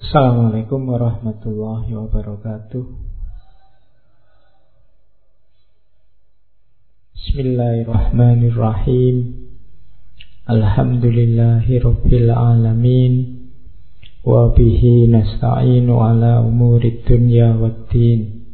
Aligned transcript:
Assalamualaikum 0.00 0.88
warahmatullahi 0.88 1.92
wabarakatuh. 1.92 2.80
Bismillahirrahmanirrahim. 7.12 9.16
Alhamdulillahi 10.48 11.84
rabbil 11.84 12.32
alamin. 12.32 13.44
Wa 14.24 14.56
bihi 14.56 15.12
nasta'inu 15.12 16.00
ala 16.00 16.40
umuri 16.40 17.04
dunya 17.04 17.52
waddin 17.58 18.46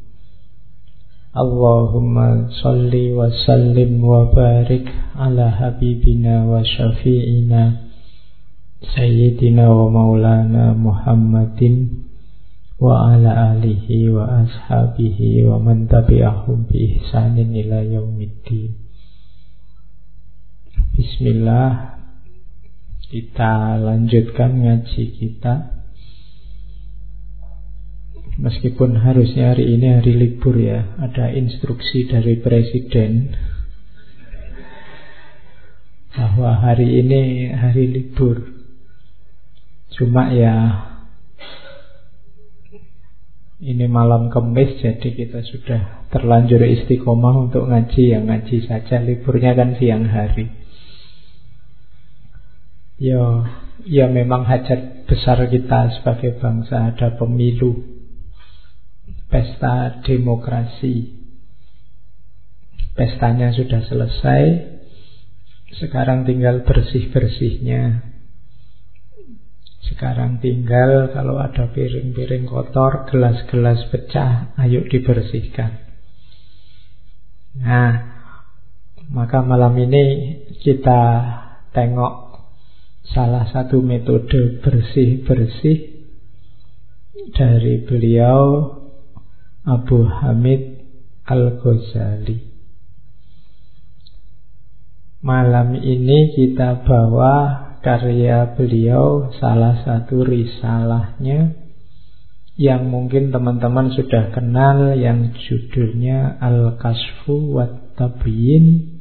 Allahumma 1.38 2.50
salli 2.50 3.14
wa 3.14 3.30
sallim 3.30 4.02
wa 4.02 4.26
barik 4.32 4.88
ala 5.14 5.54
habibina 5.54 6.42
wa 6.48 6.64
syafi'ina 6.64 7.87
Sayyidina 8.78 9.66
wa 9.66 9.90
maulana 9.90 10.70
Muhammadin 10.70 12.06
wa 12.78 13.10
ala 13.10 13.58
alihi 13.58 14.06
wa 14.06 14.46
ashabihi 14.46 15.42
wa 15.50 15.58
man 15.58 15.90
tabi'ahum 15.90 16.70
bi 16.70 17.02
ihsanin 17.02 17.58
ila 17.58 17.82
yaumiddin. 17.82 18.78
Bismillah 20.94 21.98
kita 23.10 23.82
lanjutkan 23.82 24.62
ngaji 24.62 25.04
kita. 25.10 25.74
Meskipun 28.38 29.02
harusnya 29.02 29.50
hari 29.50 29.74
ini 29.74 29.98
hari 29.98 30.14
libur 30.14 30.54
ya 30.54 30.94
Ada 30.94 31.34
instruksi 31.34 32.06
dari 32.06 32.38
Presiden 32.38 33.34
Bahwa 36.14 36.54
hari 36.62 37.02
ini 37.02 37.50
hari 37.50 37.90
libur 37.90 38.57
Cuma 39.98 40.30
ya 40.30 40.54
ini 43.58 43.90
malam 43.90 44.30
kemis 44.30 44.78
jadi 44.78 45.10
kita 45.10 45.42
sudah 45.42 46.06
terlanjur 46.14 46.62
istiqomah 46.62 47.50
untuk 47.50 47.66
ngaji 47.66 48.14
yang 48.14 48.30
ngaji 48.30 48.62
saja 48.70 49.02
liburnya 49.02 49.58
kan 49.58 49.74
siang 49.74 50.06
hari. 50.06 50.54
Ya, 53.02 53.50
ya 53.82 54.06
memang 54.06 54.46
hajat 54.46 55.10
besar 55.10 55.42
kita 55.50 55.98
sebagai 55.98 56.38
bangsa 56.38 56.94
ada 56.94 57.18
pemilu, 57.18 57.82
pesta 59.26 59.98
demokrasi. 60.06 61.18
Pestanya 62.94 63.54
sudah 63.54 63.82
selesai, 63.86 64.42
sekarang 65.78 66.26
tinggal 66.26 66.66
bersih-bersihnya 66.66 68.07
sekarang 69.78 70.42
tinggal 70.42 71.14
kalau 71.14 71.38
ada 71.38 71.70
piring-piring 71.70 72.50
kotor, 72.50 73.06
gelas-gelas 73.06 73.86
pecah, 73.94 74.54
ayo 74.58 74.82
dibersihkan. 74.90 75.86
Nah, 77.58 77.92
maka 79.10 79.42
malam 79.42 79.78
ini 79.78 80.34
kita 80.58 81.02
tengok 81.70 82.14
salah 83.14 83.46
satu 83.48 83.80
metode 83.80 84.60
bersih-bersih 84.60 85.78
dari 87.32 87.86
beliau 87.86 88.74
Abu 89.64 90.04
Hamid 90.04 90.82
Al-Ghazali. 91.24 92.38
Malam 95.18 95.74
ini 95.76 96.32
kita 96.38 96.86
bawa 96.86 97.67
karya 97.80 98.58
beliau 98.58 99.30
salah 99.38 99.82
satu 99.86 100.26
risalahnya 100.26 101.68
yang 102.58 102.90
mungkin 102.90 103.30
teman-teman 103.30 103.94
sudah 103.94 104.34
kenal 104.34 104.98
yang 104.98 105.30
judulnya 105.30 106.42
Al-Kasfu 106.42 107.54
wa 107.54 107.70
Tabyin 107.94 108.98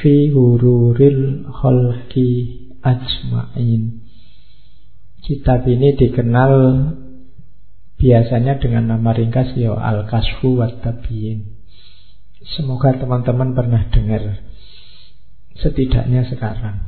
fi 0.00 0.32
Hururil 0.32 1.44
Khalqi 1.52 2.32
Ajma'in. 2.80 4.08
Kitab 5.20 5.68
ini 5.68 6.00
dikenal 6.00 6.52
biasanya 8.00 8.56
dengan 8.56 8.96
nama 8.96 9.12
ringkas 9.12 9.52
ya 9.52 9.76
Al-Kasfu 9.76 10.56
wa 10.56 10.72
Tabyin. 10.80 11.60
Semoga 12.56 12.96
teman-teman 12.96 13.52
pernah 13.52 13.84
dengar 13.92 14.40
setidaknya 15.60 16.24
sekarang. 16.32 16.87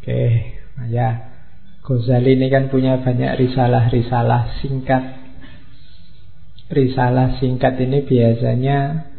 Oke, 0.00 0.56
ya. 0.88 1.28
Ghazali 1.84 2.40
ini 2.40 2.48
kan 2.48 2.72
punya 2.72 3.04
banyak 3.04 3.36
risalah-risalah 3.36 4.64
singkat. 4.64 5.02
Risalah 6.72 7.36
singkat 7.36 7.76
ini 7.82 8.08
biasanya 8.08 9.10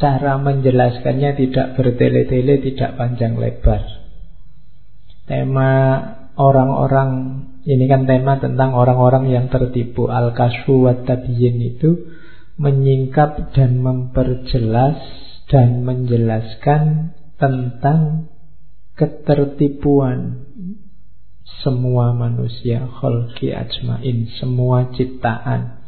cara 0.00 0.40
menjelaskannya 0.40 1.36
tidak 1.36 1.76
bertele-tele, 1.76 2.64
tidak 2.64 2.96
panjang 2.96 3.36
lebar. 3.36 3.82
Tema 5.28 5.72
orang-orang 6.40 7.10
ini 7.66 7.84
kan 7.90 8.06
tema 8.06 8.38
tentang 8.38 8.72
orang-orang 8.72 9.28
yang 9.28 9.46
tertipu 9.50 10.06
Al-Kasfu 10.06 10.86
wa 10.86 10.94
itu 11.04 11.90
menyingkap 12.56 13.52
dan 13.52 13.82
memperjelas 13.84 14.96
dan 15.50 15.84
menjelaskan 15.84 17.12
tentang 17.36 18.30
ketertipuan 18.96 20.48
semua 21.62 22.16
manusia 22.16 22.88
kholki 22.88 23.52
ajmain 23.52 24.26
semua 24.40 24.90
ciptaan. 24.96 25.84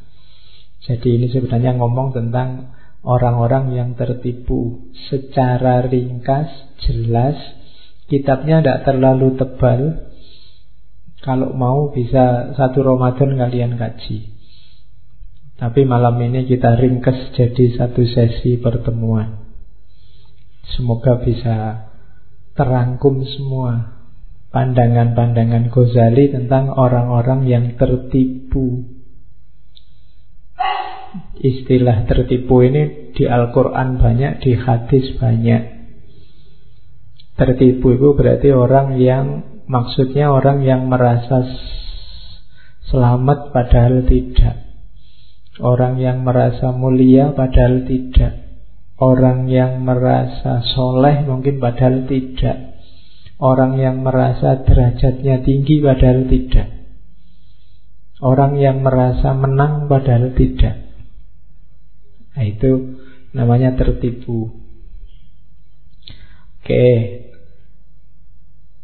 Jadi 0.84 1.18
ini 1.18 1.26
sebenarnya 1.32 1.74
ngomong 1.80 2.14
tentang 2.14 2.78
orang-orang 3.02 3.74
yang 3.74 3.90
tertipu. 3.98 4.92
Secara 5.10 5.88
ringkas 5.88 6.48
jelas 6.84 7.36
kitabnya 8.06 8.62
tidak 8.62 8.78
terlalu 8.86 9.34
tebal. 9.34 9.80
Kalau 11.18 11.50
mau 11.50 11.90
bisa 11.90 12.54
satu 12.54 12.78
Ramadan 12.86 13.34
kalian 13.34 13.74
kaji. 13.74 14.38
Tapi 15.58 15.82
malam 15.82 16.14
ini 16.22 16.46
kita 16.46 16.78
ringkas 16.78 17.34
jadi 17.34 17.74
satu 17.74 18.06
sesi 18.06 18.62
pertemuan. 18.62 19.50
Semoga 20.78 21.18
bisa 21.18 21.87
terangkum 22.58 23.22
semua 23.22 23.98
pandangan-pandangan 24.50 25.70
Ghazali 25.70 26.34
tentang 26.34 26.72
orang-orang 26.72 27.46
yang 27.46 27.64
tertipu. 27.78 28.82
Istilah 31.38 32.04
tertipu 32.10 32.66
ini 32.66 33.14
di 33.14 33.24
Al-Quran 33.24 34.02
banyak, 34.02 34.42
di 34.42 34.52
hadis 34.58 35.14
banyak. 35.16 35.62
Tertipu 37.38 37.94
itu 37.94 38.08
berarti 38.18 38.50
orang 38.50 38.98
yang 38.98 39.26
maksudnya 39.70 40.34
orang 40.34 40.66
yang 40.66 40.90
merasa 40.90 41.46
selamat 42.90 43.54
padahal 43.54 44.02
tidak. 44.10 44.66
Orang 45.62 46.02
yang 46.02 46.26
merasa 46.26 46.74
mulia 46.74 47.30
padahal 47.30 47.86
tidak. 47.86 48.47
Orang 48.98 49.46
yang 49.46 49.86
merasa 49.86 50.58
soleh 50.74 51.22
mungkin 51.22 51.62
padahal 51.62 52.10
tidak. 52.10 52.82
Orang 53.38 53.78
yang 53.78 54.02
merasa 54.02 54.66
derajatnya 54.66 55.46
tinggi 55.46 55.78
padahal 55.78 56.26
tidak. 56.26 56.66
Orang 58.18 58.58
yang 58.58 58.82
merasa 58.82 59.30
menang 59.38 59.86
padahal 59.86 60.34
tidak. 60.34 60.82
Nah 62.34 62.42
itu 62.42 62.98
namanya 63.30 63.78
tertipu. 63.78 64.50
Oke. 66.58 66.86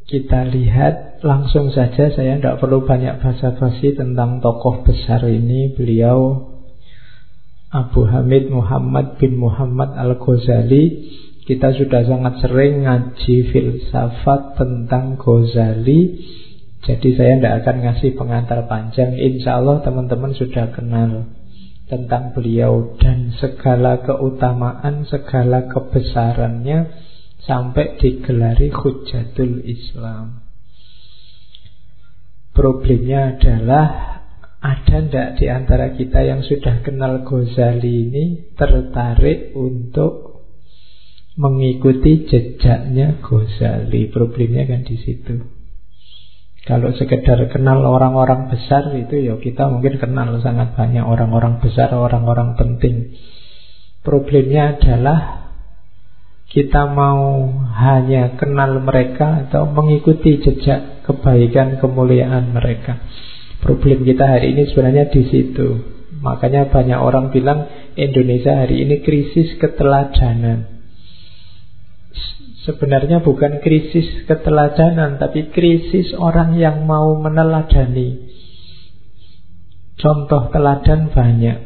Kita 0.06 0.46
lihat 0.46 1.26
langsung 1.26 1.74
saja. 1.74 2.14
Saya 2.14 2.38
tidak 2.38 2.62
perlu 2.62 2.86
banyak 2.86 3.18
basa-basi 3.18 3.98
tentang 3.98 4.38
tokoh 4.38 4.86
besar 4.86 5.26
ini. 5.26 5.74
Beliau 5.74 6.53
Abu 7.74 8.06
Hamid 8.06 8.54
Muhammad 8.54 9.18
bin 9.18 9.34
Muhammad 9.34 9.98
Al-Ghazali. 9.98 11.10
Kita 11.42 11.74
sudah 11.74 12.06
sangat 12.06 12.38
sering 12.38 12.86
ngaji 12.86 13.50
filsafat 13.50 14.54
tentang 14.54 15.18
Ghazali. 15.18 16.22
Jadi 16.86 17.08
saya 17.18 17.34
tidak 17.34 17.54
akan 17.66 17.76
ngasih 17.82 18.10
pengantar 18.14 18.70
panjang. 18.70 19.18
Insya 19.18 19.58
Allah 19.58 19.82
teman-teman 19.82 20.38
sudah 20.38 20.70
kenal 20.70 21.26
tentang 21.84 22.32
beliau 22.32 22.96
Dan 22.96 23.34
segala 23.36 24.00
keutamaan, 24.06 25.04
segala 25.10 25.68
kebesarannya 25.68 26.78
Sampai 27.44 28.00
digelari 28.00 28.72
Hujatul 28.72 29.68
Islam. 29.68 30.40
Problemnya 32.56 33.36
adalah 33.36 33.84
ada 34.64 35.04
tidak 35.04 35.28
di 35.36 35.46
antara 35.52 35.92
kita 35.92 36.24
yang 36.24 36.40
sudah 36.40 36.80
kenal 36.80 37.20
Ghazali 37.28 38.08
ini 38.08 38.24
tertarik 38.56 39.52
untuk 39.52 40.40
mengikuti 41.36 42.24
jejaknya 42.24 43.20
Ghazali? 43.20 44.08
Problemnya 44.08 44.64
kan 44.64 44.88
di 44.88 44.96
situ. 44.96 45.44
Kalau 46.64 46.96
sekedar 46.96 47.44
kenal 47.52 47.84
orang-orang 47.84 48.48
besar 48.48 48.88
itu 48.96 49.20
ya 49.20 49.36
kita 49.36 49.68
mungkin 49.68 50.00
kenal 50.00 50.32
sangat 50.40 50.72
banyak 50.72 51.04
orang-orang 51.04 51.60
besar, 51.60 51.92
orang-orang 51.92 52.56
penting. 52.56 53.20
Problemnya 54.00 54.80
adalah 54.80 55.52
kita 56.48 56.88
mau 56.88 57.52
hanya 57.68 58.40
kenal 58.40 58.80
mereka 58.80 59.44
atau 59.44 59.68
mengikuti 59.68 60.40
jejak 60.40 61.04
kebaikan 61.04 61.84
kemuliaan 61.84 62.56
mereka. 62.56 62.96
Problem 63.64 64.04
kita 64.04 64.28
hari 64.28 64.52
ini 64.52 64.68
sebenarnya 64.68 65.08
di 65.08 65.24
situ. 65.24 65.80
Makanya 66.20 66.68
banyak 66.68 67.00
orang 67.00 67.32
bilang 67.32 67.64
Indonesia 67.96 68.60
hari 68.60 68.84
ini 68.84 69.00
krisis 69.00 69.56
keteladanan. 69.56 70.84
Sebenarnya 72.68 73.24
bukan 73.24 73.64
krisis 73.64 74.28
keteladanan, 74.28 75.16
tapi 75.16 75.48
krisis 75.48 76.12
orang 76.12 76.60
yang 76.60 76.84
mau 76.84 77.16
meneladani. 77.16 78.28
Contoh 79.96 80.52
teladan 80.52 81.08
banyak. 81.08 81.58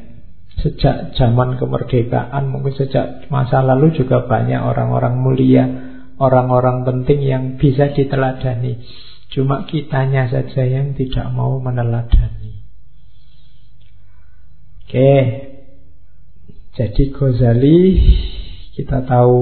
Sejak 0.59 1.15
zaman 1.19 1.59
kemerdekaan, 1.59 2.51
mungkin 2.51 2.79
sejak 2.79 3.27
masa 3.31 3.63
lalu 3.63 3.95
juga 3.95 4.27
banyak 4.27 4.59
orang-orang 4.59 5.15
mulia, 5.19 5.65
orang-orang 6.19 6.83
penting 6.83 7.27
yang 7.27 7.45
bisa 7.59 7.91
diteladani. 7.95 9.07
Cuma 9.29 9.69
kitanya 9.69 10.25
saja 10.33 10.65
yang 10.65 10.97
tidak 10.97 11.29
mau 11.37 11.61
meneladani. 11.61 12.65
Oke, 14.89 15.13
jadi 16.73 17.03
Ghazali 17.13 17.81
kita 18.73 19.05
tahu 19.05 19.37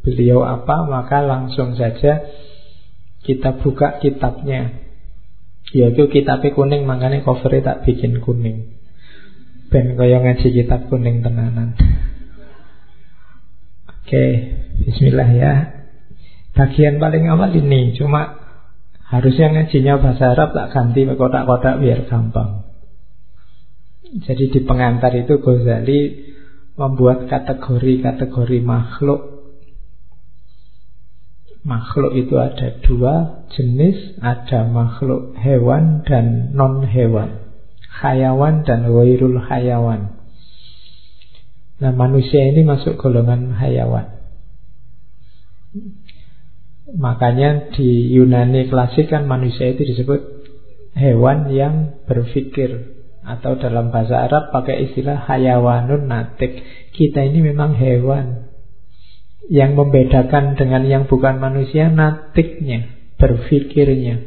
beliau 0.00 0.42
apa, 0.42 0.82
maka 0.88 1.22
langsung 1.22 1.78
saja 1.78 2.26
kita 3.22 3.60
buka 3.60 4.00
kitabnya. 4.00 4.80
Yaitu 5.70 6.10
kitabnya 6.10 6.50
kuning, 6.50 6.88
makanya 6.88 7.22
covernya 7.22 7.62
tak 7.62 7.78
bikin 7.86 8.18
kuning. 8.18 8.80
Ben 9.70 9.94
kaya 9.94 10.18
ngaji 10.18 10.48
kitab 10.50 10.90
kuning 10.90 11.22
tenanan. 11.22 11.78
Oke, 13.86 14.24
bismillah 14.82 15.30
ya. 15.30 15.52
Bagian 16.56 16.98
paling 16.98 17.30
awal 17.30 17.54
ini, 17.54 17.94
cuma 17.94 18.39
harusnya 19.10 19.46
ngajinya 19.50 19.98
bahasa 19.98 20.32
Arab 20.32 20.54
tak 20.54 20.70
ganti 20.70 21.02
ke 21.02 21.14
kotak-kotak 21.18 21.82
biar 21.82 22.06
gampang. 22.06 22.70
Jadi 24.10 24.50
di 24.50 24.60
pengantar 24.62 25.14
itu 25.14 25.38
Ghazali 25.38 26.30
membuat 26.74 27.26
kategori-kategori 27.26 28.58
makhluk 28.62 29.40
Makhluk 31.60 32.16
itu 32.16 32.40
ada 32.40 32.80
dua 32.80 33.44
jenis, 33.52 34.16
ada 34.24 34.64
makhluk 34.64 35.36
hewan 35.36 36.00
dan 36.08 36.56
non-hewan. 36.56 37.52
Hayawan 38.00 38.64
dan 38.64 38.88
wairul 38.88 39.36
hayawan. 39.36 40.16
Nah 41.84 41.92
manusia 41.92 42.48
ini 42.48 42.64
masuk 42.64 42.96
golongan 42.96 43.52
hayawan. 43.52 44.08
Makanya 46.96 47.70
di 47.70 48.10
Yunani 48.10 48.66
klasik 48.66 49.14
kan 49.14 49.30
manusia 49.30 49.70
itu 49.70 49.86
disebut 49.86 50.20
hewan 50.98 51.46
yang 51.54 52.02
berpikir 52.10 52.98
atau 53.22 53.54
dalam 53.60 53.94
bahasa 53.94 54.26
Arab 54.26 54.50
pakai 54.50 54.90
istilah 54.90 55.22
hayawanun 55.28 56.10
natik. 56.10 56.66
Kita 56.90 57.22
ini 57.22 57.52
memang 57.52 57.78
hewan 57.78 58.50
yang 59.50 59.78
membedakan 59.78 60.58
dengan 60.58 60.82
yang 60.86 61.04
bukan 61.06 61.38
manusia 61.38 61.86
natiknya, 61.90 62.90
berpikirnya. 63.18 64.26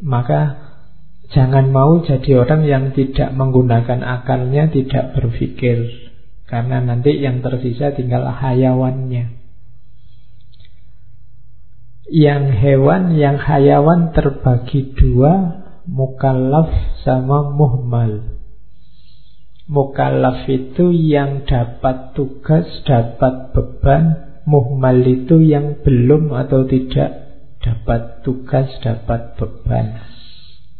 Maka 0.00 0.40
jangan 1.32 1.68
mau 1.68 2.00
jadi 2.00 2.40
orang 2.40 2.64
yang 2.64 2.84
tidak 2.96 3.36
menggunakan 3.36 4.00
akalnya, 4.00 4.72
tidak 4.72 5.12
berpikir. 5.12 5.88
Karena 6.48 6.82
nanti 6.82 7.20
yang 7.20 7.44
tersisa 7.44 7.92
tinggal 7.94 8.26
hayawannya. 8.26 9.39
Yang 12.10 12.58
hewan, 12.58 13.14
yang 13.14 13.38
hayawan 13.38 14.10
terbagi 14.10 14.98
dua, 14.98 15.62
mukallaf 15.86 16.66
sama 17.06 17.54
muhmal. 17.54 18.34
Mukallaf 19.70 20.42
itu 20.50 20.90
yang 20.90 21.46
dapat 21.46 22.18
tugas, 22.18 22.66
dapat 22.82 23.54
beban. 23.54 24.26
Muhmal 24.42 25.06
itu 25.06 25.38
yang 25.38 25.86
belum 25.86 26.34
atau 26.34 26.66
tidak 26.66 27.14
dapat 27.62 28.26
tugas, 28.26 28.66
dapat 28.82 29.38
beban. 29.38 30.02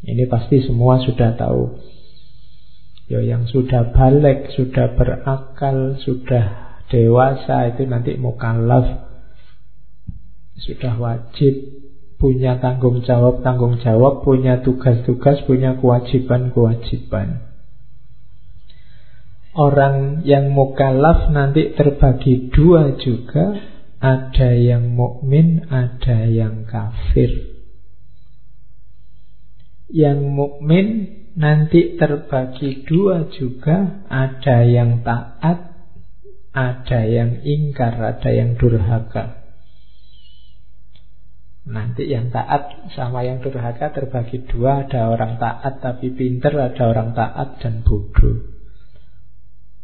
Ini 0.02 0.26
pasti 0.26 0.66
semua 0.66 0.98
sudah 0.98 1.38
tahu. 1.38 1.78
Ya 3.06 3.22
yang 3.22 3.46
sudah 3.46 3.94
balik, 3.94 4.50
sudah 4.50 4.98
berakal, 4.98 5.94
sudah 6.02 6.74
dewasa 6.90 7.70
itu 7.70 7.86
nanti 7.86 8.18
mukallaf 8.18 9.09
Sudah 10.60 10.94
wajib 11.00 11.80
punya 12.20 12.60
tanggung 12.60 13.00
jawab, 13.00 13.40
tanggung 13.40 13.80
jawab, 13.80 14.20
punya 14.20 14.60
tugas-tugas, 14.60 15.40
punya 15.48 15.80
kewajiban-kewajiban. 15.80 17.48
Orang 19.56 20.22
yang 20.28 20.52
mukallaf 20.52 21.32
nanti 21.32 21.72
terbagi 21.74 22.52
dua 22.52 22.94
juga. 23.00 23.72
Ada 24.00 24.56
yang 24.56 24.96
mukmin, 24.96 25.68
ada 25.68 26.24
yang 26.24 26.64
kafir. 26.64 27.28
Yang 29.90 30.20
mukmin 30.24 30.86
nanti 31.36 31.98
terbagi 32.00 32.84
dua 32.88 33.28
juga. 33.32 34.06
Ada 34.08 34.64
yang 34.64 35.04
taat, 35.04 35.58
ada 36.54 37.00
yang 37.04 37.42
ingkar, 37.44 37.96
ada 37.98 38.30
yang 38.30 38.56
durhaka 38.56 39.39
Nanti 41.68 42.08
yang 42.08 42.32
taat 42.32 42.88
sama 42.96 43.20
yang 43.20 43.44
durhaka 43.44 43.92
terbagi 43.92 44.48
dua 44.48 44.88
Ada 44.88 45.12
orang 45.12 45.36
taat 45.36 45.84
tapi 45.84 46.08
pinter, 46.16 46.56
ada 46.56 46.82
orang 46.88 47.12
taat 47.12 47.60
dan 47.60 47.84
bodoh 47.84 48.60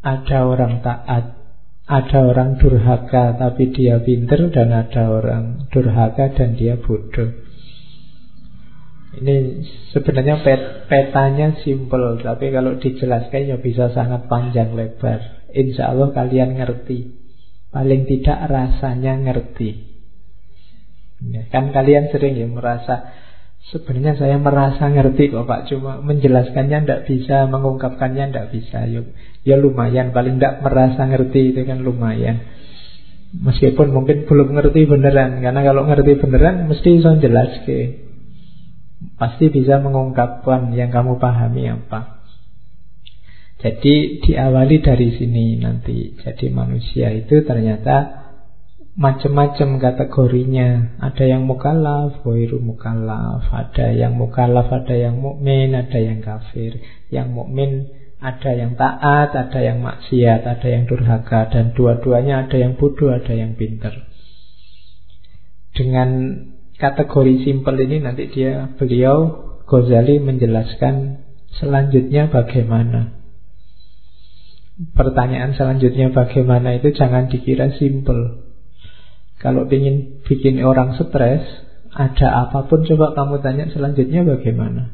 ada 0.07 0.39
orang 0.47 0.87
taat, 0.87 1.25
ada 1.91 2.19
orang 2.23 2.63
durhaka 2.63 3.35
tapi 3.35 3.75
dia 3.75 3.99
pinter 3.99 4.55
dan 4.55 4.71
ada 4.71 5.11
orang 5.11 5.67
durhaka 5.75 6.31
dan 6.31 6.55
dia 6.55 6.79
bodoh. 6.79 7.43
Ini 9.17 9.65
sebenarnya 9.97 10.45
pet, 10.45 10.87
petanya 10.93 11.57
simple, 11.65 12.21
tapi 12.21 12.53
kalau 12.53 12.77
dijelaskan 12.77 13.49
ya 13.49 13.57
bisa 13.57 13.91
sangat 13.91 14.29
panjang 14.29 14.77
lebar. 14.77 15.49
Insya 15.57 15.89
Allah 15.89 16.13
kalian 16.13 16.61
ngerti, 16.61 17.17
paling 17.73 18.05
tidak 18.05 18.45
rasanya 18.45 19.17
ngerti. 19.17 19.86
Ya, 21.25 21.49
kan 21.49 21.73
kalian 21.73 22.13
sering 22.13 22.37
ya 22.37 22.45
merasa 22.45 23.17
Sebenarnya 23.67 24.15
saya 24.15 24.37
merasa 24.39 24.87
ngerti 24.87 25.35
kok 25.35 25.49
Pak. 25.49 25.67
Cuma 25.67 25.99
menjelaskannya 25.99 26.87
tidak 26.87 27.03
bisa 27.11 27.51
Mengungkapkannya 27.51 28.31
tidak 28.31 28.47
bisa. 28.55 28.87
Ya, 28.87 29.03
ya 29.43 29.57
lumayan 29.59 30.15
Paling 30.15 30.39
tidak 30.39 30.63
merasa 30.63 31.03
ngerti 31.03 31.51
itu 31.51 31.67
kan 31.67 31.83
lumayan. 31.83 32.47
Meskipun 33.35 33.91
mungkin 33.91 34.29
belum 34.31 34.55
ngerti 34.55 34.87
beneran 34.87 35.43
Karena 35.43 35.61
kalau 35.67 35.83
ngerti 35.83 36.15
beneran 36.15 36.71
Mesti 36.71 37.03
bisa 37.03 37.19
jelas 37.19 37.51
ke 37.67 38.07
Pasti 39.19 39.51
bisa 39.51 39.83
mengungkapkan 39.83 40.71
Yang 40.71 40.91
kamu 40.95 41.19
pahami 41.19 41.67
apa. 41.67 42.17
Jadi 43.57 44.21
diawali 44.21 44.85
dari 44.85 45.17
sini 45.17 45.57
nanti. 45.57 46.13
Jadi 46.21 46.53
manusia 46.53 47.09
itu 47.09 47.41
ternyata 47.41 48.26
macam-macam 48.97 49.77
kategorinya. 49.77 50.99
Ada 51.05 51.37
yang 51.37 51.45
mukallaf, 51.45 52.25
wairu 52.25 52.59
mukallaf, 52.59 53.45
ada 53.53 53.93
yang 53.93 54.17
mukallaf, 54.17 54.73
ada 54.73 54.97
yang 54.97 55.21
mukmin, 55.21 55.77
ada 55.77 56.01
yang 56.01 56.25
kafir. 56.25 56.81
Yang 57.13 57.29
mukmin 57.31 57.71
ada 58.17 58.51
yang 58.57 58.81
taat, 58.81 59.37
ada 59.37 59.61
yang 59.61 59.85
maksiat, 59.85 60.41
ada 60.49 60.67
yang 60.67 60.89
durhaka 60.89 61.53
dan 61.53 61.77
dua-duanya 61.77 62.49
ada 62.49 62.57
yang 62.57 62.81
bodoh, 62.81 63.13
ada 63.13 63.33
yang 63.37 63.61
pintar. 63.61 63.93
Dengan 65.77 66.41
kategori 66.81 67.45
simpel 67.45 67.77
ini 67.85 68.01
nanti 68.01 68.33
dia 68.33 68.73
beliau 68.81 69.45
Ghazali 69.67 70.23
menjelaskan 70.23 71.27
selanjutnya 71.61 72.31
bagaimana. 72.33 73.19
Pertanyaan 74.95 75.59
selanjutnya 75.59 76.15
bagaimana 76.15 76.79
itu 76.79 76.95
jangan 76.95 77.29
dikira 77.29 77.75
simpel. 77.77 78.46
Kalau 79.47 79.63
ingin 79.71 80.27
bikin 80.27 80.59
orang 80.67 80.99
stres, 80.99 81.47
ada 81.95 82.51
apa 82.51 82.67
pun 82.67 82.83
coba 82.83 83.15
kamu 83.15 83.39
tanya 83.47 83.71
selanjutnya 83.71 84.27
bagaimana? 84.27 84.91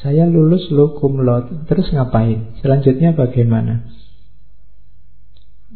Saya 0.00 0.24
lulus 0.24 0.72
lo 0.72 0.96
cum 0.96 1.20
terus 1.68 1.92
ngapain? 1.92 2.56
Selanjutnya 2.64 3.12
bagaimana? 3.12 3.92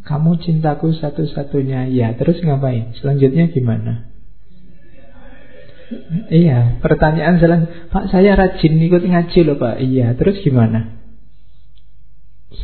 Kamu 0.01 0.41
cintaku 0.41 0.89
satu-satunya, 0.97 1.85
ya 1.93 2.17
terus 2.17 2.41
ngapain? 2.41 2.97
Selanjutnya 2.97 3.53
gimana? 3.53 4.09
Iya, 6.33 6.81
pertanyaan 6.81 7.37
selang 7.37 7.69
Pak 7.93 8.09
saya 8.09 8.33
rajin 8.41 8.73
ikut 8.81 9.05
ngaji 9.05 9.39
loh 9.45 9.61
Pak. 9.61 9.85
Iya, 9.85 10.17
terus 10.17 10.41
gimana? 10.41 10.97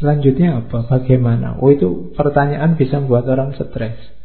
Selanjutnya 0.01 0.65
apa? 0.65 0.89
Bagaimana? 0.89 1.61
Oh 1.61 1.69
itu 1.69 2.17
pertanyaan 2.17 2.73
bisa 2.73 2.97
membuat 2.97 3.29
orang 3.29 3.53
stres. 3.53 4.17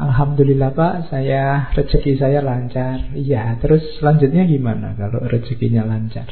Alhamdulillah 0.00 0.72
Pak, 0.72 1.12
saya 1.12 1.68
rezeki 1.76 2.16
saya 2.16 2.40
lancar. 2.40 3.12
Iya, 3.12 3.60
terus 3.60 3.84
selanjutnya 4.00 4.48
gimana 4.48 4.96
kalau 4.96 5.28
rezekinya 5.28 5.84
lancar? 5.84 6.24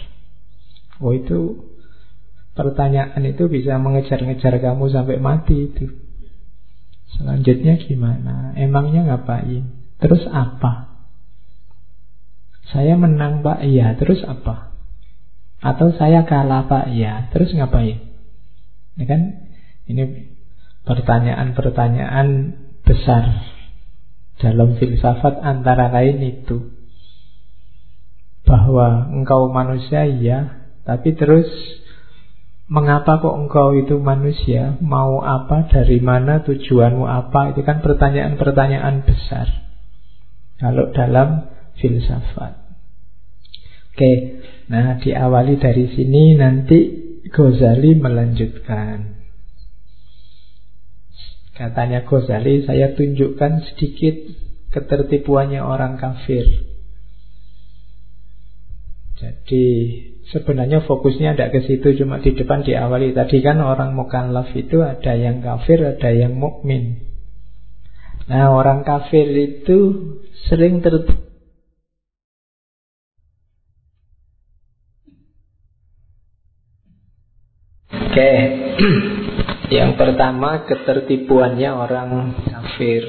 Oh 1.04 1.12
itu 1.12 1.68
pertanyaan 2.56 3.20
itu 3.28 3.44
bisa 3.52 3.76
mengejar-ngejar 3.76 4.56
kamu 4.64 4.88
sampai 4.88 5.20
mati 5.20 5.68
itu. 5.68 5.84
Selanjutnya 7.12 7.76
gimana? 7.76 8.56
Emangnya 8.56 9.04
ngapain? 9.04 9.68
Terus 10.00 10.24
apa? 10.32 11.04
Saya 12.72 12.96
menang 12.96 13.44
pak, 13.44 13.68
iya, 13.68 13.92
terus 14.00 14.24
apa? 14.24 14.72
Atau 15.60 15.92
saya 15.92 16.24
kalah 16.24 16.72
pak, 16.72 16.88
iya, 16.88 17.28
terus 17.36 17.52
ngapain? 17.52 18.00
Ini 18.96 19.04
kan, 19.04 19.20
ini 19.92 20.32
pertanyaan-pertanyaan 20.88 22.28
besar 22.88 23.57
dalam 24.38 24.78
filsafat 24.78 25.42
antara 25.42 25.90
lain 25.90 26.22
itu. 26.22 26.74
Bahwa 28.46 29.12
engkau 29.12 29.52
manusia, 29.52 30.08
iya, 30.08 30.70
tapi 30.88 31.12
terus 31.12 31.46
Mengapa 32.68 33.16
kok 33.24 33.32
engkau 33.32 33.72
itu 33.72 33.96
manusia? 33.96 34.76
Mau 34.84 35.24
apa? 35.24 35.72
Dari 35.72 36.04
mana? 36.04 36.44
Tujuanmu 36.44 37.08
apa? 37.08 37.56
Itu 37.56 37.64
kan 37.64 37.80
pertanyaan-pertanyaan 37.80 39.08
besar. 39.08 39.48
Kalau 40.60 40.92
dalam 40.92 41.48
filsafat. 41.80 42.60
Oke, 43.88 44.12
nah 44.68 45.00
diawali 45.00 45.56
dari 45.56 45.96
sini 45.96 46.36
nanti 46.36 46.78
Ghazali 47.32 47.96
melanjutkan. 47.96 49.17
Katanya 51.58 52.06
Ghazali, 52.06 52.62
saya 52.62 52.94
tunjukkan 52.94 53.66
sedikit 53.74 54.14
ketertipuannya 54.70 55.58
orang 55.58 55.98
kafir. 55.98 56.46
Jadi 59.18 59.66
sebenarnya 60.30 60.86
fokusnya 60.86 61.34
tidak 61.34 61.58
ke 61.58 61.60
situ, 61.66 61.98
cuma 61.98 62.22
di 62.22 62.30
depan 62.38 62.62
diawali. 62.62 63.10
Tadi 63.10 63.42
kan 63.42 63.58
orang 63.58 63.98
mukallaf 63.98 64.54
itu 64.54 64.86
ada 64.86 65.18
yang 65.18 65.42
kafir, 65.42 65.82
ada 65.82 66.14
yang 66.14 66.38
mukmin. 66.38 67.02
Nah 68.30 68.54
orang 68.54 68.86
kafir 68.86 69.26
itu 69.26 69.78
sering 70.46 70.78
ter 70.78 70.94
Oke, 77.88 78.30
yang 79.68 80.00
pertama 80.00 80.64
ketertipuannya 80.64 81.70
orang 81.72 82.10
kafir. 82.48 83.04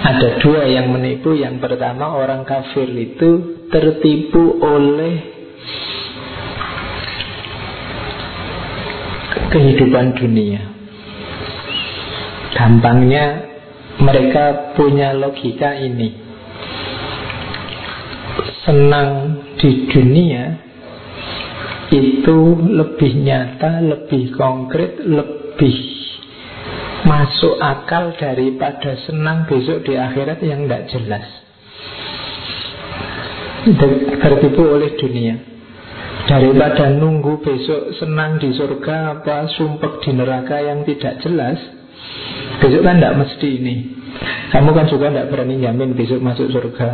Ada 0.00 0.40
dua 0.40 0.64
yang 0.64 0.88
menipu. 0.88 1.36
Yang 1.36 1.60
pertama 1.60 2.16
orang 2.16 2.48
kafir 2.48 2.88
itu 2.88 3.62
tertipu 3.68 4.56
oleh 4.64 5.14
kehidupan 9.52 10.16
dunia. 10.16 10.62
Gampangnya 12.56 13.26
mereka 14.00 14.74
punya 14.74 15.12
logika 15.12 15.76
ini 15.76 16.30
Senang 18.64 19.40
di 19.56 19.88
dunia 19.88 20.69
Itu 21.90 22.54
lebih 22.54 23.12
nyata, 23.18 23.82
lebih 23.82 24.30
konkret, 24.38 25.02
lebih 25.02 25.76
masuk 27.02 27.58
akal 27.58 28.14
daripada 28.14 28.94
senang 29.08 29.50
besok 29.50 29.82
di 29.82 29.98
akhirat 29.98 30.38
yang 30.46 30.66
tidak 30.68 30.86
jelas. 30.94 31.26
Tertipu 34.22 34.62
oleh 34.70 34.94
dunia. 34.96 35.34
Daripada 36.30 36.94
nunggu 36.94 37.42
besok 37.42 37.98
senang 37.98 38.38
di 38.38 38.54
surga 38.54 39.18
apa 39.18 39.50
sumpah 39.50 39.98
di 39.98 40.10
neraka 40.14 40.62
yang 40.62 40.86
tidak 40.86 41.18
jelas 41.26 41.58
Besok 42.60 42.82
kan 42.84 43.00
tidak 43.00 43.16
mesti 43.16 43.48
ini. 43.56 43.74
Kamu 44.52 44.76
kan 44.76 44.84
juga 44.90 45.08
tidak 45.08 45.32
berani 45.32 45.64
jamin 45.64 45.96
besok 45.96 46.20
masuk 46.20 46.52
surga. 46.52 46.88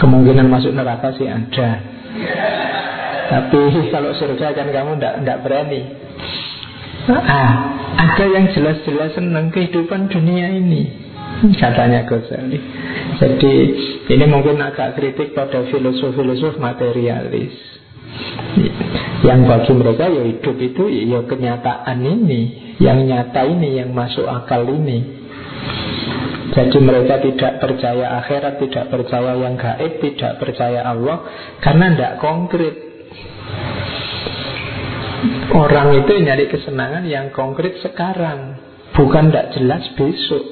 Kemungkinan 0.00 0.48
masuk 0.48 0.72
neraka 0.72 1.12
sih 1.14 1.28
ada 1.28 1.68
Tapi 3.32 3.88
kalau 3.88 4.12
surga 4.12 4.52
kan 4.52 4.68
kamu 4.68 5.00
tidak 5.00 5.40
berani. 5.40 5.80
Ah, 7.08 7.50
Ada 7.96 8.24
yang 8.28 8.46
jelas-jelas 8.52 9.16
senang 9.16 9.50
kehidupan 9.50 10.06
dunia 10.12 10.52
ini 10.54 11.02
Katanya 11.58 12.06
Ghazali. 12.06 12.58
Jadi 13.18 13.54
ini 14.12 14.24
mungkin 14.30 14.62
agak 14.62 14.94
kritik 14.94 15.34
pada 15.34 15.66
filosof-filosof 15.66 16.60
materialis. 16.60 17.54
Yang 19.24 19.40
bagi 19.48 19.72
mereka 19.74 20.06
ya 20.12 20.22
hidup 20.28 20.56
itu 20.60 20.84
ya 21.08 21.24
kenyataan 21.24 21.98
ini 22.04 22.74
yang 22.78 23.02
nyata 23.02 23.42
ini, 23.48 23.80
yang 23.80 23.90
masuk 23.90 24.28
akal 24.28 24.66
ini. 24.68 25.24
Jadi 26.52 26.78
mereka 26.84 27.16
tidak 27.24 27.64
percaya 27.64 28.20
akhirat, 28.20 28.60
tidak 28.60 28.92
percaya 28.92 29.32
yang 29.40 29.56
gaib, 29.56 29.92
tidak 30.04 30.36
percaya 30.36 30.84
Allah 30.84 31.24
karena 31.64 31.96
tidak 31.96 32.14
konkret. 32.20 32.76
Orang 35.54 35.94
itu 36.02 36.12
nyari 36.18 36.50
kesenangan 36.50 37.06
yang 37.06 37.30
konkret 37.30 37.78
sekarang, 37.78 38.58
bukan 38.94 39.30
tidak 39.30 39.54
jelas 39.54 39.84
besok. 39.94 40.44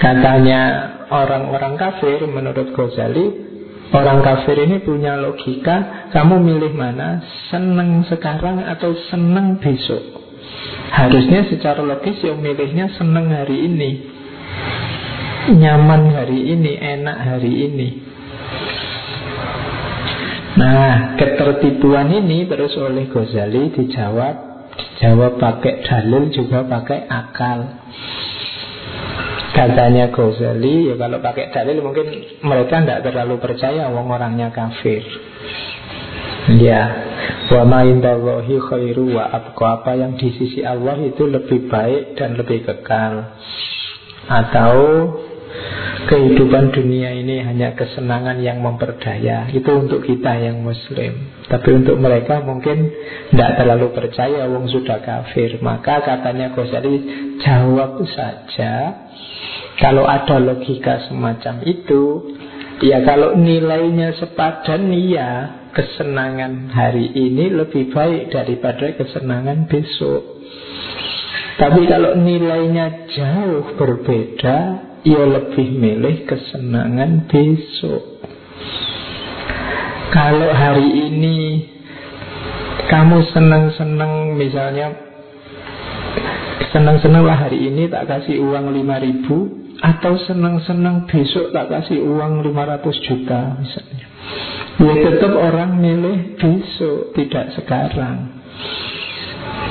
Katanya 0.00 0.60
orang-orang 1.12 1.76
kafir 1.76 2.24
menurut 2.24 2.72
Ghazali 2.72 3.52
Orang 3.92 4.24
kafir 4.24 4.56
ini 4.64 4.80
punya 4.80 5.20
logika 5.20 6.08
Kamu 6.08 6.40
milih 6.40 6.72
mana 6.72 7.20
Seneng 7.52 8.08
sekarang 8.08 8.64
atau 8.64 8.96
seneng 9.12 9.60
besok? 9.60 10.00
Harusnya 10.88 11.44
secara 11.52 11.84
logis 11.84 12.16
Yang 12.24 12.38
milihnya 12.40 12.86
seneng 12.96 13.28
hari 13.28 13.68
ini 13.68 13.90
Nyaman 15.60 16.16
hari 16.16 16.48
ini 16.48 16.72
Enak 16.80 17.18
hari 17.28 17.52
ini 17.68 17.88
Nah 20.58 21.14
ketertipuan 21.14 22.10
ini 22.10 22.46
Terus 22.50 22.74
oleh 22.80 23.06
Ghazali 23.06 23.70
dijawab 23.70 24.34
Dijawab 24.74 25.38
pakai 25.38 25.86
dalil 25.86 26.34
juga 26.34 26.66
pakai 26.66 27.06
akal 27.06 27.80
Katanya 29.50 30.14
Ghazali, 30.14 30.88
ya 30.88 30.94
kalau 30.94 31.18
pakai 31.18 31.50
dalil 31.50 31.82
mungkin 31.82 32.06
mereka 32.46 32.80
tidak 32.80 33.02
terlalu 33.02 33.42
percaya 33.42 33.90
wong 33.90 34.06
orangnya 34.06 34.54
kafir. 34.54 35.02
Ya, 36.56 36.82
wa 37.50 37.62
ma 37.66 37.80
indallahi 37.82 38.56
khairu 38.56 39.12
wa 39.18 39.26
abqa 39.26 39.82
apa 39.82 39.98
yang 39.98 40.14
di 40.16 40.32
sisi 40.38 40.62
Allah 40.62 40.96
itu 41.02 41.26
lebih 41.26 41.66
baik 41.66 42.14
dan 42.16 42.38
lebih 42.38 42.62
kekal. 42.62 43.36
Atau 44.30 44.72
kehidupan 46.08 46.72
dunia 46.72 47.12
ini 47.18 47.42
hanya 47.44 47.76
kesenangan 47.76 48.40
yang 48.40 48.62
memperdaya. 48.64 49.50
Itu 49.52 49.68
untuk 49.74 50.06
kita 50.06 50.38
yang 50.40 50.64
muslim. 50.64 51.44
Tapi 51.50 51.68
untuk 51.74 52.00
mereka 52.00 52.40
mungkin 52.40 52.88
tidak 53.34 53.60
terlalu 53.60 53.92
percaya 53.92 54.46
wong 54.48 54.70
sudah 54.70 55.02
kafir. 55.02 55.60
Maka 55.60 56.00
katanya 56.00 56.54
Ghazali 56.54 56.96
jawab 57.42 58.00
saja 58.08 58.72
kalau 59.80 60.04
ada 60.04 60.36
logika 60.36 61.08
semacam 61.08 61.64
itu, 61.64 62.36
ya 62.84 63.00
kalau 63.00 63.32
nilainya 63.32 64.12
sepadan, 64.20 64.92
ya 64.92 65.30
kesenangan 65.72 66.68
hari 66.68 67.08
ini 67.16 67.48
lebih 67.48 67.88
baik 67.88 68.28
daripada 68.28 68.92
kesenangan 68.92 69.64
besok. 69.72 70.36
Tapi 71.56 71.88
kalau 71.88 72.12
nilainya 72.12 73.08
jauh 73.08 73.72
berbeda, 73.80 74.58
ya 75.06 75.22
lebih 75.24 75.68
milih 75.76 76.28
kesenangan 76.28 77.28
besok. 77.28 78.20
Kalau 80.10 80.50
hari 80.50 80.88
ini 81.10 81.38
kamu 82.90 83.22
senang-senang 83.30 84.34
misalnya 84.34 84.90
senang-senanglah 86.74 87.38
hari 87.46 87.70
ini 87.70 87.86
tak 87.86 88.10
kasih 88.10 88.42
uang 88.42 88.74
5 88.74 89.06
ribu 89.06 89.36
atau 89.78 90.18
senang-senang 90.26 91.06
besok 91.06 91.54
tak 91.54 91.70
kasih 91.70 92.02
uang 92.02 92.42
500 92.42 93.06
juta 93.06 93.40
misalnya 93.56 94.06
Ya 94.80 94.94
tetap 94.96 95.32
orang 95.36 95.76
milih 95.76 96.40
besok 96.40 97.12
Tidak 97.12 97.46
sekarang 97.56 98.42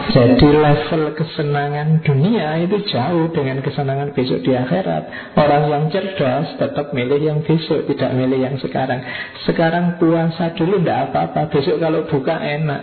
Jadi 0.10 0.48
level 0.50 1.13
kesenangan 1.13 2.01
dunia 2.01 2.58
itu 2.66 2.82
jauh 2.89 3.30
dengan 3.30 3.62
kesenangan 3.62 4.10
besok 4.18 4.42
di 4.42 4.58
akhirat. 4.58 5.38
Orang 5.38 5.70
yang 5.70 5.86
cerdas 5.94 6.58
tetap 6.58 6.89
milih 6.98 7.22
yang 7.22 7.39
besok, 7.46 7.86
tidak 7.86 8.18
milih 8.18 8.42
yang 8.42 8.58
sekarang. 8.58 9.06
Sekarang 9.46 10.01
puasa 10.01 10.58
dulu 10.58 10.82
tidak 10.82 11.13
apa-apa, 11.13 11.54
besok 11.54 11.78
kalau 11.78 12.10
buka 12.10 12.42
enak. 12.42 12.82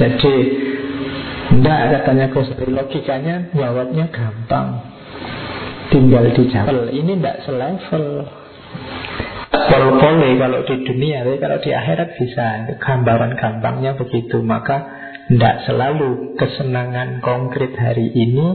Jadi 0.00 0.36
tidak 1.50 1.80
katanya 1.92 2.26
Ghazali 2.32 2.72
Logikanya 2.72 3.52
jawabnya 3.52 4.08
gampang 4.08 4.80
Tinggal 5.92 6.32
dijawab 6.32 6.88
Ini 6.88 7.20
tidak 7.20 7.44
selevel 7.44 8.39
Pol-pole 9.50 10.38
kalau 10.38 10.62
di 10.62 10.74
dunia 10.86 11.26
Tapi 11.26 11.36
kalau 11.42 11.58
di 11.58 11.70
akhirat 11.74 12.08
bisa. 12.14 12.46
Gambaran 12.78 13.34
gampangnya 13.34 13.98
begitu. 13.98 14.38
Maka 14.46 14.78
tidak 15.26 15.66
selalu 15.66 16.38
kesenangan 16.38 17.22
konkret 17.22 17.74
hari 17.74 18.14
ini 18.14 18.46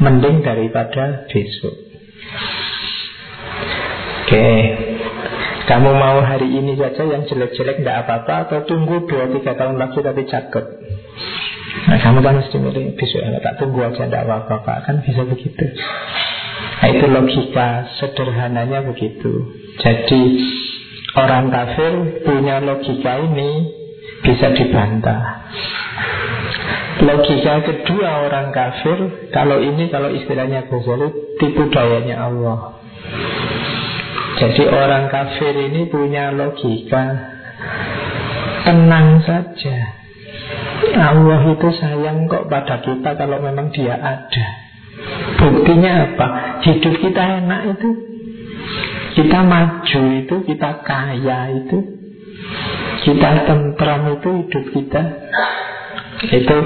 Mending 0.00 0.40
daripada 0.40 1.28
besok. 1.28 1.74
Oke. 4.24 4.48
Kamu 5.68 5.90
mau 5.92 6.24
hari 6.24 6.48
ini 6.48 6.80
saja 6.80 7.04
yang 7.04 7.28
jelek-jelek 7.28 7.84
tidak 7.84 8.08
apa-apa 8.08 8.48
Atau 8.48 8.64
tunggu 8.64 9.04
2-3 9.04 9.44
tahun 9.52 9.76
lagi 9.76 10.00
tapi 10.00 10.24
cakep 10.24 10.64
Nah 11.92 11.98
kamu 12.00 12.24
kan 12.24 12.40
mesti 12.40 12.56
milih 12.56 12.96
besok. 12.96 13.20
Ya 13.20 13.36
tak 13.44 13.60
tunggu 13.60 13.84
aja 13.84 14.08
tidak 14.08 14.24
apa-apa 14.24 14.88
Kan 14.88 15.04
bisa 15.04 15.28
begitu 15.28 15.76
Nah 16.78 16.88
itu 16.94 17.06
logika 17.10 17.90
sederhananya 17.98 18.86
begitu. 18.86 19.50
Jadi 19.82 20.22
orang 21.18 21.50
kafir 21.50 22.22
punya 22.22 22.62
logika 22.62 23.18
ini 23.18 23.50
bisa 24.22 24.54
dibantah. 24.54 25.50
Logika 26.98 27.62
kedua 27.62 28.26
orang 28.26 28.50
kafir 28.50 29.30
Kalau 29.30 29.62
ini 29.62 29.86
kalau 29.86 30.10
istilahnya 30.10 30.66
Ghazali 30.66 31.38
Tipu 31.38 31.70
dayanya 31.70 32.26
Allah. 32.26 32.82
Jadi 34.38 34.62
orang 34.66 35.06
kafir 35.10 35.54
ini 35.54 35.86
punya 35.86 36.34
logika 36.34 37.04
Tenang 38.66 39.22
saja. 39.22 39.78
Allah 40.98 41.42
itu 41.54 41.68
sayang 41.78 42.26
kok 42.26 42.50
pada 42.50 42.82
kita 42.82 43.14
Kalau 43.14 43.38
memang 43.38 43.70
dia 43.70 43.94
ada 43.94 44.67
Buktinya 45.38 45.92
apa? 46.12 46.26
Hidup 46.66 46.94
kita 46.98 47.22
enak 47.44 47.60
itu. 47.78 47.90
Kita 49.18 49.38
maju 49.42 50.00
itu, 50.14 50.34
kita 50.46 50.70
kaya 50.86 51.50
itu, 51.50 51.78
kita 53.02 53.30
tentram 53.50 54.14
itu 54.14 54.30
hidup 54.44 54.64
kita. 54.74 55.02
Itu 56.18 56.56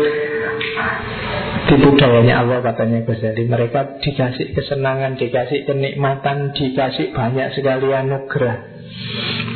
tipu 1.68 1.88
dayanya 2.00 2.40
Allah 2.40 2.64
katanya 2.64 3.04
Ghazali 3.04 3.44
Mereka 3.44 4.00
dikasih 4.00 4.56
kesenangan, 4.56 5.20
dikasih 5.20 5.68
kenikmatan 5.68 6.56
Dikasih 6.56 7.12
banyak 7.12 7.52
sekali 7.52 7.92
anugerah. 7.92 8.56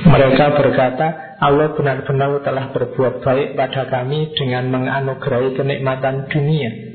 Mereka 0.04 0.44
berkata 0.52 1.40
Allah 1.40 1.72
benar-benar 1.72 2.44
telah 2.44 2.76
berbuat 2.76 3.24
baik 3.24 3.56
pada 3.56 3.88
kami 3.88 4.36
Dengan 4.36 4.68
menganugerahi 4.68 5.56
kenikmatan 5.56 6.28
dunia 6.28 6.85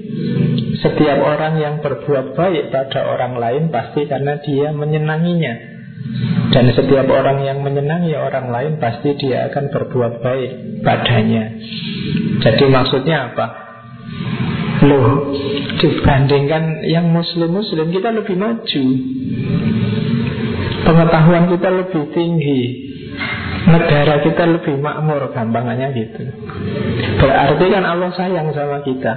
Setiap 0.81 1.17
orang 1.21 1.61
yang 1.61 1.75
berbuat 1.79 2.33
baik 2.33 2.73
pada 2.73 3.05
orang 3.05 3.37
lain 3.37 3.63
Pasti 3.69 4.09
karena 4.09 4.41
dia 4.41 4.73
menyenanginya. 4.73 5.53
Dan 6.51 6.73
setiap 6.73 7.05
orang 7.07 7.45
yang 7.45 7.61
menyenangi 7.61 8.17
orang 8.17 8.49
lain 8.49 8.73
Pasti 8.81 9.13
dia 9.15 9.47
akan 9.49 9.69
berbuat 9.69 10.13
baik 10.19 10.51
padanya. 10.81 11.53
Jadi 12.41 12.65
maksudnya 12.67 13.31
apa? 13.31 13.47
Loh, 14.81 15.29
dibandingkan 15.77 16.81
yang 16.89 17.13
muslim-muslim 17.13 17.93
Kita 17.93 18.09
lebih 18.09 18.35
maju. 18.35 18.85
Pengetahuan 20.81 21.45
kita 21.53 21.69
lebih 21.69 22.03
tinggi 22.09 22.90
Negara 23.61 24.25
kita 24.25 24.43
lebih 24.49 24.81
makmur 24.81 25.29
Gampangannya 25.29 25.93
gitu. 25.93 26.23
Berarti 27.21 27.65
kan 27.69 27.83
Allah 27.85 28.09
sayang 28.17 28.49
sama 28.57 28.81
kita. 28.81 29.13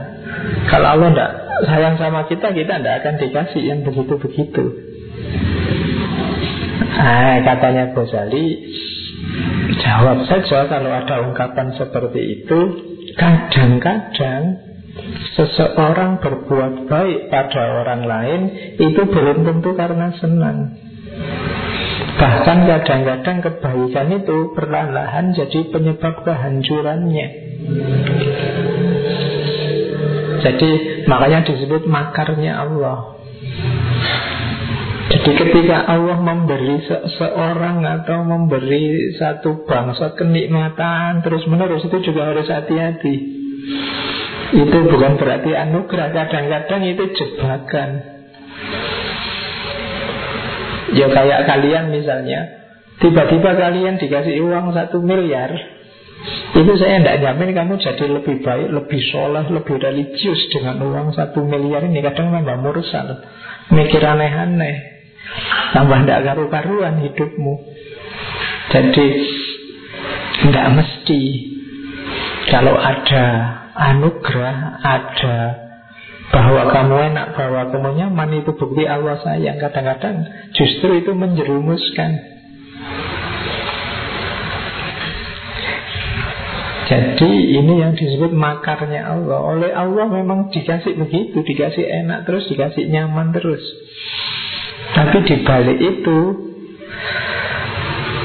Kalau 0.69 0.89
Allah 0.99 1.09
tidak 1.13 1.33
sayang 1.65 1.97
sama 1.97 2.29
kita 2.29 2.53
Kita 2.53 2.75
tidak 2.81 2.95
akan 3.01 3.15
dikasih 3.25 3.63
yang 3.65 3.81
begitu-begitu. 3.87 4.65
Nah, 6.95 7.37
katanya 7.41 7.85
Ghazali 7.97 8.47
Jawab 9.81 10.29
saja 10.29 10.69
kalau 10.69 10.91
ada 10.93 11.17
ungkapan 11.25 11.73
seperti 11.81 12.21
itu. 12.43 12.59
Kadang-kadang 13.17 14.43
Seseorang 15.35 16.23
berbuat 16.23 16.87
baik 16.87 17.21
pada 17.27 17.83
orang 17.83 18.03
lain 18.07 18.41
Itu 18.79 19.11
belum 19.11 19.43
tentu 19.43 19.75
karena 19.75 20.15
senang 20.23 20.85
Bahkan 22.15 22.59
kadang-kadang 22.71 23.37
kebaikan 23.43 24.09
itu 24.15 24.55
perlahan-lahan 24.55 25.35
jadi 25.35 25.67
penyebab 25.67 26.23
kehancurannya 26.23 27.27
Jadi 30.45 30.71
makanya 31.11 31.41
disebut 31.49 31.91
makarnya 31.91 32.63
Allah 32.63 33.15
jadi 35.15 35.31
ketika 35.37 35.85
Allah 35.85 36.19
memberi 36.21 36.81
seseorang 36.85 37.81
atau 37.87 38.25
memberi 38.25 39.15
satu 39.15 39.63
bangsa 39.63 40.17
kenikmatan 40.17 41.23
terus 41.23 41.45
menerus 41.47 41.87
itu 41.87 42.13
juga 42.13 42.33
harus 42.33 42.49
hati-hati. 42.49 43.15
Itu 44.55 44.79
bukan 44.85 45.17
berarti 45.17 45.55
anugerah, 45.55 46.09
kadang-kadang 46.13 46.83
itu 46.89 47.05
jebakan. 47.17 47.91
Ya 50.95 51.11
kayak 51.11 51.51
kalian 51.51 51.91
misalnya, 51.91 52.41
tiba-tiba 53.03 53.59
kalian 53.59 53.99
dikasih 53.99 54.39
uang 54.47 54.71
satu 54.71 55.03
miliar, 55.03 55.51
itu 56.55 56.73
saya 56.79 57.03
tidak 57.03 57.19
jamin 57.21 57.51
kamu 57.53 57.75
jadi 57.83 58.07
lebih 58.09 58.41
baik, 58.41 58.69
lebih 58.71 59.01
soleh, 59.11 59.45
lebih 59.51 59.77
religius 59.77 60.41
dengan 60.55 60.81
uang 60.81 61.13
satu 61.13 61.43
miliar 61.43 61.83
ini. 61.85 61.99
Kadang 61.99 62.31
nambah 62.31 62.63
mursal, 62.63 63.27
mikir 63.75 64.01
aneh-aneh. 64.01 64.95
Tambah 65.75 66.07
tidak 66.07 66.21
karu-karuan 66.31 67.03
hidupmu. 67.03 67.55
Jadi 68.71 69.09
Tidak 70.35 70.67
mesti. 70.77 71.23
Kalau 72.53 72.77
ada 72.77 73.25
anugerah 73.73 74.83
Ada 74.83 75.64
bahwa 76.33 76.73
kamu 76.73 76.95
enak, 77.13 77.27
bahwa 77.37 77.69
kamu 77.69 77.91
nyaman 78.01 78.41
Itu 78.41 78.57
bukti 78.57 78.89
Allah 78.89 79.21
sayang. 79.21 79.61
Kadang-kadang 79.61 80.25
justru 80.57 81.01
itu 81.03 81.13
menjerumuskan. 81.13 82.35
Jadi 86.85 87.31
ini 87.57 87.81
yang 87.81 87.97
disebut 87.97 88.37
makarnya 88.37 89.09
Allah. 89.09 89.41
Oleh 89.41 89.73
Allah 89.73 90.05
memang 90.05 90.53
dikasih 90.53 91.01
begitu 91.01 91.41
Dikasih 91.41 91.81
enak 92.05 92.29
terus, 92.29 92.45
dikasih 92.45 92.93
nyaman 92.93 93.33
terus. 93.33 93.65
Tapi 94.93 95.17
di 95.25 95.37
balik 95.43 95.79
itu 95.81 96.21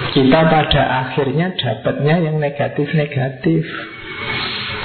kita 0.09 0.39
pada 0.51 0.83
akhirnya 1.07 1.55
dapatnya 1.55 2.15
yang 2.19 2.35
negatif-negatif. 2.41 3.63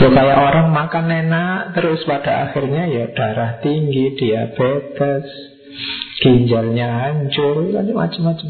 Ya 0.05 0.12
kayak 0.12 0.37
orang 0.37 0.69
makan 0.77 1.09
enak 1.09 1.73
terus 1.73 2.05
pada 2.05 2.45
akhirnya 2.45 2.93
ya 2.93 3.09
darah 3.17 3.57
tinggi, 3.64 4.12
diabetes, 4.21 5.25
ginjalnya 6.21 7.09
hancur, 7.09 7.73
macam-macam. 7.73 8.49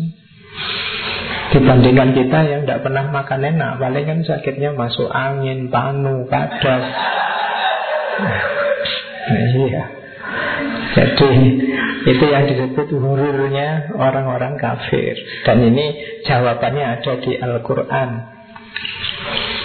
Dibandingkan 1.54 2.10
kita 2.10 2.38
yang 2.50 2.60
tidak 2.66 2.82
pernah 2.82 3.06
makan 3.06 3.54
enak, 3.54 3.78
paling 3.78 4.02
kan 4.02 4.18
sakitnya 4.26 4.74
masuk 4.74 5.06
angin, 5.06 5.70
panu, 5.70 6.26
padas. 6.26 6.84
Nah, 8.18 8.42
iya. 9.54 9.84
Jadi 10.98 11.30
itu 12.10 12.24
yang 12.34 12.50
disebut 12.50 12.90
hururnya 12.98 13.94
orang-orang 13.98 14.54
kafir 14.58 15.14
Dan 15.46 15.62
ini 15.62 16.18
jawabannya 16.22 16.86
ada 16.98 17.12
di 17.18 17.34
Al-Quran 17.34 18.34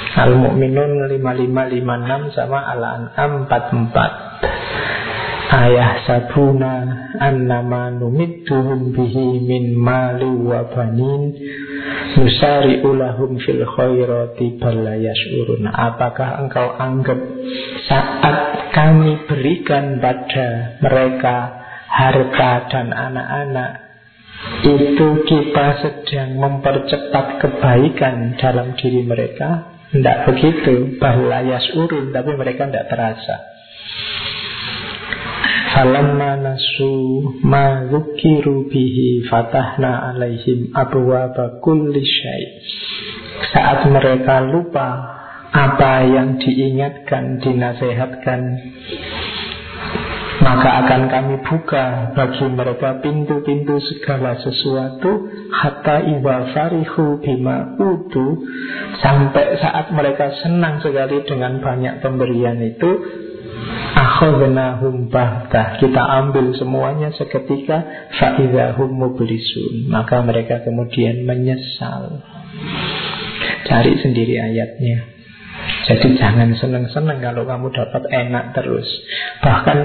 Al-Mu'minun 0.09 1.05
5556 1.21 2.33
sama 2.33 2.59
Al-An'am 2.73 3.45
44 3.45 4.49
Ayah 5.49 6.05
sabuna 6.05 6.73
annama 7.17 7.89
numidduhum 7.89 8.93
bihi 8.93 9.41
min 9.49 9.73
mali 9.73 10.29
wa 10.29 10.61
banin. 10.69 11.33
Nusari 12.21 12.85
ulahum 12.85 13.41
fil 13.41 13.65
khairati 13.65 14.61
urun 14.61 15.65
Apakah 15.65 16.45
engkau 16.45 16.69
anggap 16.77 17.17
saat 17.89 18.69
kami 18.77 19.25
berikan 19.25 19.97
pada 19.97 20.77
mereka 20.85 21.37
harta 21.89 22.69
dan 22.69 22.93
anak-anak 22.93 23.71
itu 24.61 25.07
kita 25.25 25.67
sedang 25.81 26.37
mempercepat 26.37 27.41
kebaikan 27.41 28.37
dalam 28.37 28.77
diri 28.77 29.01
mereka 29.03 29.78
Tidak 29.89 30.17
begitu 30.29 31.01
Bahlayas 31.01 31.65
urun 31.73 32.13
Tapi 32.13 32.31
mereka 32.37 32.69
tidak 32.69 32.93
terasa 32.93 33.59
Falamma 35.69 36.33
nasu 36.41 36.97
ma 37.45 37.85
zukiru 37.87 38.67
bihi 38.73 39.29
fatahna 39.29 40.11
alaihim 40.11 40.73
abwaba 40.73 41.61
kulli 41.61 42.01
syai. 42.01 42.45
Saat 43.53 43.85
mereka 43.85 44.49
lupa 44.49 44.89
apa 45.53 46.09
yang 46.09 46.41
diingatkan, 46.41 47.37
dinasehatkan, 47.41 48.41
maka 50.39 50.69
akan 50.85 51.01
kami 51.11 51.35
buka 51.43 52.15
bagi 52.15 52.47
mereka 52.47 53.03
pintu-pintu 53.03 53.75
segala 53.83 54.39
sesuatu 54.39 55.27
hatta 55.51 55.99
iba 56.07 56.55
farihu 56.55 57.19
bima 57.19 57.75
utu 57.75 58.47
sampai 59.03 59.59
saat 59.59 59.91
mereka 59.91 60.31
senang 60.39 60.79
sekali 60.79 61.27
dengan 61.27 61.59
banyak 61.59 61.99
pemberian 61.99 62.59
itu 62.63 62.91
akhadnahum 63.95 65.11
bahtah. 65.11 65.79
Kita 65.79 66.01
ambil 66.23 66.55
semuanya 66.55 67.11
seketika 67.15 68.09
faidahum 68.15 68.91
mublisun. 68.95 69.91
Maka 69.91 70.23
mereka 70.23 70.63
kemudian 70.63 71.23
menyesal. 71.27 72.23
Cari 73.67 73.93
sendiri 74.01 74.39
ayatnya. 74.39 75.19
Jadi 75.89 76.15
jangan 76.17 76.53
senang-senang 76.55 77.19
kalau 77.19 77.43
kamu 77.45 77.67
dapat 77.73 78.03
enak 78.09 78.55
terus. 78.55 78.87
Bahkan 79.41 79.77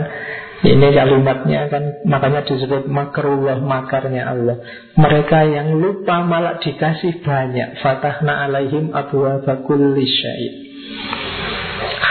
ini 0.64 0.88
kalimatnya 0.96 1.68
kan 1.68 2.00
makanya 2.08 2.48
disebut 2.48 2.88
makrullah 2.88 3.60
makarnya 3.60 4.32
Allah. 4.32 4.56
Mereka 4.96 5.38
yang 5.52 5.76
lupa 5.76 6.24
malah 6.24 6.56
dikasih 6.56 7.20
banyak. 7.20 7.84
Fatahna 7.84 8.48
alaihim 8.48 8.88
abu 8.96 9.28
kulli 9.68 10.08
syait. 10.08 10.54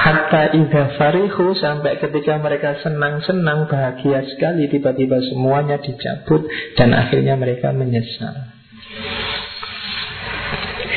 Hatta 0.03 0.53
idha 0.53 0.99
farihu 0.99 1.55
sampai 1.57 1.97
ketika 1.97 2.37
mereka 2.37 2.77
senang-senang 2.83 3.71
bahagia 3.71 4.21
sekali 4.35 4.69
tiba-tiba 4.69 5.17
semuanya 5.31 5.79
dicabut 5.79 6.45
dan 6.77 6.93
akhirnya 6.93 7.33
mereka 7.39 7.73
menyesal. 7.73 8.53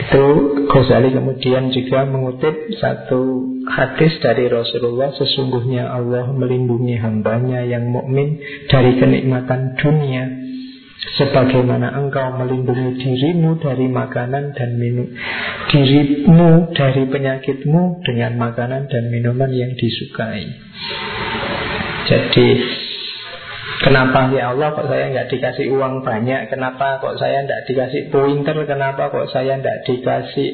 Itu 0.07 0.27
Ghazali 0.71 1.11
kemudian 1.11 1.75
juga 1.75 2.07
mengutip 2.07 2.55
satu 2.79 3.43
hadis 3.67 4.23
dari 4.23 4.47
Rasulullah 4.47 5.11
Sesungguhnya 5.19 5.91
Allah 5.91 6.31
melindungi 6.31 6.95
hambanya 6.95 7.67
yang 7.67 7.91
mukmin 7.91 8.39
dari 8.71 8.95
kenikmatan 9.03 9.75
dunia. 9.75 10.47
Sebagaimana 11.07 11.91
engkau 11.99 12.39
melindungi 12.39 13.03
dirimu 13.03 13.59
dari 13.59 13.87
makanan 13.91 14.55
dan 14.55 14.79
minum 14.79 15.11
Dirimu 15.71 16.71
dari 16.75 17.03
penyakitmu 17.11 18.07
dengan 18.07 18.39
makanan 18.39 18.87
dan 18.87 19.11
minuman 19.11 19.51
yang 19.51 19.75
disukai. 19.75 20.47
Jadi 22.07 22.49
Kenapa 23.77 24.33
ya 24.33 24.57
Allah 24.57 24.73
kok 24.73 24.89
saya 24.89 25.13
nggak 25.13 25.29
dikasih 25.29 25.69
uang 25.77 26.01
banyak? 26.01 26.49
Kenapa 26.49 26.97
kok 27.05 27.21
saya 27.21 27.45
nggak 27.45 27.69
dikasih 27.69 28.09
pointer? 28.09 28.57
Kenapa 28.65 29.13
kok 29.13 29.29
saya 29.29 29.61
nggak 29.61 29.85
dikasih 29.85 30.51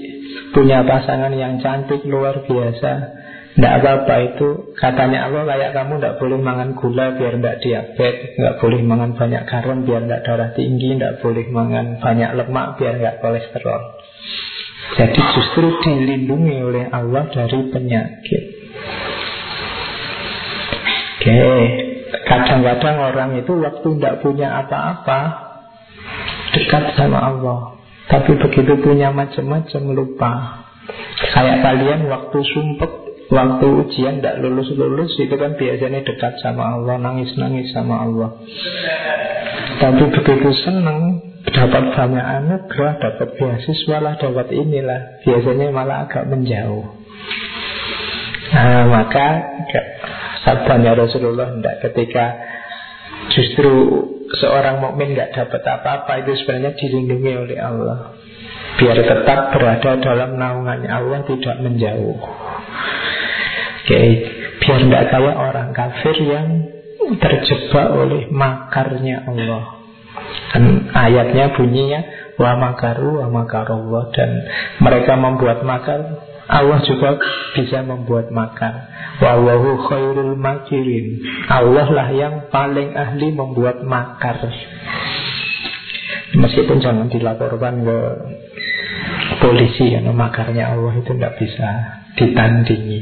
Punya 0.50 0.82
pasangan 0.82 1.30
yang 1.30 1.62
cantik 1.62 2.02
luar 2.02 2.42
biasa? 2.42 2.92
Tidak 3.52 3.74
apa-apa 3.78 4.14
itu. 4.32 4.48
Katanya 4.74 5.28
Allah 5.28 5.44
kayak 5.44 5.70
kamu 5.76 6.00
tidak 6.00 6.16
boleh 6.18 6.38
makan 6.40 6.68
gula 6.72 7.06
Biar 7.20 7.37
tidak 7.37 7.56
diabetes 7.61 8.32
Tidak 8.35 8.56
boleh 8.58 8.80
makan 8.80 9.11
banyak 9.14 9.42
garam 9.44 9.78
Biar 9.85 10.02
tidak 10.08 10.22
darah 10.24 10.50
tinggi 10.56 10.88
Tidak 10.96 11.20
boleh 11.20 11.46
makan 11.52 11.87
banyak 12.00 12.30
lemak 12.32 12.66
Biar 12.80 12.94
nggak 12.96 13.16
kolesterol. 13.20 13.82
Jadi 14.98 15.20
justru 15.37 15.66
dilindungi 15.85 16.56
oleh 16.64 16.85
Allah 16.90 17.28
Dari 17.28 17.61
penyakit. 17.70 18.44
Oke. 21.22 21.30
okay. 21.30 21.91
Kadang-kadang 22.32 22.96
orang 23.12 23.30
itu 23.36 23.52
waktu 23.60 23.88
tidak 24.00 24.24
punya 24.24 24.64
apa-apa 24.64 25.20
Dekat 26.56 26.96
sama 26.96 27.20
Allah. 27.28 27.76
Tapi 28.08 28.40
begitu 28.40 28.72
punya 28.80 29.12
macam-macam 29.12 29.82
lupa. 29.92 30.32
Kayak 31.36 31.60
kalian 31.60 32.00
waktu 32.08 32.38
sumpek 32.40 32.92
Waktu 33.28 33.66
ujian 33.84 34.20
tidak 34.20 34.40
lulus-lulus 34.44 35.12
Itu 35.20 35.36
kan 35.36 35.60
biasanya 35.60 36.04
dekat 36.04 36.40
sama 36.40 36.80
Allah 36.80 36.96
Nangis-nangis 36.96 37.68
sama 37.76 38.08
Allah. 38.08 38.40
Tapi 39.76 40.04
begitu 40.08 40.48
senang 40.64 41.20
Dapat 41.44 41.84
banyak 41.92 42.26
anugerah 42.40 42.96
Dapat 42.96 43.28
beasiswa 43.36 43.96
lah 44.00 44.16
Dapat 44.16 44.48
inilah. 44.56 45.20
Biasanya 45.28 45.68
malah 45.68 46.08
agak 46.08 46.32
menjauh. 46.32 46.96
Nah 48.52 48.84
maka 48.88 49.28
Sabdanya 50.42 50.98
Rasulullah 50.98 51.55
tidak 51.55 51.76
ketika 51.90 52.24
justru 53.31 53.70
seorang 54.42 54.83
mukmin 54.83 55.14
nggak 55.14 55.35
dapat 55.38 55.62
apa-apa 55.62 56.26
itu 56.26 56.35
sebenarnya 56.42 56.74
dilindungi 56.74 57.33
oleh 57.38 57.59
Allah 57.62 57.98
biar 58.81 58.98
tetap 58.98 59.52
berada 59.52 59.90
dalam 60.00 60.40
naungannya 60.40 60.88
Allah 60.88 61.20
tidak 61.28 61.57
menjauh. 61.61 62.18
Oke, 63.83 64.00
biar 64.62 64.81
tidak 64.81 65.05
kayak 65.11 65.37
orang 65.37 65.70
kafir 65.74 66.16
yang 66.22 66.46
terjebak 67.18 67.88
oleh 67.92 68.31
makarnya 68.31 69.26
Allah. 69.26 69.83
Dan 70.52 70.92
ayatnya 70.92 71.57
bunyinya 71.57 72.00
wa 72.37 72.52
makaru 72.57 73.24
wa 73.24 73.28
makarullah 73.42 74.12
dan 74.12 74.31
mereka 74.81 75.16
membuat 75.16 75.64
makar 75.64 76.21
Allah 76.52 76.84
juga 76.84 77.16
bisa 77.56 77.80
membuat 77.80 78.28
makar. 78.28 78.92
Wallahu 79.24 79.88
khairul 79.88 80.36
makirin. 80.36 81.24
Allah 81.48 81.88
lah 81.88 82.08
yang 82.12 82.34
paling 82.52 82.92
ahli 82.92 83.32
membuat 83.32 83.80
makar. 83.80 84.36
Meskipun 86.36 86.84
jangan 86.84 87.08
dilaporkan 87.08 87.84
ke 87.84 87.98
polisi 89.40 89.96
karena 89.96 90.12
makarnya 90.12 90.76
Allah 90.76 90.92
itu 91.00 91.12
tidak 91.16 91.40
bisa 91.40 91.68
ditandingi. 92.20 93.00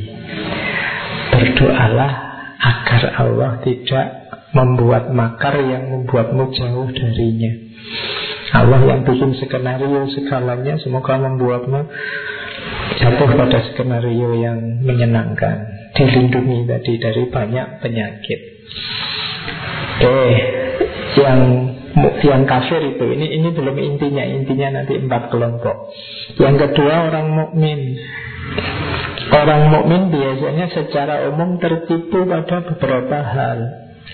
Berdoalah 1.35 2.13
agar 2.61 3.03
Allah 3.19 3.51
tidak 3.67 4.07
membuat 4.55 5.11
makar 5.11 5.59
yang 5.63 5.91
membuatmu 5.91 6.55
jauh 6.55 6.87
darinya. 6.91 7.53
Allah 8.51 8.83
yang 8.83 9.07
bikin 9.07 9.39
skenario 9.39 10.11
segalanya 10.11 10.75
semoga 10.83 11.19
membuatmu 11.23 11.87
jatuh 12.99 13.31
pada 13.37 13.59
skenario 13.71 14.35
yang 14.35 14.83
menyenangkan. 14.83 15.71
Dilindungi 15.95 16.67
tadi 16.71 16.93
dari 16.99 17.23
banyak 17.29 17.67
penyakit. 17.83 18.41
Oke 20.01 20.31
yang 21.19 21.41
yang 22.23 22.43
kafir 22.47 22.79
itu 22.97 23.05
ini 23.11 23.27
ini 23.37 23.49
belum 23.51 23.77
intinya. 23.77 24.25
Intinya 24.25 24.81
nanti 24.81 24.97
empat 24.97 25.35
kelompok. 25.35 25.93
Yang 26.39 26.71
kedua 26.71 27.11
orang 27.11 27.27
mukmin. 27.35 27.99
Orang 29.31 29.71
mukmin 29.71 30.03
biasanya 30.11 30.67
secara 30.75 31.31
umum 31.31 31.59
tertipu 31.59 32.27
pada 32.27 32.63
beberapa 32.67 33.19
hal. 33.23 33.59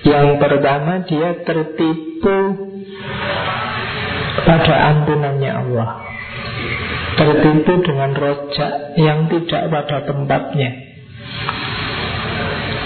Yang 0.04 0.28
pertama 0.40 1.04
dia 1.08 1.40
tertipu 1.44 2.36
pada 4.44 4.74
ampunannya 4.92 5.52
Allah 5.52 6.05
tertipu 7.16 7.72
dengan 7.80 8.12
rojak 8.12 8.72
yang 9.00 9.26
tidak 9.32 9.62
pada 9.72 10.04
tempatnya. 10.04 10.70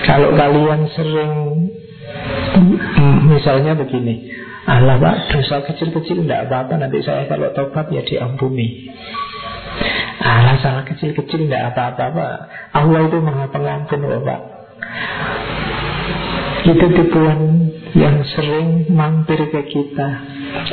Kalau 0.07 0.33
kalian 0.33 0.81
sering 0.95 1.33
misalnya 3.31 3.77
begini, 3.77 4.31
Allah 4.65 4.97
pak 4.97 5.35
dosa 5.35 5.67
kecil-kecil 5.67 6.25
tidak 6.25 6.47
apa-apa 6.49 6.79
nanti 6.79 7.03
saya 7.03 7.27
kalau 7.27 7.51
tobat 7.53 7.91
ya 7.91 8.07
diampuni. 8.07 8.91
Allah 10.21 10.57
salah 10.61 10.85
kecil-kecil 10.87 11.49
tidak 11.49 11.75
apa-apa 11.75 12.05
pak. 12.13 12.35
Allah 12.77 13.01
itu 13.09 13.19
maha 13.19 13.47
pengampun 13.51 14.01
pak. 14.25 14.41
Itu 16.71 16.87
tipuan 16.93 17.39
yang 17.95 18.23
sering 18.37 18.87
mampir 18.95 19.51
ke 19.51 19.63
kita 19.67 20.09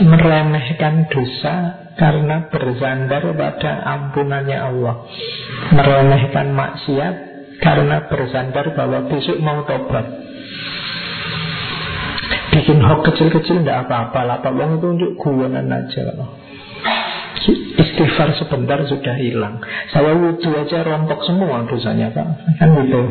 meremehkan 0.05 1.09
dosa 1.09 1.87
karena 1.97 2.45
bersandar 2.53 3.33
pada 3.33 3.71
ampunannya 3.97 4.57
Allah 4.57 4.95
Meremehkan 5.73 6.53
maksiat 6.53 7.15
Karena 7.57 8.05
bersandar 8.05 8.77
bahwa 8.77 9.09
besok 9.09 9.41
mau 9.41 9.65
tobat. 9.65 10.05
Bikin 12.53 12.77
hok 12.85 13.01
kecil-kecil 13.01 13.65
Tidak 13.65 13.89
apa-apa 13.89 14.19
lah 14.29 14.37
Tolong 14.45 14.77
itu 14.77 14.87
untuk 14.93 15.11
guyonan 15.17 15.73
aja. 15.73 16.13
Istighfar 17.81 18.37
sebentar 18.37 18.77
sudah 18.85 19.17
hilang. 19.17 19.57
Saya 19.89 20.13
wudhu 20.13 20.53
aja 20.53 20.85
rontok 20.85 21.25
semua 21.25 21.65
dosanya 21.65 22.13
Pak. 22.13 22.27
Kan 22.61 22.77
gitu 22.85 23.01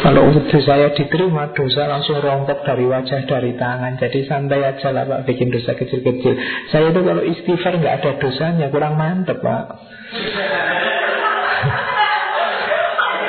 kalau 0.00 0.32
wudhu 0.32 0.58
saya 0.64 0.96
diterima 0.96 1.52
Dosa 1.52 1.84
langsung 1.84 2.24
rontok 2.24 2.64
dari 2.64 2.88
wajah 2.88 3.28
Dari 3.28 3.52
tangan. 3.60 4.00
Jadi 4.00 4.24
santai 4.24 4.64
aja 4.64 4.88
lah 4.96 5.04
Pak. 5.04 5.28
Bikin 5.28 5.52
dosa 5.52 5.76
kecil-kecil. 5.76 6.34
Saya 6.72 6.88
itu 6.88 7.00
kalau 7.04 7.22
istighfar 7.24 7.76
nggak 7.76 7.94
ada 8.00 8.10
dosanya 8.16 8.66
Kurang 8.72 8.96
mantep 8.96 9.44
Pak. 9.44 9.64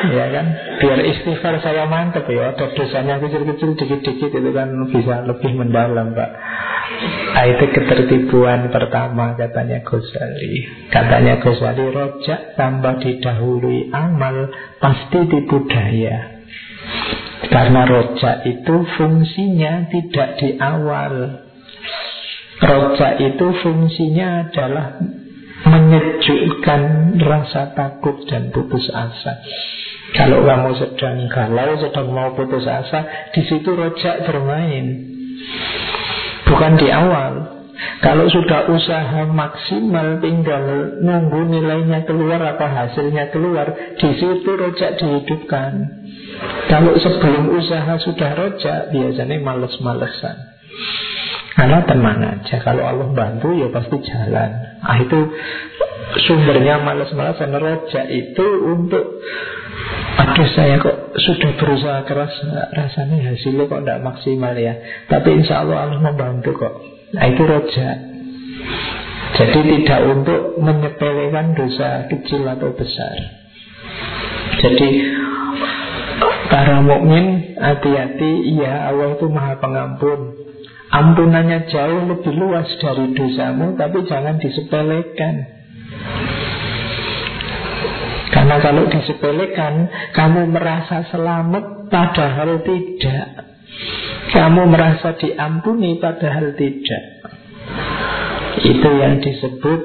Ya 0.02 0.34
kan? 0.34 0.46
Biar 0.82 0.98
istighfar 0.98 1.62
saya 1.62 1.86
mantep 1.86 2.26
ya. 2.32 2.56
Ada 2.56 2.74
dosanya 2.74 3.22
kecil-kecil 3.22 3.78
dikit-dikit 3.78 4.32
Itu 4.32 4.52
kan 4.56 4.72
bisa 4.90 5.28
lebih 5.28 5.52
mendalam 5.60 6.16
Pak. 6.16 6.32
Nah, 7.36 7.46
Itu 7.52 7.66
ketertibuan 7.70 8.72
pertama 8.72 9.36
Katanya 9.36 9.84
Ghazali. 9.84 10.88
Katanya 10.88 11.38
Ghazali 11.44 11.86
Rojak 11.92 12.56
tambah 12.56 12.98
didahului 13.04 13.92
amal 13.92 14.50
Pasti 14.80 15.20
tipu 15.30 15.70
daya 15.70 16.31
Karena 17.52 17.84
rojak 17.84 18.48
itu 18.48 18.76
fungsinya 18.96 19.92
tidak 19.92 20.40
di 20.40 20.56
awal 20.56 21.42
Rojak 22.62 23.18
itu 23.18 23.46
fungsinya 23.66 24.46
adalah 24.46 25.02
menyejukkan 25.66 26.82
rasa 27.18 27.74
takut 27.74 28.22
dan 28.30 28.54
putus 28.54 28.86
asa. 28.94 29.42
Kalau 30.14 30.46
kamu 30.46 30.78
sedang 30.78 31.26
galau, 31.26 31.82
sedang 31.82 32.14
mau 32.14 32.38
putus 32.38 32.70
asa, 32.70 33.34
di 33.34 33.42
situ 33.50 33.74
rojak 33.74 34.30
bermain. 34.30 34.86
Bukan 36.46 36.74
di 36.78 36.88
awal. 36.94 37.66
Kalau 38.06 38.30
sudah 38.30 38.70
usaha 38.70 39.26
maksimal 39.26 40.22
tinggal 40.22 40.98
nunggu 41.02 41.50
nilainya 41.50 42.06
keluar 42.06 42.46
apa 42.46 42.70
hasilnya 42.70 43.34
keluar, 43.34 43.74
di 43.98 44.10
situ 44.22 44.50
rojak 44.54 45.02
dihidupkan. 45.02 46.01
Kalau 46.70 46.96
sebelum 46.98 47.54
usaha 47.54 47.94
sudah 48.02 48.32
rojak, 48.34 48.90
biasanya 48.90 49.38
males-malesan. 49.44 50.52
Karena 51.52 51.84
tenang 51.84 52.20
aja 52.24 52.64
Kalau 52.64 52.84
Allah 52.88 53.08
bantu 53.12 53.52
ya 53.52 53.68
pasti 53.70 54.00
jalan. 54.08 54.50
Ah 54.82 54.98
itu 55.04 55.20
sumbernya 56.26 56.80
malas-malasan 56.82 57.52
Rojak 57.54 58.08
itu 58.08 58.46
untuk 58.66 59.04
Aduh 60.12 60.50
saya 60.56 60.80
kok 60.80 61.16
sudah 61.16 61.52
berusaha 61.60 62.00
keras 62.08 62.34
Rasanya 62.72 63.36
hasilnya 63.36 63.68
kok 63.68 63.84
tidak 63.84 64.00
maksimal 64.04 64.56
ya. 64.56 64.74
Tapi 65.12 65.44
insya 65.44 65.64
Allah 65.68 65.88
Allah 65.88 66.00
membantu 66.00 66.56
kok. 66.56 66.74
Nah 67.14 67.26
itu 67.28 67.44
rojak. 67.44 67.98
Jadi 69.32 69.60
tidak 69.64 70.02
untuk 70.12 70.60
menyepelekan 70.60 71.56
dosa 71.56 72.08
kecil 72.08 72.48
atau 72.48 72.76
besar. 72.76 73.16
Jadi 74.60 74.90
Para 76.52 76.84
mukmin 76.84 77.56
hati-hati. 77.56 78.60
Ya 78.60 78.92
Allah 78.92 79.16
itu 79.16 79.32
maha 79.32 79.56
pengampun. 79.64 80.52
Ampunannya 80.92 81.72
jauh 81.72 82.04
lebih 82.04 82.36
luas 82.36 82.68
dari 82.84 83.16
dosamu 83.16 83.80
Tapi 83.80 84.04
jangan 84.12 84.36
disepelekan. 84.44 85.36
Karena 88.36 88.60
kalau 88.60 88.92
disepelekan 88.92 89.88
Kamu 90.12 90.52
merasa 90.52 91.08
selamat 91.08 91.88
Padahal 91.88 92.60
tidak. 92.68 93.28
Kamu 94.36 94.68
merasa 94.68 95.16
diampuni 95.16 95.96
Padahal 95.96 96.52
tidak. 96.60 97.04
Itu 98.60 98.90
yang 98.92 99.24
disebut 99.24 99.82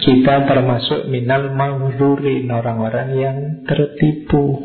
Kita 0.00 0.48
termasuk 0.48 1.04
minal 1.12 1.52
mahzurin 1.52 2.48
Orang-orang 2.48 3.08
yang 3.12 3.36
tertipu 3.68 4.56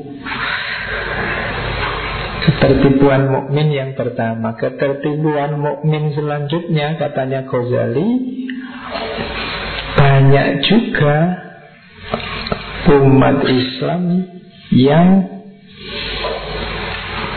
Ketertibuan 2.66 3.30
mukmin 3.30 3.70
yang 3.70 3.94
pertama, 3.94 4.58
ketertibuan 4.58 5.54
mukmin 5.62 6.18
selanjutnya 6.18 6.98
katanya 6.98 7.46
Ghazali 7.46 8.10
banyak 9.94 10.66
juga 10.66 11.18
umat 12.90 13.46
Islam 13.46 14.02
yang 14.74 15.10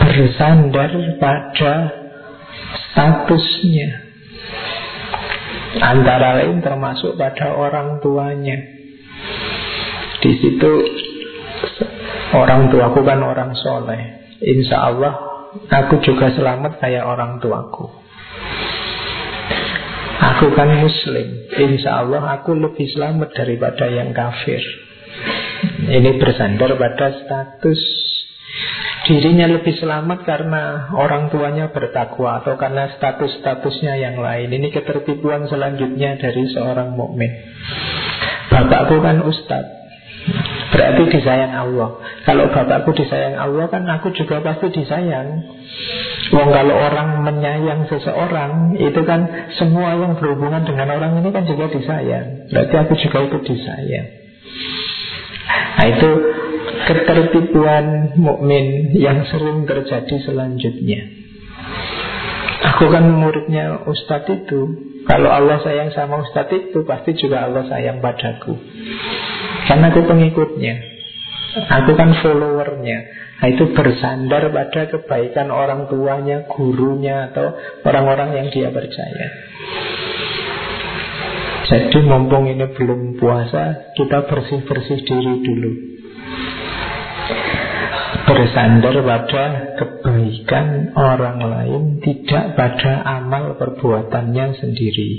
bersandar 0.01 0.97
pada 1.21 1.73
statusnya. 2.73 4.09
Antara 5.77 6.41
lain 6.41 6.65
termasuk 6.65 7.21
pada 7.21 7.53
orang 7.53 8.01
tuanya. 8.01 8.57
Di 10.25 10.31
situ 10.41 10.71
orang 12.33 12.73
tuaku 12.73 13.05
kan 13.05 13.21
orang 13.21 13.53
soleh 13.53 14.18
Insya 14.39 14.77
Allah 14.91 15.13
aku 15.67 15.99
juga 16.03 16.31
selamat 16.31 16.79
kayak 16.79 17.03
orang 17.03 17.43
tuaku. 17.43 17.91
Aku 20.19 20.51
kan 20.55 20.79
muslim. 20.79 21.47
Insya 21.59 22.03
Allah 22.03 22.39
aku 22.39 22.55
lebih 22.55 22.87
selamat 22.95 23.35
daripada 23.35 23.87
yang 23.91 24.15
kafir. 24.15 24.63
Ini 25.89 26.15
bersandar 26.15 26.71
pada 26.79 27.07
status 27.19 27.81
Dirinya 29.09 29.49
lebih 29.49 29.73
selamat 29.73 30.21
karena 30.21 30.93
orang 30.93 31.33
tuanya 31.33 31.73
bertakwa 31.73 32.45
Atau 32.45 32.61
karena 32.61 32.93
status-statusnya 32.93 33.97
yang 33.97 34.21
lain. 34.21 34.53
Ini 34.53 34.69
ketertipuan 34.69 35.49
selanjutnya 35.49 36.21
dari 36.21 36.45
seorang 36.53 36.93
mukmin. 36.93 37.31
Bapakku 38.53 39.01
kan 39.01 39.25
ustadz 39.25 39.78
Berarti 40.69 41.01
disayang 41.09 41.53
Allah. 41.53 41.97
Kalau 42.29 42.45
bapakku 42.53 42.93
disayang 42.93 43.41
Allah 43.41 43.65
kan 43.73 43.89
aku 43.89 44.13
juga 44.13 44.37
pasti 44.45 44.69
disayang. 44.69 45.41
Wong 46.29 46.49
kalau 46.53 46.75
orang 46.77 47.25
menyayang 47.25 47.89
seseorang 47.89 48.77
Itu 48.77 49.01
kan 49.01 49.49
semua 49.57 49.97
yang 49.97 50.13
berhubungan 50.21 50.61
dengan 50.61 50.93
orang 50.93 51.25
ini 51.25 51.29
kan 51.33 51.49
juga 51.49 51.73
disayang. 51.73 52.53
Berarti 52.53 52.75
aku 52.85 52.93
juga 53.01 53.17
ikut 53.25 53.43
disayang. 53.49 54.07
Nah 55.79 55.87
itu 55.89 56.09
ketertipuan 56.85 57.85
mukmin 58.19 58.93
yang 58.93 59.25
sering 59.25 59.65
terjadi 59.65 60.15
selanjutnya. 60.21 61.01
Aku 62.75 62.93
kan 62.93 63.09
muridnya 63.09 63.89
Ustadz 63.89 64.29
itu. 64.29 64.85
Kalau 65.09 65.33
Allah 65.33 65.57
sayang 65.65 65.89
sama 65.95 66.21
Ustadz 66.21 66.53
itu 66.53 66.85
Pasti 66.85 67.17
juga 67.17 67.49
Allah 67.49 67.65
sayang 67.65 67.97
padaku 67.97 68.53
karena 69.69 69.93
aku 69.93 70.01
pengikutnya. 70.09 70.73
Aku 71.69 71.93
kan 71.93 72.17
followernya. 72.25 72.97
Nah 73.39 73.47
itu 73.47 73.69
bersandar 73.71 74.49
pada 74.49 74.89
kebaikan 74.89 75.47
orang 75.49 75.87
tuanya, 75.87 76.43
gurunya 76.49 77.31
Atau 77.31 77.53
orang-orang 77.85 78.35
yang 78.35 78.47
dia 78.49 78.69
percaya. 78.73 79.27
Jadi 81.69 82.01
mumpung 82.01 82.49
ini 82.49 82.65
belum 82.73 83.21
puasa 83.21 83.93
Kita 83.93 84.25
bersih-bersih 84.25 84.99
diri 85.05 85.33
dulu. 85.45 85.71
Bersandar 88.25 88.95
pada 89.05 89.45
kebaikan 89.77 90.97
orang 90.97 91.37
lain 91.45 91.81
Tidak 92.01 92.57
pada 92.57 93.05
amal 93.05 93.53
perbuatannya 93.57 94.45
sendiri. 94.57 95.09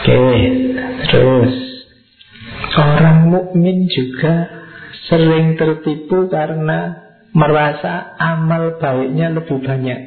Oke, 0.00 0.22
terus 1.12 1.69
Orang 2.70 3.34
mukmin 3.34 3.90
juga 3.90 4.46
sering 5.10 5.58
tertipu 5.58 6.30
karena 6.30 7.10
merasa 7.34 8.14
amal 8.18 8.78
baiknya 8.78 9.34
lebih 9.34 9.58
banyak. 9.62 10.00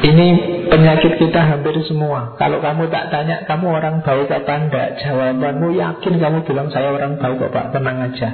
Ini 0.00 0.26
penyakit 0.72 1.20
kita 1.20 1.44
hampir 1.44 1.76
semua. 1.84 2.32
Kalau 2.40 2.62
kamu 2.64 2.88
tak 2.88 3.12
tanya 3.12 3.44
kamu 3.44 3.68
orang 3.68 4.00
baik 4.00 4.32
apa 4.32 4.52
enggak, 4.56 4.88
jawabanmu 5.04 5.76
yakin 5.76 6.14
kamu 6.16 6.38
bilang 6.48 6.72
saya 6.72 6.94
orang 6.96 7.20
baik 7.20 7.36
kok 7.36 7.52
Pak, 7.52 7.66
tenang 7.76 7.98
aja. 8.08 8.28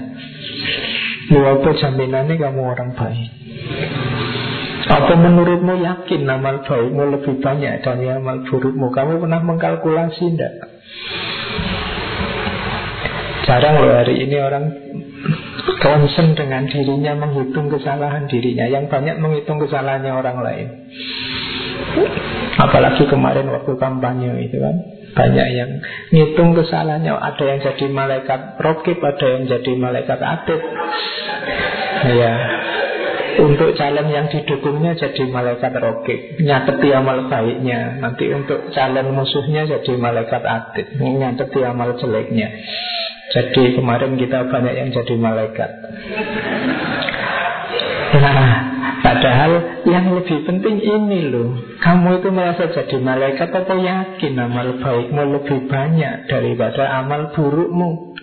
Apa 1.27 1.71
jaminannya 1.75 2.39
kamu 2.39 2.61
orang 2.62 2.91
baik? 2.95 3.31
Apa 4.87 5.12
menurutmu 5.19 5.75
yakin 5.83 6.23
amal 6.31 6.62
baikmu 6.62 7.03
lebih 7.19 7.35
banyak 7.43 7.83
dari 7.83 8.07
amal 8.15 8.47
burukmu? 8.47 8.95
Kamu 8.95 9.19
pernah 9.19 9.43
mengkalkulasi 9.43 10.23
enggak? 10.23 10.55
Jarang 13.46 13.78
loh 13.78 13.94
hari 13.94 14.26
ini 14.26 14.42
orang 14.42 14.74
concern 15.78 16.35
dengan 16.35 16.66
dirinya 16.66 17.14
menghitung 17.14 17.70
kesalahan 17.70 18.26
dirinya. 18.26 18.66
Yang 18.66 18.90
banyak 18.90 19.16
menghitung 19.22 19.62
kesalahannya 19.62 20.11
orang 20.11 20.42
lain. 20.42 20.66
Apalagi 22.59 23.06
kemarin 23.06 23.46
waktu 23.46 23.72
kampanye 23.78 24.50
itu 24.50 24.59
kan. 24.59 24.76
Banyak 25.14 25.46
yang 25.54 25.70
ngitung 26.11 26.59
kesalahannya. 26.59 27.14
Ada 27.14 27.44
yang 27.46 27.59
jadi 27.62 27.87
malaikat 27.87 28.40
rokib 28.59 28.98
Ada 28.98 29.26
yang 29.38 29.42
jadi 29.46 29.72
malaikat 29.78 30.18
atid. 30.18 30.61
Ya. 32.18 32.35
Untuk 33.37 33.76
calon 33.78 34.11
yang 34.11 34.26
didukungnya 34.26 34.98
jadi 34.98 35.22
malaikat 35.30 35.70
rokib. 35.70 36.42
Nyateti 36.42 36.88
amal 36.90 37.30
baiknya. 37.30 38.02
Nanti 38.02 38.26
untuk 38.35 38.74
calon 38.74 39.14
musuhnya 39.14 39.70
jadi 39.70 39.92
malaikat 39.94 40.42
atid. 40.42 40.98
Nyateti 40.98 41.62
amal 41.62 41.94
jeleknya 41.94 42.50
jadi 43.35 43.62
kemarin 43.75 44.15
kita 44.15 44.47
banyak 44.47 44.75
yang 44.75 44.89
jadi 44.95 45.15
malaikat. 45.19 45.71
Nah 48.17 48.77
Padahal 49.07 49.53
yang 49.87 50.11
lebih 50.19 50.43
penting 50.43 50.83
ini 50.83 51.31
loh. 51.31 51.55
Kamu 51.79 52.19
itu 52.19 52.29
merasa 52.35 52.67
jadi 52.75 52.99
malaikat 52.99 53.55
Atau 53.55 53.79
yakin 53.79 54.35
amal 54.35 54.83
baikmu 54.83 55.23
lebih 55.37 55.71
banyak 55.71 56.27
Daripada 56.27 56.91
amal 57.05 57.31
burukmu? 57.31 58.19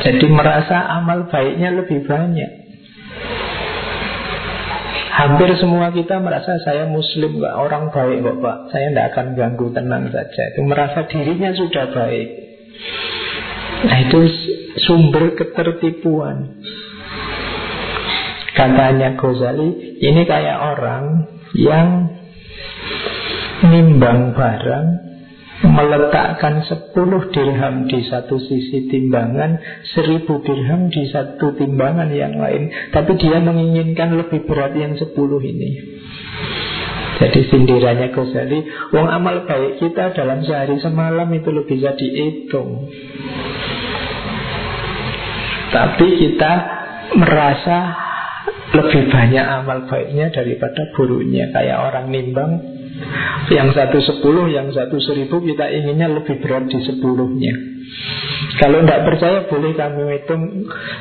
Jadi 0.00 0.26
merasa 0.32 0.80
amal 0.96 1.28
baiknya 1.28 1.76
lebih 1.76 2.08
banyak. 2.08 2.50
Hampir 5.12 5.52
semua 5.60 5.92
kita 5.92 6.16
merasa 6.24 6.56
saya 6.64 6.88
muslim 6.88 7.36
orang 7.44 7.92
baik 7.92 8.24
kok 8.24 8.36
pak. 8.40 8.56
Saya 8.72 8.86
tidak 8.88 9.06
akan 9.12 9.26
ganggu 9.36 9.66
tenang 9.76 10.08
saja. 10.08 10.56
Itu 10.56 10.64
merasa 10.64 11.04
dirinya 11.04 11.52
sudah 11.52 11.92
baik 11.92 12.39
Nah 13.80 13.98
itu 14.04 14.20
sumber 14.84 15.32
ketertipuan 15.36 16.60
Katanya 18.52 19.16
Ghazali 19.16 19.96
Ini 20.00 20.22
kayak 20.28 20.58
orang 20.76 21.04
yang 21.56 21.88
nimbang 23.64 24.32
barang 24.32 25.10
meletakkan 25.60 26.64
10 26.64 26.96
dirham 27.36 27.84
di 27.84 28.00
satu 28.08 28.40
sisi 28.40 28.88
timbangan, 28.88 29.60
1000 29.92 30.24
dirham 30.24 30.88
di 30.88 31.04
satu 31.12 31.52
timbangan 31.52 32.08
yang 32.08 32.40
lain. 32.40 32.72
Tapi 32.88 33.12
dia 33.20 33.44
menginginkan 33.44 34.16
lebih 34.16 34.48
berat 34.48 34.72
yang 34.72 34.96
10 34.96 35.12
ini. 35.44 35.70
Jadi 37.20 37.40
sindirannya 37.52 38.08
Ghazali, 38.16 38.64
uang 38.96 39.08
amal 39.12 39.44
baik 39.44 39.76
kita 39.84 40.16
dalam 40.16 40.40
sehari 40.40 40.80
semalam 40.80 41.28
itu 41.36 41.52
lebih 41.52 41.76
bisa 41.76 41.92
dihitung. 41.92 42.88
Tapi 45.70 46.06
kita 46.18 46.52
merasa 47.14 47.78
lebih 48.70 49.10
banyak 49.10 49.46
amal 49.62 49.86
baiknya 49.86 50.30
daripada 50.30 50.90
buruknya. 50.94 51.50
Kayak 51.50 51.78
orang 51.90 52.06
nimbang 52.10 52.52
yang 53.50 53.74
satu 53.74 53.98
sepuluh, 53.98 54.50
yang 54.52 54.68
satu 54.70 55.00
seribu 55.00 55.40
Kita 55.40 55.66
inginnya 55.72 56.10
lebih 56.10 56.38
berat 56.42 56.70
di 56.70 56.78
sepuluhnya. 56.82 57.54
Kalau 58.62 58.82
tidak 58.82 59.02
percaya 59.06 59.38
boleh 59.46 59.72
kamu 59.74 60.02
hitung. 60.14 60.42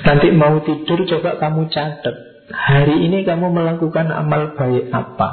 Nanti 0.05 0.27
mau 0.33 0.57
tidur 0.65 1.05
coba 1.05 1.37
kamu 1.37 1.69
catat. 1.69 2.15
Hari 2.49 3.05
ini 3.05 3.21
kamu 3.21 3.53
melakukan 3.53 4.09
amal 4.09 4.57
baik 4.57 4.89
apa? 4.89 5.29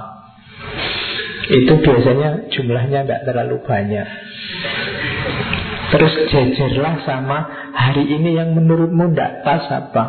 Itu 1.49 1.81
biasanya 1.81 2.53
jumlahnya 2.53 3.07
tidak 3.07 3.20
terlalu 3.25 3.62
banyak 3.64 4.09
Terus 5.97 6.13
jejerlah 6.29 7.09
sama 7.09 7.49
hari 7.73 8.05
ini 8.05 8.37
yang 8.37 8.53
menurutmu 8.53 9.17
tidak 9.17 9.41
pas 9.49 9.65
apa? 9.73 10.05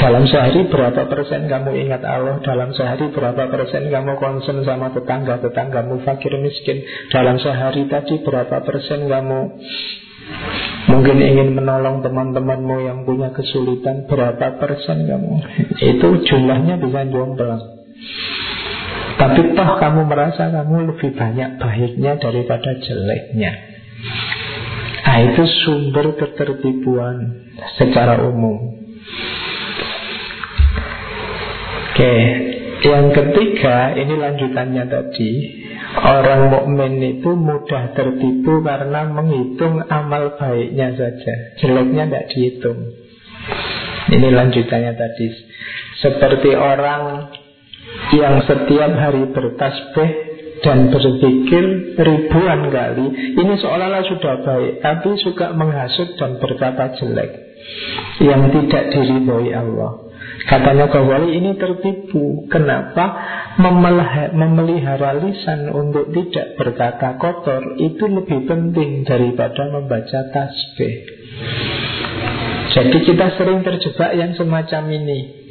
Dalam 0.00 0.24
sehari 0.24 0.64
berapa 0.72 1.12
persen 1.12 1.44
kamu 1.44 1.76
ingat 1.76 2.00
Allah? 2.00 2.40
Dalam 2.40 2.72
sehari 2.72 3.12
berapa 3.12 3.52
persen 3.52 3.92
kamu 3.92 4.16
concern 4.16 4.64
sama 4.64 4.96
tetangga-tetanggamu? 4.96 6.00
Fakir 6.08 6.40
miskin. 6.40 6.80
Dalam 7.12 7.36
sehari 7.36 7.84
tadi 7.84 8.24
berapa 8.24 8.64
persen 8.64 9.12
kamu 9.12 9.40
Mungkin 10.88 11.20
ingin 11.20 11.52
menolong 11.52 12.00
teman-temanmu 12.00 12.76
yang 12.80 13.04
punya 13.04 13.36
kesulitan? 13.36 14.08
Berapa 14.08 14.56
persen 14.56 15.04
kamu? 15.04 15.32
Itu 15.84 16.08
jumlahnya 16.24 16.80
bisa 16.80 17.04
jomplang 17.12 17.60
Tapi 19.20 19.52
toh 19.52 19.70
kamu 19.84 20.00
merasa 20.08 20.48
kamu 20.48 20.96
lebih 20.96 21.12
banyak 21.12 21.60
baiknya 21.60 22.16
daripada 22.16 22.72
jeleknya 22.80 23.75
Nah 25.16 25.32
itu 25.32 25.48
sumber 25.64 26.12
ketertipuan 26.12 27.48
secara 27.80 28.20
umum 28.20 28.76
Oke, 31.96 32.16
yang 32.84 33.08
ketiga 33.16 33.96
ini 33.96 34.20
lanjutannya 34.20 34.84
tadi. 34.84 35.32
Orang 35.96 36.52
mukmin 36.52 37.00
itu 37.00 37.32
mudah 37.32 37.96
tertipu 37.96 38.60
karena 38.60 39.08
menghitung 39.08 39.80
amal 39.88 40.36
baiknya 40.36 40.92
saja, 40.92 41.56
jeleknya 41.64 42.04
tidak 42.04 42.24
dihitung. 42.36 42.92
Ini 44.12 44.28
lanjutannya 44.28 44.92
tadi. 44.92 45.26
Seperti 46.04 46.52
orang 46.52 47.32
yang 48.12 48.44
setiap 48.44 48.92
hari 48.92 49.32
bertasbih 49.32 50.35
dan 50.64 50.88
berpikir 50.88 51.64
ribuan 52.00 52.72
kali. 52.72 53.06
Ini 53.36 53.54
seolah-olah 53.60 54.04
sudah 54.08 54.34
baik 54.44 54.72
tapi 54.80 55.10
suka 55.20 55.52
menghasut 55.52 56.16
dan 56.16 56.40
berkata 56.40 56.96
jelek. 56.96 57.30
Yang 58.22 58.42
tidak 58.54 58.84
diridhoi 58.94 59.50
Allah. 59.52 60.06
Katanya 60.46 60.86
Ghazali 60.86 61.34
ini 61.36 61.58
tertipu. 61.58 62.46
Kenapa? 62.46 63.18
Memelihara 64.36 65.18
lisan 65.18 65.72
untuk 65.74 66.14
tidak 66.14 66.54
berkata 66.54 67.18
kotor? 67.18 67.74
Itu 67.82 68.06
lebih 68.06 68.46
penting 68.46 69.02
daripada 69.02 69.66
membaca 69.74 70.20
tasbih. 70.30 70.94
Jadi 72.76 72.98
kita 73.08 73.26
sering 73.40 73.64
terjebak 73.64 74.12
yang 74.14 74.36
semacam 74.36 74.82
ini 74.92 75.45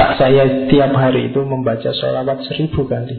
Pak 0.00 0.16
saya 0.16 0.64
tiap 0.72 0.96
hari 0.96 1.28
itu 1.28 1.44
membaca 1.44 1.92
sholawat 1.92 2.40
seribu 2.48 2.88
kali. 2.88 3.12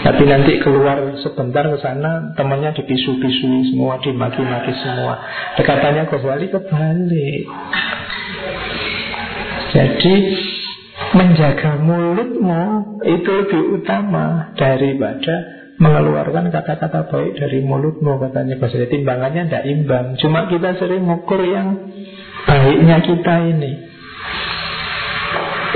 Tapi 0.00 0.24
nanti 0.24 0.56
keluar 0.64 1.20
sebentar 1.20 1.60
ke 1.68 1.76
sana 1.84 2.32
Temannya 2.40 2.72
dipisu-pisui 2.72 3.68
semua 3.68 4.00
Dimaki-maki 4.00 4.72
semua. 4.80 5.20
Katanya 5.60 6.08
Ghazali 6.08 6.48
kebalik. 6.48 7.44
Jadi 9.76 10.14
menjaga 11.12 11.76
mulutmu 11.76 12.64
itu 13.04 13.30
lebih 13.44 13.62
utama 13.76 14.56
daripada 14.56 15.36
mengeluarkan 15.76 16.48
kata-kata 16.48 17.12
baik 17.12 17.36
dari 17.36 17.60
mulutmu 17.60 18.24
katanya. 18.24 18.56
Jadi 18.56 18.88
timbangannya 18.88 19.52
tidak 19.52 19.68
imbang. 19.68 20.16
Cuma 20.16 20.48
kita 20.48 20.80
sering 20.80 21.04
mengukur 21.04 21.44
yang 21.44 21.76
baiknya 22.48 23.04
kita 23.04 23.36
ini 23.52 23.92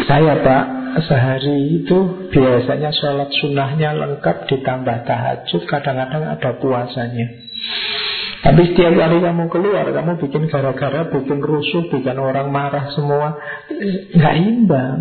Saya 0.09 0.41
pak 0.41 0.65
sehari 1.05 1.85
itu 1.85 1.99
biasanya 2.33 2.91
sholat 2.97 3.29
sunnahnya 3.45 3.93
lengkap 3.93 4.49
ditambah 4.49 5.05
tahajud 5.05 5.63
Kadang-kadang 5.69 6.33
ada 6.33 6.51
puasanya 6.57 7.49
tapi 8.39 8.71
setiap 8.71 8.95
kali 8.95 9.19
kamu 9.19 9.51
keluar, 9.51 9.83
kamu 9.91 10.23
bikin 10.23 10.47
gara-gara, 10.47 11.11
bikin 11.11 11.43
rusuh, 11.43 11.91
bikin 11.91 12.15
orang 12.23 12.55
marah 12.55 12.87
semua, 12.95 13.35
nggak 14.15 14.35
imbang. 14.47 15.01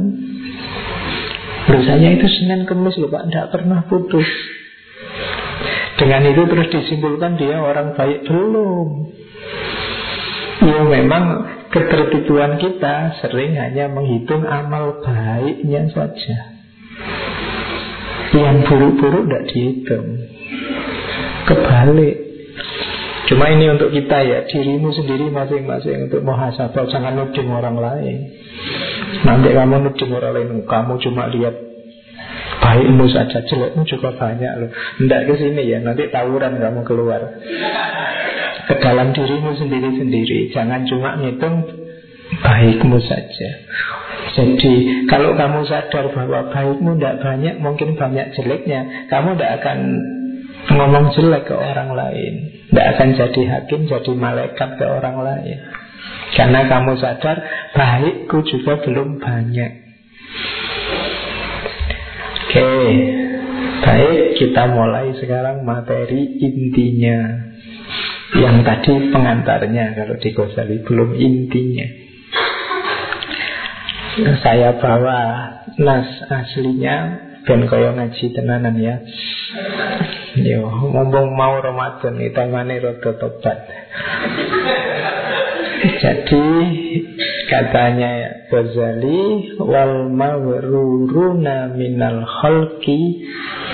Dosanya 1.69 2.17
itu 2.17 2.25
Senin 2.25 2.65
Kemis 2.65 2.97
loh 2.97 3.13
Pak, 3.13 3.29
tidak 3.29 3.47
pernah 3.53 3.85
putus. 3.85 4.25
Dengan 6.01 6.25
itu 6.33 6.41
terus 6.49 6.67
disimpulkan 6.73 7.37
dia 7.37 7.61
orang 7.61 7.93
baik 7.93 8.25
belum. 8.25 8.87
Ya 10.65 10.81
memang 10.81 11.25
ketertipuan 11.77 12.57
kita 12.57 13.21
sering 13.21 13.53
hanya 13.53 13.85
menghitung 13.93 14.41
amal 14.43 14.99
baiknya 15.05 15.85
saja. 15.93 16.39
Yang 18.33 18.57
buruk-buruk 18.65 19.23
tidak 19.29 19.43
dihitung. 19.53 20.07
Kebalik. 21.47 22.27
Cuma 23.27 23.51
ini 23.51 23.67
untuk 23.67 23.91
kita 23.91 24.23
ya 24.23 24.47
Dirimu 24.47 24.95
sendiri 24.95 25.27
masing-masing 25.27 26.07
Untuk 26.07 26.23
muhasabah 26.23 26.87
Jangan 26.87 27.11
nuding 27.11 27.51
orang 27.51 27.75
lain 27.75 28.17
Nanti 29.27 29.51
kamu 29.51 29.83
nuding 29.83 30.11
orang 30.15 30.31
lain 30.31 30.49
Kamu 30.63 30.95
cuma 31.03 31.27
lihat 31.27 31.55
Baikmu 32.63 33.05
saja 33.11 33.43
Jelekmu 33.43 33.83
juga 33.83 34.15
banyak 34.15 34.53
loh 34.63 34.71
Tidak 34.71 35.21
ke 35.27 35.33
sini 35.43 35.67
ya 35.67 35.83
Nanti 35.83 36.07
tawuran 36.07 36.55
kamu 36.55 36.87
keluar 36.87 37.19
Ke 38.67 38.75
dalam 38.83 39.15
dirimu 39.15 39.55
sendiri-sendiri. 39.55 40.51
Jangan 40.51 40.83
cuma 40.85 41.15
ngitung 41.19 41.87
Baikmu 42.27 42.99
saja. 43.07 43.49
Jadi 44.35 44.73
kalau 45.07 45.33
kamu 45.39 45.63
sadar 45.63 46.11
bahwa 46.11 46.51
baikmu 46.51 46.99
tidak 46.99 47.23
banyak 47.23 47.55
Mungkin 47.63 47.95
banyak 47.95 48.35
jeleknya 48.35 49.07
Kamu 49.07 49.39
tidak 49.39 49.63
akan 49.63 49.77
ngomong 50.75 51.15
jelek 51.15 51.47
ke 51.47 51.55
orang 51.55 51.95
lain. 51.95 52.33
Tidak 52.67 52.87
akan 52.93 53.09
jadi 53.15 53.41
hakim, 53.47 53.87
jadi 53.87 54.11
malaikat 54.11 54.75
ke 54.75 54.85
orang 54.85 55.23
lain. 55.23 55.57
Karena 56.35 56.67
kamu 56.67 56.99
sadar 56.99 57.37
Baikku 57.71 58.43
juga 58.43 58.83
belum 58.83 59.23
banyak. 59.23 59.71
Oke 62.47 62.69
Baik, 63.77 64.41
kita 64.41 64.63
mulai 64.73 65.15
sekarang 65.15 65.63
materi 65.63 66.35
intinya 66.43 67.46
Yang 68.35 68.57
tadi 68.67 68.93
pengantarnya 69.15 69.95
Kalau 69.95 70.15
di 70.19 70.29
Ghazali 70.35 70.83
belum 70.83 71.15
intinya 71.15 71.87
Saya 74.43 74.75
bawa 74.75 75.19
nas 75.79 76.09
aslinya 76.27 76.95
Ben 77.47 77.63
kaya 77.63 77.95
ngaji 77.95 78.25
tenanan 78.35 78.75
ya 78.75 78.99
Yo, 80.37 80.67
mumpung 80.69 81.33
mau 81.33 81.57
Ramadan 81.57 82.19
itu 82.21 82.43
mana 82.51 82.77
rada 82.77 83.11
tobat. 83.17 83.59
Jadi 85.97 86.45
katanya 87.49 88.43
Ghazali 88.51 89.55
wal 89.57 90.11
mawruruna 90.13 91.73
minal 91.73 92.21
khalqi 92.27 93.23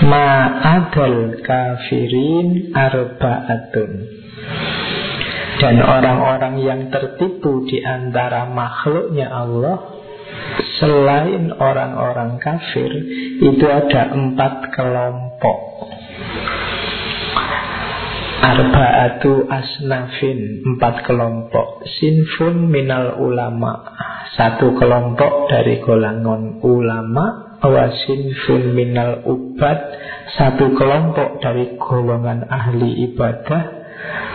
ma 0.07 0.27
adal 0.61 1.41
kafirin 1.41 2.71
arbaatun. 2.71 3.91
Dan 5.61 5.77
orang-orang 5.81 6.55
yang 6.61 6.81
tertipu 6.89 7.65
di 7.69 7.83
antara 7.85 8.49
makhluknya 8.49 9.29
Allah 9.29 9.77
Selain 10.81 11.53
orang-orang 11.53 12.41
kafir 12.41 12.89
Itu 13.37 13.65
ada 13.69 14.13
empat 14.13 14.73
kelompok. 14.73 15.59
Arba'atu 18.43 19.45
asnafin 19.45 20.65
Empat 20.73 21.05
kelompok. 21.05 21.85
Sinfun 22.01 22.73
minal 22.73 23.21
ulama 23.21 23.93
Satu 24.33 24.73
kelompok 24.73 25.53
dari 25.53 25.79
golongan 25.85 26.59
ulama 26.65 27.55
Wasinfun 27.63 28.75
minal 28.75 29.23
ubat 29.23 29.79
Satu 30.35 30.75
kelompok 30.75 31.39
dari 31.39 31.79
golongan 31.79 32.43
ahli 32.51 33.07
ibadah 33.13 33.82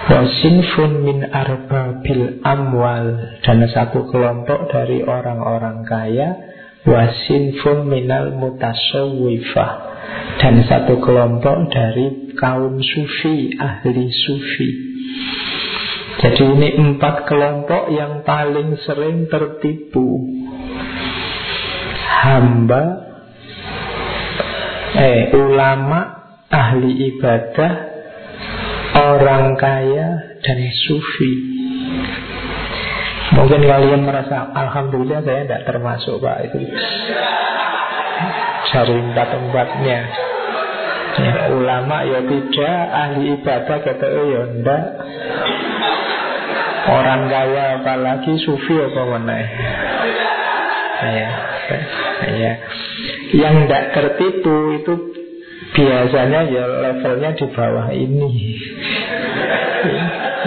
Wasinfun 0.09 1.05
min 1.05 1.19
arbabil 1.29 2.41
amwal. 2.41 3.39
Dan 3.45 3.65
satu 3.69 4.09
kelompok 4.09 4.73
dari 4.73 5.05
orang-orang 5.05 5.85
kaya 5.85 6.29
Wasinfun 6.89 7.85
minal 7.85 8.33
mutasawwifah 8.39 9.71
Dan 10.41 10.65
satu 10.65 10.97
kelompok 11.05 11.69
dari 11.69 12.33
kaum 12.39 12.81
sufi, 12.81 13.53
ahli 13.59 14.09
sufi. 14.09 14.71
Jadi 16.19 16.43
ini 16.43 16.69
empat 16.75 17.29
kelompok 17.29 17.93
yang 17.93 18.27
paling 18.27 18.75
sering 18.83 19.31
tertipu. 19.31 20.19
Hamba 22.09 23.09
Eh, 24.99 25.31
ulama, 25.37 26.01
ahli 26.51 27.13
ibadah 27.15 27.88
orang 28.99 29.55
kaya 29.55 30.39
dan 30.43 30.59
sufi. 30.87 31.33
Mungkin 33.29 33.61
kalian 33.61 34.09
merasa 34.09 34.49
Alhamdulillah 34.57 35.21
saya 35.21 35.45
tidak 35.45 35.63
termasuk 35.69 36.17
Pak 36.17 36.49
itu 36.49 36.65
Dari 38.73 38.95
empat-empatnya 39.05 39.99
ya, 41.21 41.33
Ulama 41.53 42.09
ya 42.09 42.21
tidak 42.25 42.81
Ahli 42.89 43.37
ibadah 43.37 43.79
kata 43.85 44.07
oh 44.09 44.27
ya 44.33 44.43
enggak 44.49 44.85
Orang 46.89 47.29
kaya 47.29 47.65
apalagi 47.85 48.33
sufi 48.41 48.75
apa 48.81 49.03
mana 49.05 49.37
ya, 50.99 51.29
ya. 52.33 52.53
Yang 53.37 53.55
tidak 53.69 53.85
tertipu 53.93 54.57
itu 54.81 54.95
biasanya 55.75 56.41
ya 56.49 56.65
levelnya 56.65 57.31
di 57.37 57.47
bawah 57.53 57.89
ini. 57.93 58.31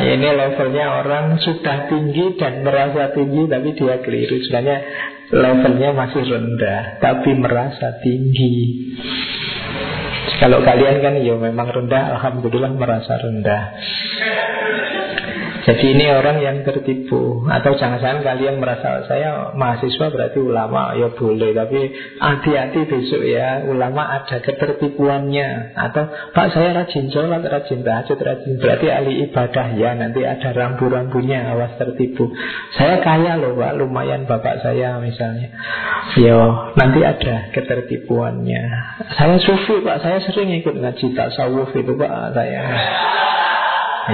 Ini 0.02 0.28
levelnya 0.34 1.04
orang 1.04 1.38
sudah 1.40 1.88
tinggi 1.88 2.36
dan 2.40 2.66
merasa 2.66 3.14
tinggi 3.14 3.46
tapi 3.48 3.76
dia 3.78 3.96
keliru. 4.02 4.40
Sebenarnya 4.44 4.78
levelnya 5.30 5.90
masih 5.94 6.24
rendah 6.26 6.82
tapi 7.00 7.32
merasa 7.38 8.02
tinggi. 8.02 8.56
Kalau 10.42 10.66
kalian 10.66 11.06
kan 11.06 11.14
ya 11.22 11.38
memang 11.38 11.70
rendah 11.70 12.18
Alhamdulillah 12.18 12.74
merasa 12.74 13.14
rendah 13.22 13.64
jadi 15.62 15.86
ini 15.94 16.06
orang 16.10 16.38
yang 16.42 16.58
tertipu. 16.66 17.46
Atau 17.46 17.78
jangan-jangan 17.78 18.26
kalian 18.26 18.58
merasa 18.58 19.06
Saya 19.06 19.54
mahasiswa 19.54 20.10
berarti 20.10 20.40
ulama. 20.42 20.98
Ya 20.98 21.14
boleh 21.14 21.54
Tapi 21.54 21.80
hati-hati 22.18 22.90
besok 22.90 23.22
ya. 23.22 23.66
Ulama 23.70 24.22
ada 24.22 24.42
ketertipuannya. 24.42 25.78
Atau 25.78 26.10
Pak 26.34 26.48
saya 26.58 26.74
rajin 26.74 27.14
sholat 27.14 27.46
Rajin 27.46 27.86
tahajud 27.86 28.18
rajin 28.18 28.58
Berarti 28.58 28.88
ahli 28.90 29.14
ibadah 29.30 29.68
ya. 29.78 29.94
Nanti 29.94 30.26
ada 30.26 30.50
rambu-rambunya 30.50 31.54
Awas 31.54 31.78
tertipu. 31.78 32.34
Saya 32.74 32.98
kaya 33.06 33.38
loh 33.38 33.54
Pak. 33.54 33.78
Lumayan 33.78 34.26
bapak 34.26 34.66
saya 34.66 34.98
misalnya. 34.98 35.54
Yo 36.18 36.74
nanti 36.74 37.06
ada 37.06 37.54
ketertipuannya. 37.54 38.64
Saya 39.14 39.38
sufi 39.38 39.78
Pak. 39.86 40.02
Saya 40.02 40.18
sering 40.26 40.50
ikut 40.58 40.74
ngaji 40.74 41.06
tasawuf 41.14 41.70
itu 41.78 41.94
Pak 41.94 42.34
Saya 42.34 42.64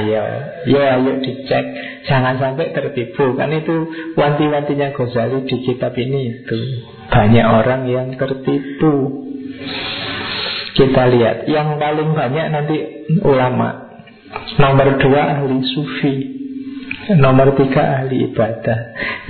Iya, 0.04 0.24
ya 0.70 0.84
ayo 1.00 1.20
dicek. 1.22 1.66
Jangan 2.06 2.38
sampai 2.38 2.72
tertipu. 2.72 3.34
Kan 3.34 3.52
itu 3.54 3.76
wanti-wantinya 4.14 4.94
Ghazali 4.94 5.46
di 5.46 5.58
kitab 5.66 5.94
ini 5.98 6.44
itu. 6.44 6.60
Banyak 7.10 7.46
orang 7.46 7.82
yang 7.90 8.08
tertipu. 8.14 9.26
Kita 10.78 11.04
lihat. 11.10 11.50
Yang 11.50 11.68
paling 11.82 12.10
banyak 12.14 12.46
nanti 12.54 12.78
ulama. 13.26 13.90
Nomor 14.62 15.00
dua 15.02 15.22
ahli 15.40 15.58
sufi. 15.64 16.16
Nomor 17.18 17.56
tiga 17.56 18.04
ahli 18.04 18.30
ibadah. 18.32 18.80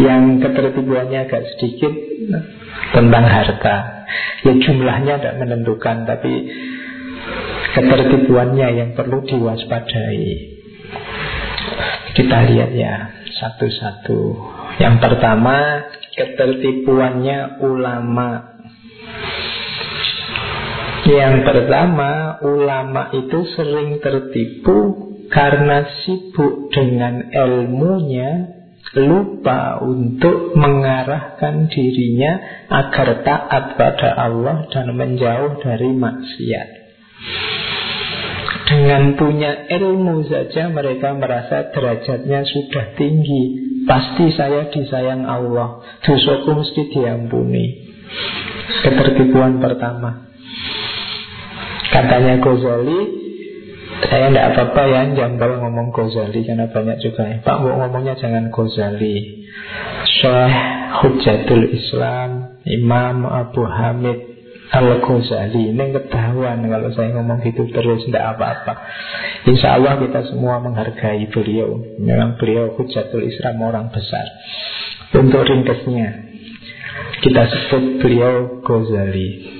Yang 0.01 0.45
ketertipuannya 0.45 1.19
agak 1.29 1.43
sedikit 1.55 1.93
Tentang 2.93 3.25
harta. 3.25 3.77
Ya 4.45 4.53
jumlahnya 4.53 5.19
tidak 5.19 5.35
menentukan 5.41 6.07
Tapi 6.07 6.33
ketertipuannya 7.77 8.67
yang 8.73 8.89
perlu 8.97 9.21
diwaspadai. 9.21 10.56
Kita 12.15 12.37
lihat 12.49 12.71
ya 12.73 12.95
satu-satu. 13.37 14.21
Yang 14.81 14.95
pertama, 15.01 15.85
ketertipuannya 16.17 17.61
ulama. 17.61 18.57
Yang 21.07 21.35
pertama, 21.47 22.41
ulama 22.43 23.13
itu 23.15 23.47
sering 23.55 24.01
tertipu 24.03 25.07
karena 25.31 25.87
sibuk 26.03 26.67
dengan 26.73 27.31
ilmunya, 27.31 28.57
lupa 28.95 29.83
untuk 29.83 30.55
mengarahkan 30.55 31.67
dirinya 31.69 32.65
agar 32.71 33.23
taat 33.23 33.63
pada 33.75 34.09
Allah 34.15 34.67
dan 34.71 34.95
menjauh 34.95 35.59
dari 35.61 35.91
maksiat. 35.91 36.69
Dengan 38.67 39.15
punya 39.15 39.71
ilmu 39.71 40.27
saja 40.27 40.67
mereka 40.67 41.15
merasa 41.15 41.71
derajatnya 41.71 42.43
sudah 42.43 42.85
tinggi. 42.99 43.43
Pasti 43.87 44.35
saya 44.35 44.67
disayang 44.67 45.23
Allah. 45.23 45.79
Dosaku 46.03 46.51
mesti 46.51 46.81
diampuni. 46.91 47.87
Ketertipuan 48.83 49.63
pertama. 49.63 50.27
Katanya 51.87 52.43
Ghazali 52.43 52.99
Saya 54.11 54.27
tidak 54.29 54.45
apa-apa 54.53 54.81
ya 54.91 55.01
Jambal 55.15 55.57
ngomong 55.63 55.95
Ghazali 55.95 56.43
Karena 56.43 56.67
banyak 56.67 56.97
juga 56.99 57.23
ya 57.25 57.37
Pak 57.41 57.57
mau 57.63 57.79
ngomongnya 57.79 58.19
jangan 58.19 58.51
Ghazali. 58.51 59.47
Syekh 60.19 60.55
Hujatul 60.99 61.71
Islam 61.71 62.59
Imam 62.67 63.23
Abu 63.23 63.63
Hamid 63.63 64.26
Al-Ghazali 64.67 65.71
Ini 65.71 65.95
ketahuan 65.95 66.59
kalau 66.67 66.89
saya 66.91 67.15
ngomong 67.15 67.39
gitu 67.43 67.71
terus 67.71 68.03
Tidak 68.03 68.23
apa-apa. 68.35 68.73
Insya 69.47 69.79
Allah 69.79 69.95
kita 70.03 70.27
semua 70.27 70.59
menghargai 70.59 71.23
beliau. 71.31 71.79
Memang 71.99 72.35
beliau 72.35 72.75
hujatul 72.75 73.23
Islam 73.23 73.63
orang 73.63 73.87
besar. 73.95 74.27
Untuk 75.15 75.47
ringkasnya 75.47 76.09
Kita 77.23 77.41
sebut 77.47 78.03
beliau 78.03 78.59
Ghazali 78.63 79.57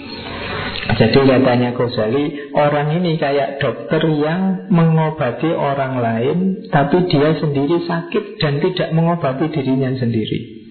jadi 0.87 1.19
katanya 1.19 1.75
Ghazali 1.75 2.55
Orang 2.55 2.95
ini 2.95 3.19
kayak 3.19 3.59
dokter 3.59 4.07
yang 4.07 4.71
mengobati 4.71 5.51
orang 5.51 5.99
lain 5.99 6.37
Tapi 6.71 7.11
dia 7.11 7.35
sendiri 7.35 7.83
sakit 7.83 8.39
dan 8.39 8.63
tidak 8.63 8.95
mengobati 8.95 9.51
dirinya 9.51 9.91
sendiri. 9.99 10.63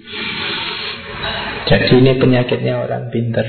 Jadi 1.66 1.92
ini 1.98 2.12
penyakitnya 2.16 2.80
orang 2.80 3.10
pinter 3.10 3.44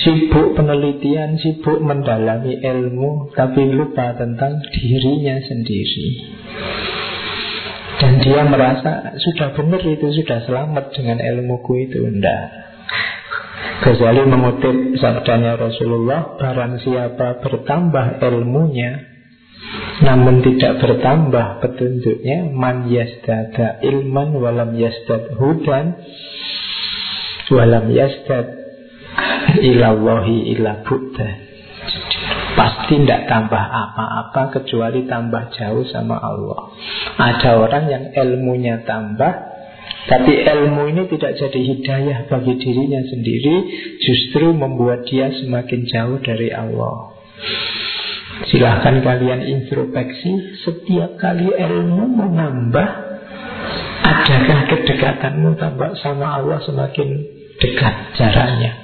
Sibuk 0.00 0.56
penelitian, 0.56 1.36
sibuk 1.36 1.76
mendalami 1.84 2.56
ilmu 2.56 3.36
Tapi 3.36 3.68
lupa 3.68 4.16
tentang 4.16 4.64
dirinya 4.72 5.36
sendiri. 5.44 6.06
Dan 8.00 8.16
dia 8.24 8.48
merasa 8.48 9.12
sudah 9.20 9.52
benar 9.52 9.82
itu, 9.84 10.08
sudah 10.08 10.40
selamat 10.48 10.96
dengan 10.96 11.20
ilmuku 11.20 11.84
itu. 11.84 12.00
Tidak 12.00 12.70
Ghazali 13.80 14.24
mengutip 14.28 15.00
sabdanya 15.00 15.56
Rasulullah 15.56 16.36
Barang 16.36 16.76
siapa 16.84 17.40
bertambah 17.40 18.20
ilmunya 18.20 19.08
namun 20.00 20.40
tidak 20.40 20.80
bertambah 20.80 21.60
petunjuknya 21.60 22.56
Man 22.56 22.88
yasdada 22.88 23.84
ilman 23.84 24.32
walam 24.36 24.72
yasdad 24.76 25.36
hudan 25.36 26.00
Walam 27.52 27.92
yasdad 27.92 28.59
ilallahi 29.58 30.54
ila 30.56 30.86
buddha 30.86 31.50
Pasti 32.54 33.00
tidak 33.00 33.30
tambah 33.30 33.56
apa-apa 33.56 34.60
kecuali 34.60 35.08
tambah 35.08 35.48
jauh 35.54 35.86
sama 35.88 36.18
Allah. 36.18 36.74
Ada 37.16 37.56
orang 37.56 37.84
yang 37.88 38.04
ilmunya 38.12 38.84
tambah 38.84 39.50
tapi 40.00 40.32
ilmu 40.42 40.90
ini 40.90 41.02
tidak 41.12 41.36
jadi 41.36 41.60
hidayah 41.60 42.18
bagi 42.26 42.56
dirinya 42.56 43.04
sendiri 43.04 43.56
Justru 44.00 44.56
membuat 44.56 45.04
dia 45.04 45.28
semakin 45.28 45.86
jauh 45.86 46.18
dari 46.24 46.48
Allah. 46.50 47.14
Silahkan 48.48 49.04
kalian 49.04 49.44
introspeksi 49.44 50.64
Setiap 50.64 51.20
kali 51.20 51.52
ilmu 51.52 52.16
menambah 52.16 52.88
Adakah 54.00 54.60
kedekatanmu 54.72 55.60
tambah 55.60 55.92
sama 56.00 56.40
Allah 56.40 56.58
semakin 56.64 57.08
dekat 57.60 58.16
jaraknya 58.16 58.79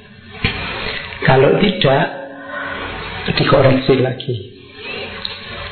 Kalau 1.24 1.58
tidak 1.58 2.04
Dikoreksi 3.36 3.94
lagi 3.98 4.34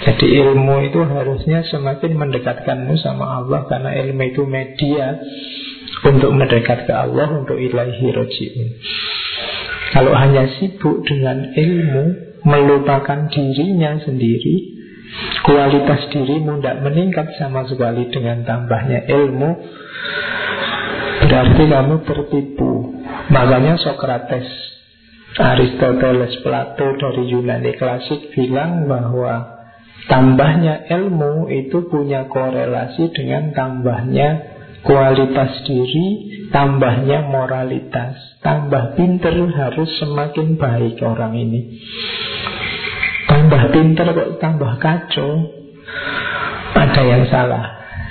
Jadi 0.04 0.26
ilmu 0.42 0.90
itu 0.90 1.00
harusnya 1.06 1.62
semakin 1.70 2.12
mendekatkanmu 2.18 2.98
sama 2.98 3.40
Allah 3.42 3.66
Karena 3.70 3.94
ilmu 3.94 4.22
itu 4.26 4.42
media 4.44 5.16
Untuk 6.04 6.34
mendekat 6.34 6.86
ke 6.86 6.92
Allah 6.92 7.30
Untuk 7.40 7.56
ilahi 7.56 8.10
roji'un 8.10 8.68
kalau 9.94 10.10
hanya 10.10 10.50
sibuk 10.58 11.06
dengan 11.06 11.54
ilmu, 11.54 12.04
melupakan 12.42 13.30
dirinya 13.30 13.94
sendiri, 14.02 14.74
kualitas 15.46 16.10
dirimu 16.10 16.58
tidak 16.58 16.82
meningkat 16.82 17.30
sama 17.38 17.62
sekali 17.70 18.10
dengan 18.10 18.42
tambahnya 18.42 19.06
ilmu, 19.06 19.50
berarti 21.22 21.62
kamu 21.70 21.96
tertipu. 22.10 22.84
Makanya 23.32 23.80
Socrates, 23.80 24.48
Aristoteles, 25.40 26.44
Plato 26.44 26.86
dari 27.00 27.32
Yunani 27.32 27.72
klasik 27.74 28.30
bilang 28.36 28.84
bahwa 28.84 29.64
tambahnya 30.06 30.84
ilmu 30.92 31.48
itu 31.48 31.88
punya 31.88 32.28
korelasi 32.28 33.10
dengan 33.16 33.56
tambahnya 33.56 34.54
kualitas 34.84 35.64
diri, 35.64 36.06
tambahnya 36.52 37.24
moralitas. 37.26 38.36
Tambah 38.44 39.00
pinter 39.00 39.32
harus 39.32 39.88
semakin 39.96 40.60
baik 40.60 41.00
orang 41.00 41.32
ini. 41.32 41.80
Tambah 43.24 43.62
pinter 43.72 44.06
kok 44.12 44.30
tambah 44.38 44.72
kacau. 44.78 45.32
Ada 46.76 47.02
yang 47.02 47.24
salah 47.32 47.64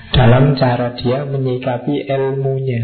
dalam 0.09 0.57
cara 0.57 0.97
dia 0.97 1.23
menyikapi 1.29 2.09
ilmunya. 2.09 2.83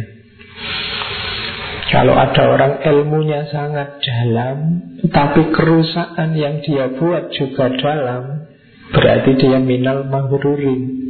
Kalau 1.89 2.13
ada 2.13 2.43
orang 2.53 2.73
ilmunya 2.85 3.49
sangat 3.49 3.97
dalam, 4.05 4.57
tapi 5.09 5.49
kerusakan 5.49 6.37
yang 6.37 6.61
dia 6.61 6.93
buat 6.93 7.33
juga 7.33 7.73
dalam, 7.81 8.45
berarti 8.93 9.31
dia 9.41 9.57
minal 9.57 10.05
mahrurin. 10.05 11.09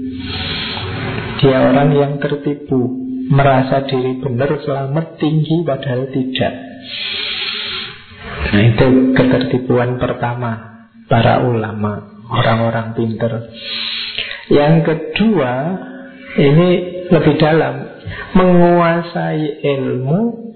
Dia 1.39 1.71
orang 1.71 1.95
yang 1.95 2.13
tertipu 2.19 2.99
Merasa 3.31 3.87
diri 3.87 4.19
benar 4.19 4.59
selamat 4.59 5.15
tinggi 5.21 5.63
padahal 5.63 6.11
tidak 6.11 6.53
Nah 8.49 8.61
itu 8.73 8.87
ketertipuan 9.15 9.95
pertama 9.95 10.83
Para 11.07 11.39
ulama 11.47 12.19
Orang-orang 12.27 12.91
pinter 12.97 13.55
Yang 14.51 14.75
kedua 14.83 15.53
Ini 16.35 16.69
lebih 17.07 17.35
dalam 17.39 17.75
Menguasai 18.35 19.63
ilmu 19.63 20.48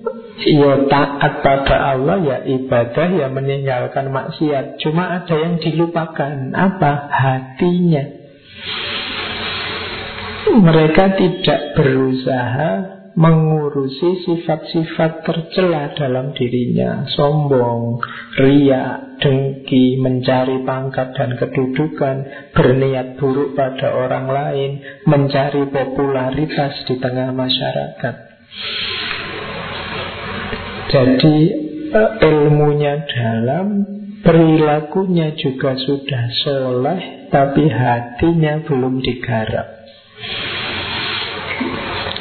Ya 0.43 0.75
taat 0.91 1.39
pada 1.39 1.95
Allah 1.95 2.19
Ya 2.19 2.37
ibadah 2.43 3.07
Ya 3.15 3.27
meninggalkan 3.31 4.11
maksiat. 4.11 4.81
Cuma 4.83 5.23
ada 5.23 5.35
yang 5.39 5.61
dilupakan. 5.63 6.51
Apa? 6.51 6.91
Hatinya. 7.07 8.03
Mereka 10.43 11.05
tidak 11.15 11.59
berusaha 11.79 12.71
mengurusi 13.13 14.25
sifat-sifat 14.27 15.23
tercela 15.23 15.95
dalam 15.95 16.35
dirinya. 16.35 17.07
Sombong, 17.13 18.03
ria, 18.35 19.15
dengki, 19.23 20.01
mencari 20.01 20.67
pangkat 20.67 21.15
dan 21.15 21.39
kedudukan 21.39 22.17
Berniat 22.51 23.15
buruk 23.15 23.55
pada 23.55 23.95
orang 23.95 24.27
lain 24.27 24.71
Mencari 25.07 25.69
popularitas 25.71 26.83
di 26.89 26.99
tengah 26.99 27.31
masyarakat 27.31 28.15
Jadi 30.93 31.37
eh, 31.89 32.11
ilmunya 32.21 33.01
dalam 33.09 33.67
Perilakunya 34.23 35.35
juga 35.35 35.75
sudah 35.75 36.23
soleh 36.45 37.27
Tapi 37.27 37.67
hatinya 37.67 38.63
belum 38.63 39.03
digarap. 39.03 39.83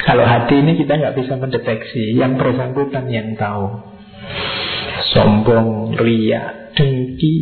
Kalau 0.03 0.25
hati 0.27 0.59
ini 0.59 0.75
kita 0.75 0.99
nggak 0.99 1.15
bisa 1.15 1.39
mendeteksi. 1.39 2.19
Yang 2.19 2.43
bersangkutan 2.43 3.07
yang 3.07 3.39
tahu. 3.39 3.87
Sombong, 5.15 5.95
ria, 5.95 6.73
dengki. 6.75 7.35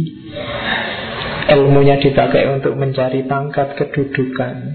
Ilmunya 1.49 1.97
dipakai 1.97 2.53
untuk 2.53 2.77
mencari 2.77 3.25
pangkat 3.25 3.73
kedudukan 3.82 4.70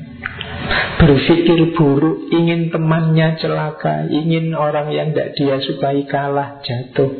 Berpikir 0.96 1.76
buruk 1.76 2.32
Ingin 2.32 2.72
temannya 2.72 3.36
celaka 3.38 4.08
Ingin 4.08 4.56
orang 4.56 4.88
yang 4.90 5.12
tidak 5.12 5.36
dia 5.36 5.56
sukai 5.60 6.08
kalah 6.08 6.58
Jatuh. 6.64 7.10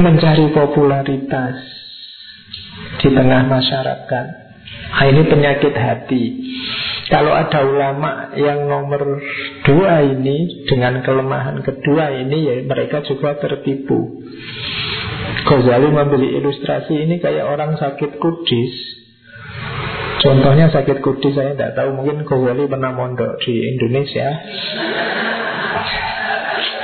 Mencari 0.00 0.46
popularitas 0.54 1.56
Di 3.00 3.08
tengah 3.12 3.44
masyarakat. 3.48 4.26
Nah, 4.90 5.06
ini 5.08 5.22
penyakit 5.28 5.72
hati. 5.72 6.24
Kalau 7.10 7.32
ada 7.34 7.66
ulama 7.66 8.32
yang 8.38 8.70
nomor 8.70 9.18
dua 9.66 10.06
ini 10.06 10.64
Dengan 10.64 11.02
kelemahan 11.02 11.60
kedua 11.60 12.14
ini 12.16 12.38
ya 12.48 12.54
Mereka 12.64 13.02
juga 13.04 13.36
tertipu. 13.36 14.24
Ghazali 15.44 15.88
membeli 15.90 16.38
ilustrasi 16.38 17.08
ini 17.08 17.18
Kayak 17.18 17.50
orang 17.50 17.76
sakit 17.76 18.16
kudis 18.22 18.99
Contohnya 20.20 20.68
sakit 20.68 21.00
kudis 21.00 21.32
Saya 21.32 21.56
tidak 21.56 21.72
tahu 21.80 21.96
mungkin 21.96 22.28
Ghazali 22.28 22.68
pernah 22.68 22.92
mondok 22.92 23.40
di 23.40 23.54
Indonesia. 23.76 24.28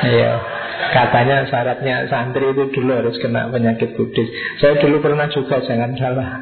Iya 0.07 0.57
Katanya 0.77 1.45
syaratnya 1.51 2.07
santri 2.07 2.53
itu 2.53 2.73
dulu 2.73 2.97
harus 2.97 3.17
kena 3.19 3.49
penyakit 3.51 3.97
kudis. 3.97 4.29
Saya 4.63 4.79
dulu 4.81 5.03
pernah 5.03 5.27
juga, 5.29 5.61
jangan 5.65 5.93
salah. 5.99 6.41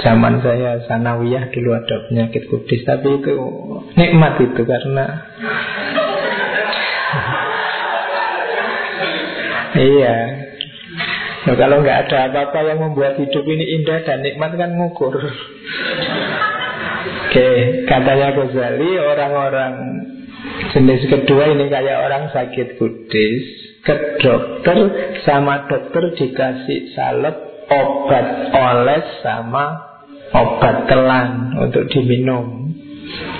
Zaman 0.00 0.40
saya 0.40 0.80
sanawiyah 0.88 1.52
dulu 1.52 1.74
ada 1.74 1.96
penyakit 2.08 2.48
kudis 2.48 2.86
Tapi 2.86 3.20
itu 3.20 3.34
nikmat 3.96 4.40
itu 4.40 4.62
karena 4.62 5.06
Iya. 9.70 10.16
Nah, 11.40 11.56
kalau 11.56 11.80
nggak 11.80 11.98
ada 12.08 12.28
apa-apa 12.28 12.58
yang 12.68 12.78
membuat 12.84 13.16
hidup 13.16 13.44
ini 13.48 13.80
indah 13.80 14.04
dan 14.04 14.20
nikmat 14.20 14.52
kan 14.60 14.76
ngukur. 14.76 15.14
Oke, 17.30 17.86
katanya 17.86 18.34
Ghazali 18.34 18.90
orang-orang 18.98 19.74
jenis 20.74 21.06
kedua 21.06 21.54
ini 21.54 21.70
kayak 21.70 22.10
orang 22.10 22.26
sakit 22.34 22.74
kudis 22.74 23.44
ke 23.86 24.18
dokter 24.18 24.78
sama 25.22 25.70
dokter 25.70 26.10
dikasih 26.18 26.90
salep 26.90 27.38
obat 27.70 28.50
oles 28.50 29.06
sama 29.22 29.78
obat 30.34 30.90
telan 30.90 31.54
untuk 31.54 31.86
diminum. 31.94 32.74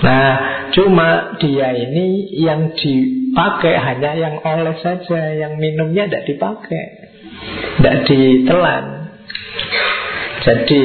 Nah, 0.06 0.70
cuma 0.70 1.34
dia 1.42 1.74
ini 1.74 2.30
yang 2.38 2.70
dipakai 2.78 3.74
hanya 3.74 4.14
yang 4.14 4.38
oles 4.38 4.78
saja, 4.86 5.34
yang 5.34 5.58
minumnya 5.58 6.06
tidak 6.06 6.30
dipakai, 6.30 7.10
tidak 7.74 8.06
ditelan. 8.06 8.84
Jadi 10.46 10.82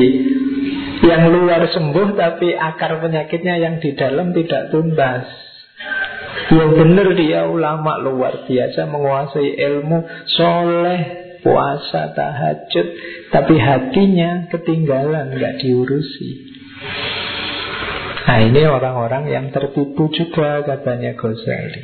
yang 1.05 1.29
luar 1.29 1.69
sembuh 1.69 2.17
tapi 2.17 2.57
akar 2.57 2.99
penyakitnya 2.99 3.55
yang 3.61 3.75
di 3.77 3.93
dalam 3.93 4.33
tidak 4.33 4.73
tuntas. 4.73 5.25
Yang 6.49 6.71
benar 6.77 7.07
dia 7.13 7.47
ulama 7.47 8.01
luar 8.01 8.49
biasa 8.49 8.89
menguasai 8.89 9.55
ilmu 9.55 9.97
soleh 10.33 11.25
puasa 11.45 12.09
tahajud 12.17 12.87
tapi 13.29 13.55
hatinya 13.61 14.49
ketinggalan 14.49 15.37
nggak 15.37 15.61
diurusi 15.61 16.57
nah 18.25 18.41
ini 18.41 18.65
orang-orang 18.65 19.29
yang 19.29 19.45
tertipu 19.53 20.09
juga 20.09 20.65
katanya 20.65 21.13
Ghazali 21.13 21.83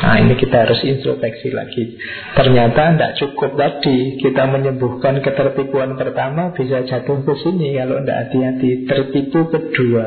Nah 0.00 0.16
ini 0.16 0.32
kita 0.32 0.64
harus 0.64 0.80
introspeksi 0.80 1.52
lagi. 1.52 2.00
Ternyata 2.32 2.96
tidak 2.96 3.12
cukup 3.20 3.52
tadi 3.52 4.16
Kita 4.16 4.48
menyembuhkan 4.48 5.20
ketertipuan 5.20 5.92
pertama 6.00 6.56
Bisa 6.56 6.88
jatuh 6.88 7.20
ke 7.20 7.34
sini 7.44 7.76
Kalau 7.76 8.00
tidak 8.00 8.18
hati-hati. 8.26 8.70
Tertipu 8.88 9.52
kedua. 9.52 10.04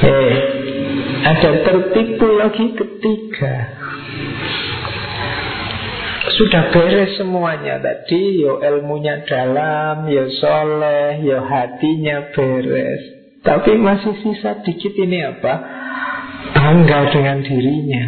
Eh 0.00 0.36
ada 1.24 1.50
tertipu 1.64 2.28
lagi 2.36 2.76
ketiga. 2.76 3.54
Sudah 6.36 6.68
beres 6.68 7.16
semuanya 7.16 7.80
tadi. 7.80 8.44
Yo 8.44 8.60
ilmunya 8.60 9.24
dalam 9.24 10.04
Yo 10.12 10.28
soleh 10.36 11.24
Yo 11.24 11.40
hatinya 11.40 12.28
beres. 12.36 13.02
Tapi 13.40 13.76
masih 13.76 14.20
sisa 14.20 14.60
dikit 14.64 14.92
ini 15.00 15.20
apa 15.20 15.54
Bangga 16.52 17.00
dengan 17.14 17.40
dirinya 17.40 18.04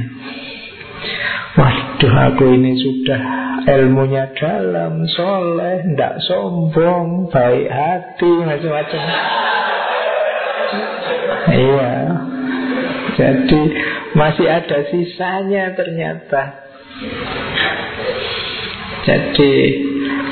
Waduh 1.56 2.14
aku 2.28 2.52
ini 2.52 2.76
sudah 2.76 3.22
ilmunya 3.64 4.28
dalam, 4.36 5.08
soleh, 5.08 5.88
ndak 5.96 6.20
sombong, 6.28 7.32
baik 7.32 7.72
hati, 7.72 8.30
macam-macam. 8.44 9.02
Iya. 11.48 11.92
Jadi 13.16 13.60
masih 14.12 14.46
ada 14.52 14.78
sisanya 14.92 15.72
ternyata. 15.72 16.42
Jadi 19.08 19.52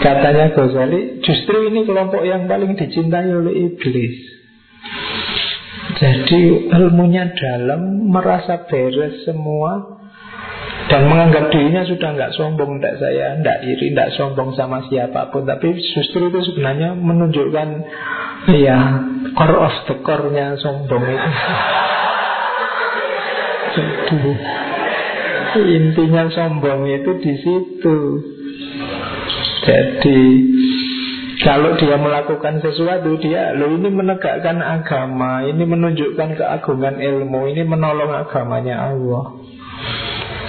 katanya 0.05 0.53
Ghazali 0.53 1.25
justru 1.25 1.73
ini 1.73 1.89
kelompok 1.89 2.21
yang 2.29 2.45
paling 2.45 2.77
dicintai 2.77 3.33
oleh 3.33 3.73
iblis. 3.73 4.34
Jadi 5.95 6.71
ilmunya 6.75 7.35
dalam, 7.39 8.11
merasa 8.11 8.67
beres 8.67 9.23
semua, 9.23 9.95
dan 10.85 11.09
menganggap 11.09 11.49
dirinya 11.49 11.83
sudah 11.87 12.13
nggak 12.13 12.35
sombong, 12.37 12.77
tidak 12.77 13.01
saya, 13.01 13.41
tidak 13.41 13.59
iri, 13.65 13.95
tidak 13.95 14.11
sombong 14.21 14.53
sama 14.53 14.85
siapa 14.91 15.33
pun. 15.33 15.49
Tapi 15.49 15.73
justru 15.81 16.29
itu 16.29 16.41
sebenarnya 16.53 16.93
menunjukkan 16.99 17.69
ya 18.53 18.79
core 19.33 19.59
of 19.65 19.75
the 19.89 19.95
core-nya 20.05 20.61
sombong 20.61 21.05
itu. 21.09 21.31
Jadi 25.55 25.73
intinya 25.73 26.29
sombong 26.29 26.85
itu 26.91 27.11
di 27.23 27.35
situ. 27.41 27.99
Jadi 29.65 30.21
kalau 31.45 31.77
dia 31.77 32.01
melakukan 32.01 32.65
sesuatu 32.65 33.21
Dia 33.21 33.53
lo 33.53 33.69
ini 33.69 33.93
menegakkan 33.93 34.65
agama 34.65 35.45
Ini 35.45 35.61
menunjukkan 35.61 36.41
keagungan 36.41 36.97
ilmu 36.97 37.53
Ini 37.53 37.69
menolong 37.69 38.11
agamanya 38.25 38.91
Allah. 38.91 39.45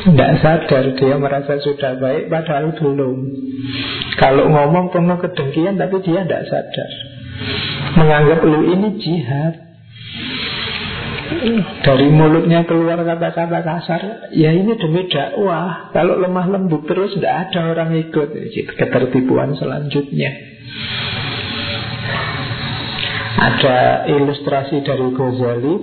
Tidak 0.08 0.32
sadar 0.40 0.96
Dia 0.96 1.20
merasa 1.20 1.60
sudah 1.60 2.00
baik 2.00 2.32
Padahal 2.32 2.72
belum. 2.80 3.18
Kalau 4.16 4.48
ngomong 4.48 4.96
penuh 4.96 5.20
kedengkian 5.20 5.76
Tapi 5.76 6.00
dia 6.00 6.24
tidak 6.24 6.48
sadar. 6.48 6.92
Menganggap 8.00 8.40
lo 8.48 8.60
ini 8.64 8.90
jihad. 8.96 9.54
Dari 11.84 12.08
mulutnya 12.08 12.64
keluar 12.64 13.04
kata-kata 13.04 13.60
kasar 13.68 14.02
Ya 14.32 14.56
ini 14.56 14.80
demi 14.80 15.12
dakwah. 15.12 15.92
Kalau 15.92 16.24
lemah 16.24 16.48
lembut 16.48 16.88
terus 16.88 17.20
Tidak 17.20 17.52
ada 17.52 17.76
orang 17.76 17.92
ikut. 18.00 18.32
Ketertipuan 18.80 19.60
selanjutnya 19.60 20.55
Ada 23.36 24.10
ilustrasi 24.10 24.82
dari 24.82 25.08
Ghazali. 25.14 25.76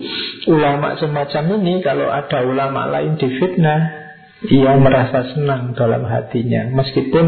Ulama 0.51 0.99
semacam 0.99 1.63
ini 1.63 1.79
Kalau 1.85 2.11
ada 2.11 2.43
ulama 2.43 2.91
lain 2.91 3.15
difitnah 3.15 4.03
ia 4.51 4.75
merasa 4.75 5.31
senang 5.35 5.71
dalam 5.79 6.03
hatinya. 6.03 6.67
Meskipun 6.75 7.27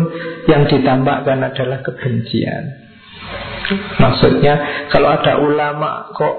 yang 0.51 0.67
ditambahkan 0.67 1.39
adalah 1.47 1.79
kebencian. 1.87 2.65
Maksudnya 4.03 4.87
kalau 4.91 5.15
ada 5.15 5.39
ulama 5.39 6.11
kok 6.11 6.35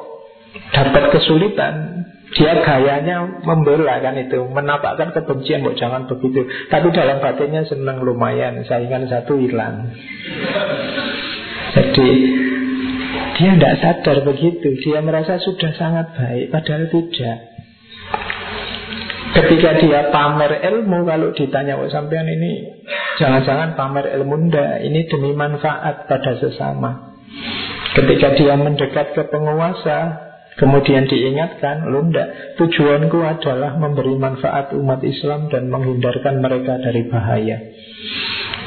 dapat 0.75 1.15
kesulitan 1.15 2.05
dia 2.35 2.51
gayanya 2.59 3.39
membela 3.47 4.03
kan 4.03 4.19
itu 4.19 4.43
menampakkan 4.51 5.15
kebencian 5.15 5.63
kok 5.63 5.79
jangan 5.79 6.03
begitu. 6.03 6.43
Tapi 6.67 6.91
dalam 6.91 7.23
batinnya 7.23 7.63
senang 7.63 8.03
lumayan 8.03 8.59
saingan 8.67 9.07
satu 9.07 9.39
hilang. 9.39 9.95
Jadi 11.71 12.09
dia 13.39 13.51
tidak 13.55 13.75
sadar 13.79 14.17
begitu. 14.27 14.67
Dia 14.83 14.99
merasa 14.99 15.39
sudah 15.39 15.71
sangat 15.79 16.11
baik 16.19 16.51
padahal 16.51 16.91
tidak. 16.91 17.37
Ketika 19.35 19.79
dia 19.79 20.11
pamer 20.11 20.59
ilmu 20.59 21.07
kalau 21.07 21.31
ditanya 21.35 21.79
oh 21.79 21.91
sampean 21.91 22.27
ini 22.27 22.83
jangan-jangan 23.15 23.79
pamer 23.79 24.11
ilmu 24.11 24.51
ndak? 24.51 24.83
Ini 24.83 25.07
demi 25.07 25.31
manfaat 25.31 26.07
pada 26.11 26.35
sesama. 26.35 27.15
Ketika 27.95 28.35
dia 28.35 28.59
mendekat 28.59 29.15
ke 29.15 29.23
penguasa 29.31 30.24
Kemudian 30.55 31.03
diingatkan, 31.03 31.83
lo 31.91 32.07
enggak, 32.07 32.55
tujuanku 32.55 33.19
adalah 33.19 33.75
memberi 33.75 34.15
manfaat 34.15 34.71
umat 34.71 35.03
Islam 35.03 35.51
dan 35.51 35.67
menghindarkan 35.67 36.39
mereka 36.39 36.79
dari 36.79 37.11
bahaya. 37.11 37.59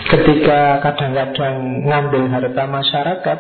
Ketika 0.09 0.85
kadang-kadang 0.85 1.89
ngambil 1.89 2.29
harta 2.29 2.65
masyarakat, 2.69 3.39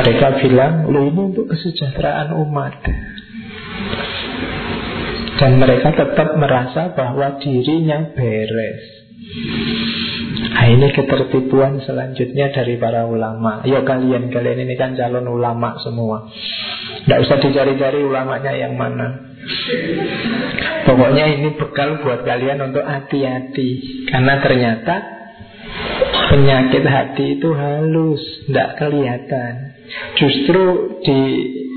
mereka 0.00 0.26
bilang, 0.40 0.88
lo 0.88 1.04
ini 1.04 1.20
untuk 1.28 1.44
kesejahteraan 1.52 2.32
umat. 2.32 2.72
Dan 5.40 5.60
mereka 5.60 5.92
tetap 5.92 6.40
merasa 6.40 6.92
bahwa 6.96 7.36
dirinya 7.36 8.16
beres. 8.16 8.84
Nah 10.50 10.66
ini 10.66 10.90
ketertipuan 10.90 11.78
selanjutnya 11.86 12.50
dari 12.50 12.74
para 12.74 13.06
ulama. 13.06 13.62
Ya 13.62 13.86
kalian, 13.86 14.34
kalian 14.34 14.66
ini 14.66 14.74
kan 14.74 14.98
calon 14.98 15.30
ulama 15.30 15.78
semua. 15.78 16.26
Tidak 17.06 17.18
usah 17.22 17.38
dicari-cari 17.38 18.02
ulamanya 18.02 18.52
yang 18.58 18.74
mana. 18.74 19.30
Pokoknya 20.84 21.24
ini 21.38 21.54
bekal 21.54 22.02
buat 22.02 22.26
kalian 22.26 22.60
untuk 22.66 22.82
hati-hati. 22.82 24.04
Karena 24.10 24.42
ternyata 24.42 24.94
penyakit 26.34 26.82
hati 26.82 27.38
itu 27.38 27.48
halus 27.54 28.22
Tidak 28.50 28.70
kelihatan. 28.74 29.54
Justru 30.18 30.64
di 31.02 31.20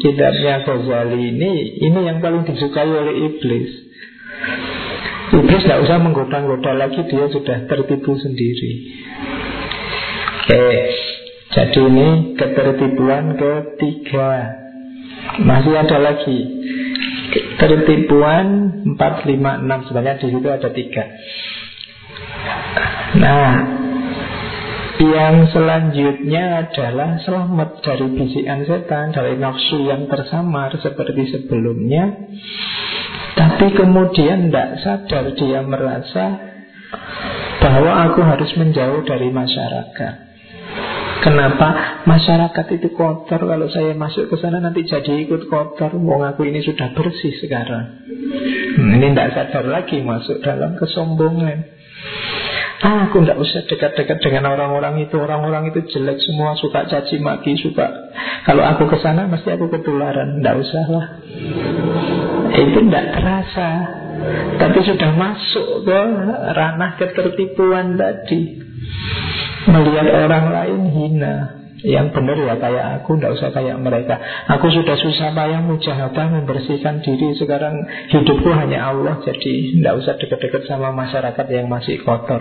kitabnya 0.06 0.62
Ghazali 0.62 1.34
ini 1.34 1.82
Ini 1.82 2.14
yang 2.14 2.22
paling 2.22 2.46
disukai 2.46 2.86
oleh 2.86 3.26
iblis 3.26 3.70
Iblis 5.34 5.66
tidak 5.66 5.82
usah 5.82 5.98
menggoda-goda 5.98 6.78
lagi 6.78 7.02
Dia 7.10 7.26
sudah 7.26 7.66
tertipu 7.66 8.14
sendiri. 8.22 8.72
Oke 10.44 10.66
Jadi 11.54 11.80
ini 11.86 12.08
ketertipuan 12.34 13.38
ketiga. 13.38 14.30
Masih 15.42 15.74
ada 15.78 15.98
lagi. 16.02 16.40
Tertipuan 17.62 18.46
4, 18.98 18.98
5, 18.98 19.30
6 19.30 19.88
Sebenarnya 19.90 20.22
di 20.22 20.28
situ 20.34 20.48
ada 20.50 20.70
tiga. 20.74 21.04
Nah 23.22 23.54
yang 25.04 25.50
selanjutnya 25.52 26.64
adalah 26.64 27.20
selamat 27.26 27.82
dari 27.82 28.08
bisikan 28.14 28.64
setan, 28.64 29.12
dari 29.12 29.36
nafsu 29.36 29.84
yang 29.84 30.06
tersamar 30.08 30.72
seperti 30.80 31.34
sebelumnya. 31.34 32.14
Tapi 33.34 33.66
kemudian 33.74 34.50
tidak 34.50 34.70
sadar 34.82 35.26
dia 35.34 35.60
merasa 35.66 36.26
bahwa 37.58 37.92
aku 38.12 38.22
harus 38.22 38.52
menjauh 38.60 39.02
dari 39.08 39.34
masyarakat. 39.34 40.14
Kenapa? 41.24 42.04
Masyarakat 42.04 42.66
itu 42.76 42.92
kotor. 42.92 43.48
Kalau 43.48 43.72
saya 43.72 43.96
masuk 43.96 44.28
ke 44.28 44.36
sana 44.44 44.60
nanti 44.60 44.84
jadi 44.84 45.24
ikut 45.24 45.48
kotor. 45.48 45.96
Wong 45.96 46.28
aku 46.28 46.44
ini 46.44 46.60
sudah 46.60 46.92
bersih 46.92 47.32
sekarang. 47.40 48.04
Hmm, 48.76 49.00
Ini 49.00 49.16
tidak 49.16 49.32
sadar 49.32 49.66
lagi 49.72 50.04
masuk 50.04 50.44
dalam 50.44 50.76
kesombongan 50.76 51.74
Aku 52.84 53.24
tidak 53.24 53.40
usah 53.40 53.64
dekat-dekat 53.64 54.20
dengan 54.20 54.52
orang-orang 54.52 55.08
itu. 55.08 55.16
Orang-orang 55.16 55.72
itu 55.72 55.88
jelek 55.88 56.20
semua 56.20 56.52
Suka 56.60 56.84
caci 56.84 57.16
maki 57.16 57.56
Suka. 57.56 58.12
Kalau 58.44 58.60
aku 58.60 58.92
ke 58.92 59.00
sana 59.00 59.24
mesti 59.24 59.56
aku 59.56 59.72
ketularan. 59.72 60.44
Tidak 60.44 60.56
usah 60.60 60.86
lah. 60.92 61.06
Itu 62.52 62.80
tidak 62.84 63.06
terasa. 63.16 63.70
Tapi 64.60 64.80
sudah 64.84 65.12
masuk 65.16 65.88
ke 65.88 66.00
ranah 66.52 66.92
ketertipuan 67.00 67.96
tadi. 67.96 68.60
Melihat 69.64 70.28
orang 70.28 70.46
lain 70.52 70.82
hina 70.92 71.63
yang 71.84 72.16
benar 72.16 72.40
ya 72.40 72.56
kayak 72.56 72.86
aku, 73.04 73.20
tidak 73.20 73.36
usah 73.36 73.50
kayak 73.52 73.76
mereka. 73.76 74.16
Aku 74.56 74.72
sudah 74.72 74.96
susah 74.96 75.36
payah 75.36 75.60
mujahadah 75.60 76.32
membersihkan 76.32 77.04
diri. 77.04 77.36
Sekarang 77.36 77.76
hidupku 78.08 78.48
hanya 78.56 78.88
Allah, 78.88 79.20
jadi 79.20 79.76
tidak 79.76 79.94
usah 80.00 80.16
dekat-dekat 80.16 80.64
sama 80.64 80.96
masyarakat 80.96 81.46
yang 81.52 81.68
masih 81.68 82.00
kotor. 82.08 82.40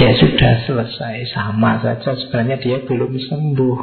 Ya 0.00 0.12
sudah 0.16 0.64
selesai, 0.64 1.36
sama 1.36 1.84
saja. 1.84 2.16
Sebenarnya 2.16 2.56
dia 2.60 2.80
belum 2.80 3.12
sembuh. 3.12 3.78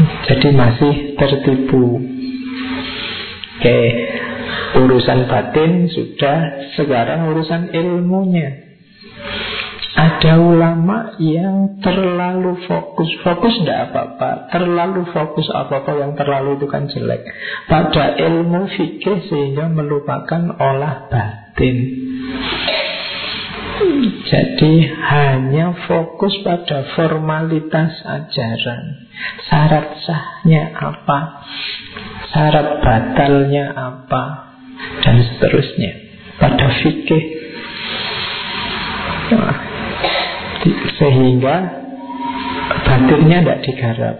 Jadi 0.00 0.48
masih 0.54 0.94
tertipu 1.18 2.00
Oke 3.60 3.80
Urusan 4.80 5.28
batin 5.28 5.92
sudah 5.92 6.72
Sekarang 6.78 7.28
urusan 7.28 7.74
ilmunya 7.74 8.69
ada 9.90 10.38
ulama 10.38 11.18
yang 11.18 11.82
terlalu 11.82 12.62
fokus. 12.62 13.10
Fokus 13.26 13.58
tidak 13.58 13.90
apa-apa. 13.90 14.46
Terlalu 14.54 15.02
fokus 15.10 15.50
apa-apa 15.50 15.98
yang 15.98 16.12
terlalu 16.14 16.62
itu 16.62 16.66
kan 16.70 16.86
jelek. 16.86 17.26
Pada 17.66 18.14
ilmu 18.14 18.70
fikih 18.70 19.26
sehingga 19.26 19.66
melupakan 19.66 20.54
olah 20.62 21.10
batin. 21.10 21.76
Jadi 24.30 24.72
hanya 24.86 25.74
fokus 25.90 26.38
pada 26.46 26.86
formalitas 26.94 27.90
ajaran. 28.06 29.10
Syarat 29.50 29.98
sahnya 30.06 30.70
apa? 30.70 31.18
Syarat 32.30 32.78
batalnya 32.78 33.74
apa? 33.74 34.54
Dan 35.02 35.18
seterusnya. 35.18 35.92
Pada 36.38 36.66
fikih. 36.78 37.24
Nah, 39.30 39.69
sehingga 41.00 41.56
batinnya 42.84 43.38
tidak 43.42 43.60
digarap. 43.64 44.16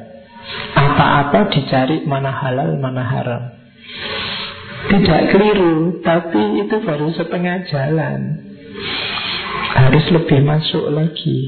Apa-apa 0.74 1.52
dicari 1.52 2.02
mana 2.08 2.32
halal, 2.32 2.80
mana 2.80 3.04
haram. 3.04 3.42
Tidak 4.90 5.22
keliru, 5.30 6.00
tapi 6.00 6.64
itu 6.64 6.76
baru 6.80 7.12
setengah 7.12 7.68
jalan. 7.68 8.20
Harus 9.70 10.04
lebih 10.10 10.40
masuk 10.42 10.90
lagi. 10.90 11.38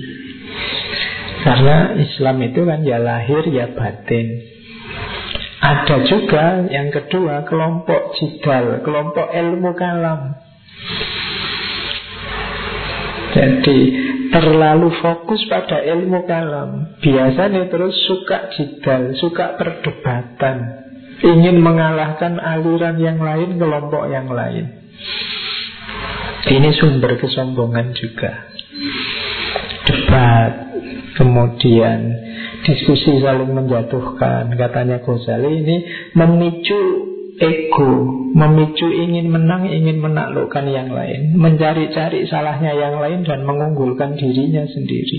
Karena 1.42 1.98
Islam 1.98 2.36
itu 2.44 2.60
kan 2.62 2.86
ya 2.86 3.02
lahir 3.02 3.42
ya 3.50 3.72
batin. 3.74 4.26
Ada 5.62 5.96
juga 6.06 6.66
yang 6.70 6.90
kedua 6.90 7.42
kelompok 7.46 8.14
jidal, 8.18 8.82
kelompok 8.86 9.30
ilmu 9.30 9.74
kalam. 9.74 10.38
Jadi 13.32 13.78
terlalu 14.32 14.88
fokus 14.98 15.44
pada 15.46 15.84
ilmu 15.84 16.24
kalam. 16.24 16.98
Biasanya 17.04 17.68
terus 17.68 17.94
suka 18.08 18.48
jidal, 18.56 19.12
suka 19.20 19.60
perdebatan. 19.60 20.82
Ingin 21.22 21.62
mengalahkan 21.62 22.40
aliran 22.40 22.98
yang 22.98 23.20
lain, 23.22 23.60
kelompok 23.60 24.10
yang 24.10 24.26
lain. 24.32 24.66
Ini 26.42 26.70
sumber 26.74 27.20
kesombongan 27.22 27.94
juga. 27.94 28.50
Debat 29.86 30.72
Kemudian 31.12 32.00
diskusi 32.64 33.20
saling 33.20 33.52
menjatuhkan. 33.52 34.48
Katanya 34.56 35.04
Ghazali 35.04 35.60
ini 35.60 35.76
memicu 36.16 37.11
ego, 37.40 37.92
memicu 38.32 38.88
ingin 38.88 39.28
menang, 39.32 39.68
ingin 39.68 40.00
menaklukkan 40.00 40.66
yang 40.68 40.92
lain, 40.92 41.36
mencari-cari 41.36 42.28
salahnya 42.28 42.72
yang 42.76 43.00
lain 43.00 43.24
dan 43.24 43.44
mengunggulkan 43.44 44.16
dirinya 44.16 44.64
sendiri. 44.68 45.18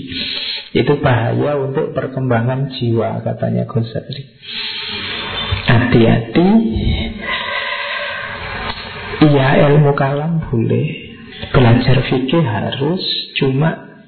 Itu 0.74 0.98
bahaya 0.98 1.58
untuk 1.58 1.94
perkembangan 1.94 2.74
jiwa, 2.74 3.22
katanya 3.22 3.64
Ghazali. 3.66 4.22
Hati-hati. 5.64 6.48
Iya 9.24 9.48
ilmu 9.70 9.96
kalam 9.96 10.44
boleh, 10.52 10.86
belajar 11.48 11.96
fikih 12.04 12.44
harus, 12.44 13.00
cuma 13.40 14.04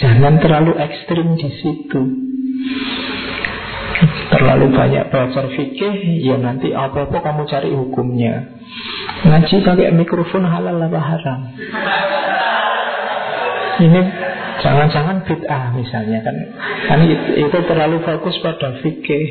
jangan 0.00 0.40
terlalu 0.40 0.72
ekstrim 0.80 1.36
di 1.36 1.50
situ. 1.60 2.23
Terlalu 4.44 4.76
banyak 4.76 5.04
belajar 5.08 5.44
fikih 5.56 6.20
Ya 6.20 6.36
nanti 6.36 6.68
apa-apa 6.76 7.16
kamu 7.24 7.48
cari 7.48 7.72
hukumnya. 7.72 8.60
Ngaji 9.24 9.56
pakai 9.64 9.88
mikrofon 9.96 10.44
halal 10.44 10.76
apa 10.84 11.00
haram? 11.00 11.40
Ini 13.80 14.00
jangan-jangan 14.60 15.24
bid'ah 15.24 15.72
misalnya 15.72 16.20
kan. 16.20 16.36
Kan 16.92 17.08
itu 17.08 17.58
terlalu 17.64 18.04
fokus 18.04 18.36
pada 18.44 18.84
fikih 18.84 19.24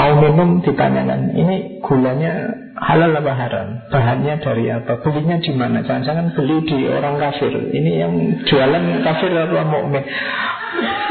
Mau 0.00 0.16
minum 0.16 0.64
ditanyakan 0.64 1.36
Ini 1.36 1.84
gulanya 1.84 2.32
halal 2.80 3.12
apa 3.20 3.32
haram? 3.36 3.68
Bahannya 3.92 4.40
dari 4.40 4.72
apa? 4.72 5.04
Belinya 5.04 5.36
di 5.36 5.52
mana? 5.52 5.84
Jangan-jangan 5.84 6.32
beli 6.32 6.64
di 6.64 6.88
orang 6.88 7.20
kafir. 7.20 7.52
Ini 7.52 7.90
yang 8.00 8.12
jualan 8.48 8.84
kafir 9.04 9.28
apa 9.36 9.60
mukmin? 9.68 10.04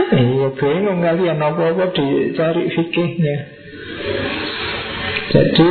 Iya 0.09 0.47
bingung 0.57 1.05
kalian. 1.05 1.37
Apa-apa 1.37 1.93
dicari 1.93 2.63
fikihnya 2.73 3.37
Jadi 5.29 5.69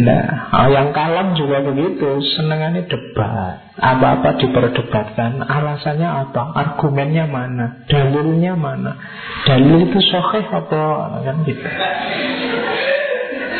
Nah 0.00 0.48
yang 0.70 0.94
kalam 0.96 1.36
juga 1.36 1.60
begitu. 1.66 2.22
Senengannya 2.38 2.88
debat. 2.88 3.74
Apa-apa 3.76 4.40
diperdebatkan. 4.40 5.44
Alasannya 5.44 6.08
apa? 6.08 6.56
Argumennya 6.56 7.28
mana? 7.28 7.84
Dalilnya 7.90 8.56
mana? 8.56 8.96
Dalil 9.44 9.90
itu 9.90 9.98
soheh 10.08 10.44
apa? 10.48 10.82
Kan 11.26 11.36
gitu. 11.44 11.68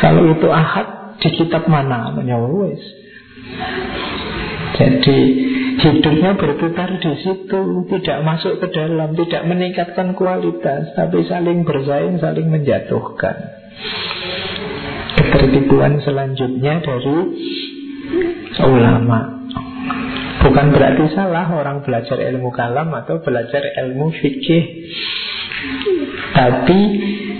Kalau 0.01 0.23
itu 0.33 0.47
ahad 0.49 1.19
Di 1.21 1.29
kitab 1.37 1.69
mana? 1.69 2.17
Ya 2.25 2.41
Jadi 4.81 5.19
Hidupnya 5.81 6.37
berputar 6.37 6.93
di 7.01 7.13
situ, 7.25 7.61
tidak 7.89 8.19
masuk 8.21 8.61
ke 8.61 8.69
dalam, 8.69 9.17
tidak 9.17 9.49
meningkatkan 9.49 10.13
kualitas, 10.13 10.93
tapi 10.93 11.25
saling 11.25 11.65
bersaing, 11.65 12.21
saling 12.21 12.53
menjatuhkan. 12.53 13.35
Ketertipuan 15.31 16.03
selanjutnya 16.03 16.83
dari 16.83 17.17
ulama. 18.59 19.19
Bukan 20.41 20.67
berarti 20.73 21.05
salah 21.13 21.47
orang 21.53 21.85
belajar 21.85 22.17
ilmu 22.17 22.49
kalam 22.51 22.91
atau 22.91 23.21
belajar 23.21 23.61
ilmu 23.85 24.11
fikih. 24.11 24.63
Tapi 26.33 26.79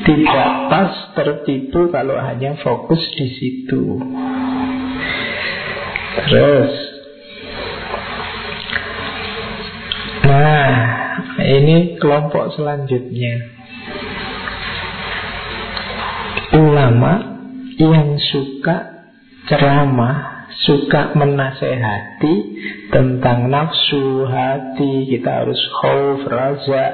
tidak 0.06 0.50
pas 0.70 0.92
tertipu 1.18 1.90
kalau 1.90 2.16
hanya 2.22 2.56
fokus 2.62 3.02
di 3.18 3.28
situ. 3.36 4.00
Terus 6.30 6.92
Nah, 10.22 10.72
ini 11.44 11.98
kelompok 12.00 12.56
selanjutnya. 12.56 13.52
Ulama 16.56 17.31
yang 17.90 18.18
suka 18.22 19.02
ceramah, 19.50 20.48
suka 20.68 21.18
menasehati 21.18 22.36
tentang 22.94 23.50
nafsu, 23.50 24.28
hati, 24.30 25.10
kita 25.10 25.44
harus 25.46 25.58
khauf, 25.82 26.22
raja, 26.30 26.86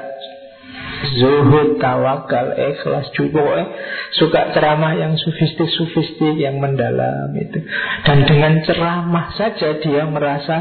zuhud, 1.18 1.78
tawakal, 1.78 2.56
ikhlas, 2.56 3.12
juga 3.12 3.68
suka 4.16 4.56
ceramah 4.56 4.96
yang 4.96 5.14
sufistik-sufistik, 5.20 6.40
yang 6.40 6.58
mendalam 6.58 7.30
itu. 7.36 7.60
Dan 8.02 8.24
dengan 8.24 8.64
ceramah 8.64 9.34
saja 9.36 9.78
dia 9.78 10.02
merasa 10.08 10.56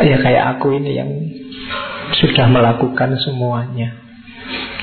ya 0.00 0.16
kayak 0.22 0.44
aku 0.56 0.78
ini 0.78 0.90
yang 0.94 1.10
sudah 2.22 2.46
melakukan 2.46 3.18
semuanya. 3.20 3.98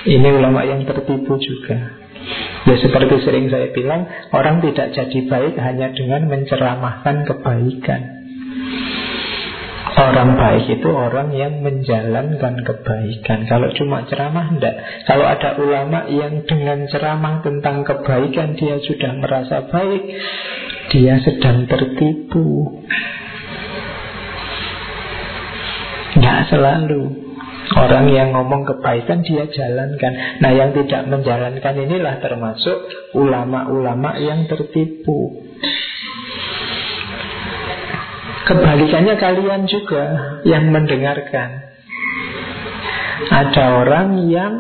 Ini 0.07 0.27
ulama 0.39 0.63
yang 0.63 0.87
tertipu 0.87 1.35
juga. 1.35 2.06
Ya 2.67 2.75
seperti 2.83 3.23
sering 3.23 3.47
saya 3.47 3.71
bilang, 3.71 4.11
orang 4.35 4.59
tidak 4.59 4.91
jadi 4.91 5.19
baik 5.31 5.55
hanya 5.55 5.87
dengan 5.95 6.27
menceramahkan 6.27 7.23
kebaikan. 7.23 8.01
Orang 9.97 10.37
baik 10.37 10.69
itu 10.69 10.89
orang 10.93 11.33
yang 11.33 11.63
menjalankan 11.65 12.61
kebaikan. 12.61 13.49
Kalau 13.49 13.71
cuma 13.73 14.05
ceramah, 14.05 14.53
enggak. 14.53 14.77
Kalau 15.09 15.25
ada 15.25 15.57
ulama 15.57 16.05
yang 16.11 16.45
dengan 16.45 16.85
ceramah 16.85 17.41
tentang 17.41 17.81
kebaikan 17.81 18.53
dia 18.59 18.77
sudah 18.83 19.15
merasa 19.17 19.65
baik, 19.71 20.03
dia 20.93 21.17
sedang 21.23 21.65
tertipu. 21.65 22.77
Tidak 26.13 26.39
selalu 26.51 27.03
Orang 27.75 28.07
yang 28.07 28.31
ngomong 28.31 28.63
kebaikan 28.63 29.27
dia 29.27 29.43
jalankan. 29.51 30.39
Nah 30.39 30.51
yang 30.55 30.71
tidak 30.71 31.03
menjalankan 31.11 31.75
inilah 31.75 32.15
termasuk 32.23 32.77
ulama-ulama 33.11 34.15
yang 34.23 34.47
tertipu. 34.47 35.43
Kebalikannya 38.47 39.19
kalian 39.19 39.67
juga 39.67 40.03
yang 40.47 40.71
mendengarkan. 40.71 41.67
Ada 43.27 43.83
orang 43.83 44.31
yang 44.31 44.53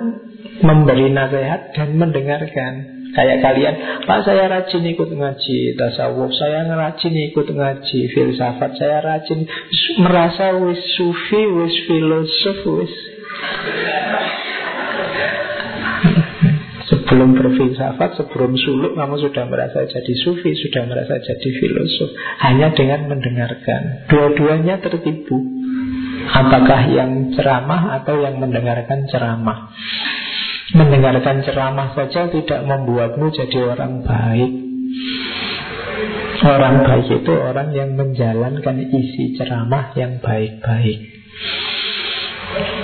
memberi 0.59 1.07
nasihat 1.13 1.71
dan 1.71 1.95
mendengarkan 1.95 2.96
Kayak 3.15 3.39
kalian, 3.43 3.75
Pak 4.03 4.19
saya 4.27 4.45
rajin 4.51 4.83
ikut 4.83 5.09
ngaji. 5.09 5.59
Tasawuf, 5.79 6.31
saya 6.35 6.67
rajin 6.67 7.13
ikut 7.31 7.47
ngaji. 7.47 7.99
Filsafat, 8.11 8.71
saya 8.75 8.99
rajin. 9.03 9.47
Merasa 10.01 10.53
wis 10.59 10.81
sufi, 10.97 11.41
wis 11.47 11.75
filosof, 11.87 12.59
wis. 12.81 12.93
Sebelum 16.87 17.35
berfilsafat, 17.35 18.15
sebelum 18.15 18.55
suluk 18.55 18.95
Kamu 18.95 19.19
sudah 19.19 19.43
merasa 19.45 19.83
jadi 19.85 20.13
sufi 20.23 20.55
Sudah 20.55 20.87
merasa 20.87 21.19
jadi 21.19 21.49
filosof. 21.59 22.15
Hanya 22.47 22.71
dengan 22.71 23.11
mendengarkan. 23.11 24.07
Dua-duanya 24.07 24.79
tertipu. 24.79 25.35
Apakah 26.27 26.91
yang 26.91 27.31
ceramah 27.35 28.03
atau 28.03 28.19
yang 28.19 28.39
mendengarkan 28.39 29.07
ceramah 29.07 29.71
Mendengarkan 30.75 31.47
ceramah 31.47 31.95
saja 31.95 32.27
tidak 32.27 32.61
membuatmu 32.67 33.31
jadi 33.31 33.71
orang 33.71 34.03
baik. 34.03 34.51
Orang 36.43 36.75
baik 36.83 37.07
itu 37.07 37.33
orang 37.33 37.71
yang 37.71 37.95
menjalankan 37.95 38.75
isi 38.91 39.39
ceramah 39.39 39.95
yang 39.95 40.19
baik-baik. 40.19 40.99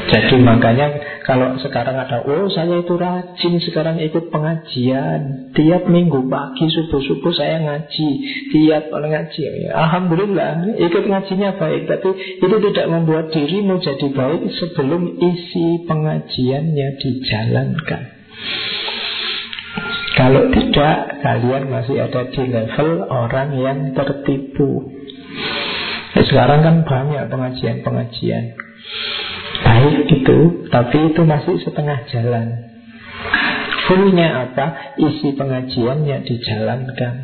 Jadi 0.09 0.35
makanya 0.39 1.12
Kalau 1.23 1.55
sekarang 1.55 1.95
ada 1.95 2.19
Oh 2.27 2.51
saya 2.51 2.83
itu 2.83 2.99
rajin 2.99 3.55
sekarang 3.63 3.95
ikut 4.03 4.27
pengajian. 4.27 5.55
Tiap 5.55 5.87
minggu 5.87 6.27
pagi 6.27 6.67
subuh-subuh 6.67 7.31
saya 7.31 7.63
ngaji. 7.63 8.09
Tiap 8.51 8.91
oleh 8.91 9.07
ngaji 9.15 9.41
Alhamdulillah 9.71 10.75
ikut 10.75 11.03
ngajinya 11.07 11.55
baik. 11.55 11.87
Tapi 11.87 12.09
itu 12.43 12.55
tidak 12.71 12.87
membuat 12.91 13.31
dirimu 13.31 13.79
jadi 13.79 14.07
baik 14.11 14.41
Sebelum 14.51 15.01
isi 15.23 15.87
pengajiannya 15.87 16.87
dijalankan. 16.99 18.01
Kalau 20.13 20.51
tidak 20.51 21.13
Kalian 21.23 21.71
masih 21.71 22.03
ada 22.03 22.27
di 22.27 22.43
level 22.51 23.07
orang 23.07 23.55
yang 23.55 23.79
tertipu. 23.95 24.91
Sekarang 26.19 26.67
kan 26.67 26.75
banyak 26.83 27.31
pengajian-pengajian 27.31 28.59
Baik 29.63 30.11
itu 30.11 30.39
Tapi 30.67 30.97
itu 31.11 31.21
masih 31.23 31.55
setengah 31.63 32.03
jalan. 32.11 32.47
Fullnya 33.87 34.51
apa? 34.51 34.95
Isi 34.99 35.35
pengajiannya 35.35 36.17
dijalankan. 36.23 37.15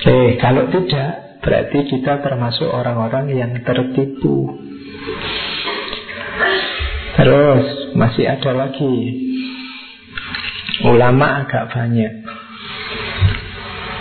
Eh, 0.00 0.40
kalau 0.40 0.66
tidak 0.72 1.30
Berarti 1.40 1.88
kita 1.88 2.20
termasuk 2.20 2.68
orang-orang 2.68 3.32
yang 3.32 3.52
tertipu. 3.64 4.60
Terus 7.16 7.96
masih 7.96 8.28
ada 8.28 8.52
lagi. 8.52 8.96
Ulama 10.84 11.44
agak 11.44 11.72
banyak. 11.72 12.12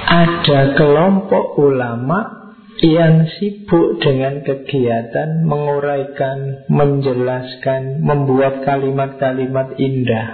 Ada 0.09 0.75
kelompok 0.75 1.55
ulama 1.63 2.38
yang 2.79 3.27
sibuk 3.35 3.99
dengan 3.99 4.39
kegiatan 4.39 5.43
menguraikan, 5.43 6.63
menjelaskan, 6.71 7.99
membuat 7.99 8.63
kalimat-kalimat 8.63 9.75
indah. 9.75 10.27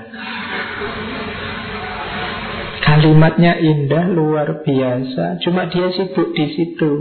Kalimatnya 2.86 3.58
indah 3.58 4.06
luar 4.14 4.62
biasa, 4.62 5.42
cuma 5.42 5.66
dia 5.74 5.90
sibuk 5.90 6.38
di 6.38 6.46
situ. 6.54 6.92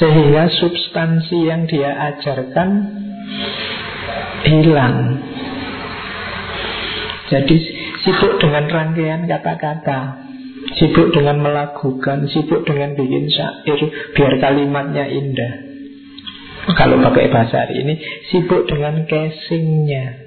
Sehingga 0.00 0.48
substansi 0.48 1.36
yang 1.44 1.68
dia 1.68 1.92
ajarkan 2.12 2.68
hilang. 4.48 4.96
Jadi 7.26 7.56
sibuk 8.00 8.40
dengan 8.40 8.64
rangkaian 8.68 9.28
kata-kata. 9.28 10.25
Sibuk 10.74 11.14
dengan 11.14 11.38
melakukan, 11.38 12.26
sibuk 12.26 12.66
dengan 12.66 12.98
bikin 12.98 13.30
syair 13.30 13.78
biar 14.18 14.32
kalimatnya 14.42 15.06
indah. 15.06 15.52
Kalau 16.74 16.98
pakai 16.98 17.30
bahasa 17.30 17.62
hari 17.62 17.86
ini, 17.86 17.94
sibuk 18.26 18.66
dengan 18.66 19.06
casingnya. 19.06 20.26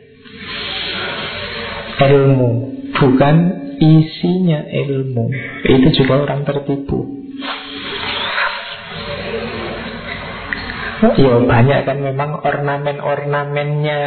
Ilmu, 2.00 2.52
bukan 2.96 3.36
isinya 3.84 4.64
ilmu. 4.64 5.26
Itu 5.68 5.88
juga 6.00 6.24
orang 6.24 6.48
tertipu. 6.48 7.19
Ya 11.00 11.40
banyak 11.40 11.88
kan 11.88 11.98
memang 12.04 12.44
ornamen-ornamennya 12.44 14.02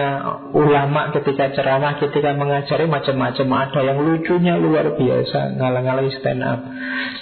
ulama 0.52 1.08
ketika 1.16 1.48
ceramah, 1.56 1.96
ketika 1.96 2.36
mengajari 2.36 2.84
macam-macam. 2.84 3.48
Ada 3.48 3.80
yang 3.80 3.98
lucunya 4.04 4.60
luar 4.60 4.92
biasa, 4.92 5.56
ngalang-ngalang 5.56 6.12
stand 6.20 6.44
up. 6.44 6.60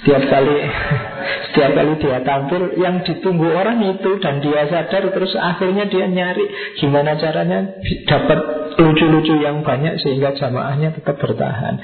Setiap 0.03 0.27
kali, 0.27 0.57
setiap 1.55 1.71
kali 1.79 1.93
dia 2.03 2.19
tampil, 2.27 2.63
yang 2.83 3.07
ditunggu 3.07 3.47
orang 3.47 3.79
itu 3.95 4.19
dan 4.19 4.43
dia 4.43 4.67
sadar 4.67 5.15
terus 5.15 5.39
akhirnya 5.39 5.87
dia 5.87 6.11
nyari 6.11 6.75
gimana 6.83 7.15
caranya 7.15 7.71
dapat 8.11 8.39
lucu-lucu 8.75 9.39
yang 9.39 9.63
banyak 9.63 10.03
sehingga 10.03 10.35
jamaahnya 10.35 10.99
tetap 10.99 11.15
bertahan. 11.15 11.79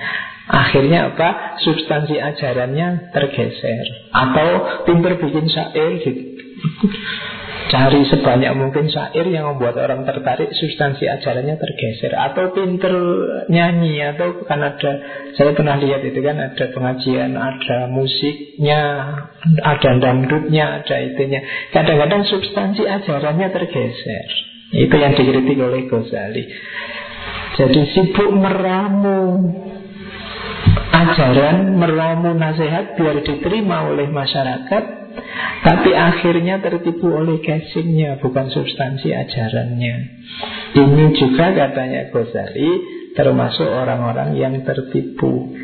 Akhirnya 0.50 1.14
apa? 1.14 1.58
Substansi 1.58 2.22
ajarannya 2.22 3.10
tergeser 3.10 3.86
Atau 4.14 4.48
pinter 4.86 5.18
bikin 5.18 5.50
syair 5.50 5.98
gitu 6.06 6.22
Cari 7.66 8.06
sebanyak 8.06 8.52
mungkin 8.54 8.86
syair 8.86 9.26
yang 9.26 9.50
membuat 9.50 9.74
orang 9.74 10.06
tertarik 10.06 10.54
Substansi 10.54 11.02
ajarannya 11.10 11.58
tergeser. 11.58 12.14
Atau 12.14 12.54
pinter 12.54 12.94
nyanyi 13.50 13.98
Atau 14.14 14.46
kan 14.46 14.62
ada 14.62 14.92
Saya 15.34 15.50
pernah 15.50 15.74
lihat 15.74 16.06
itu 16.06 16.22
kan 16.22 16.38
Ada 16.38 16.70
pengajian, 16.70 17.34
ada 17.34 17.90
musiknya 17.90 18.82
Ada 19.66 19.98
dangdutnya, 19.98 20.82
ada 20.82 20.96
itunya. 21.02 21.42
Kadang-kadang 21.74 22.22
substansi 22.26 22.86
ajarannya 22.86 23.48
tergeser. 23.50 24.30
Itu 24.74 24.94
yang 24.98 25.14
dikritik 25.14 25.58
oleh 25.62 25.86
Ghazali. 25.86 26.44
Jadi 27.56 27.80
sibuk 27.94 28.30
meramu 28.34 29.22
Ajaran, 30.96 31.76
meramu 31.76 32.32
nasihat 32.32 32.96
Biar 32.96 33.20
diterima 33.20 33.92
oleh 33.92 34.08
masyarakat 34.08 35.06
tapi 35.64 35.96
akhirnya 35.96 36.60
tertipu 36.60 37.08
oleh 37.08 37.40
casingnya 37.40 38.20
Bukan 38.20 38.52
substansi 38.52 39.10
ajarannya. 39.12 39.96
Ini 40.76 41.04
juga 41.16 41.56
katanya 41.56 42.12
Ghazali 42.12 42.70
Termasuk 43.16 43.64
orang-orang 43.64 44.36
yang 44.36 44.60
tertipu. 44.60 45.56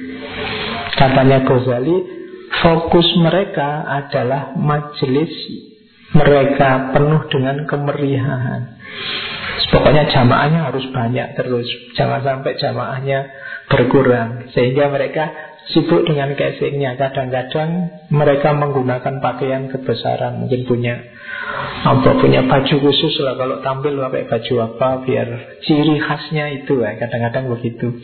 Katanya 0.96 1.44
Ghazali 1.44 1.96
Fokus 2.64 3.08
mereka 3.20 3.84
adalah 3.84 4.56
majelis 4.56 5.32
Mereka 6.12 6.92
penuh 6.92 7.22
dengan 7.32 7.64
kemeriahan. 7.64 8.60
Pokoknya 9.72 10.04
jamaahnya 10.12 10.68
harus 10.68 10.84
banyak 10.92 11.36
terus 11.36 11.68
Jangan 11.96 12.20
sampai 12.24 12.56
jamaahnya 12.60 13.18
berkurang. 13.72 14.52
Sehingga 14.52 14.92
mereka 14.92 15.32
sibuk 15.72 16.04
dengan 16.04 16.36
casingnya. 16.36 17.00
Kadang-kadang 17.00 17.70
mereka 18.12 18.52
menggunakan 18.52 19.24
pakaian 19.24 19.72
kebesaran. 19.72 20.44
Mungkin 20.44 20.68
punya 20.68 20.94
apa 21.82 22.20
punya 22.20 22.44
baju 22.44 22.74
khusus 22.84 23.16
lah. 23.24 23.34
Kalau 23.40 23.64
tampil 23.64 23.98
pakai 23.98 24.28
baju 24.30 24.54
apa 24.62 24.88
Biar 25.02 25.28
ciri 25.64 25.98
khasnya 25.98 26.62
itu 26.62 26.84
ya 26.84 27.00
Kadang-kadang 27.00 27.48
begitu. 27.56 27.96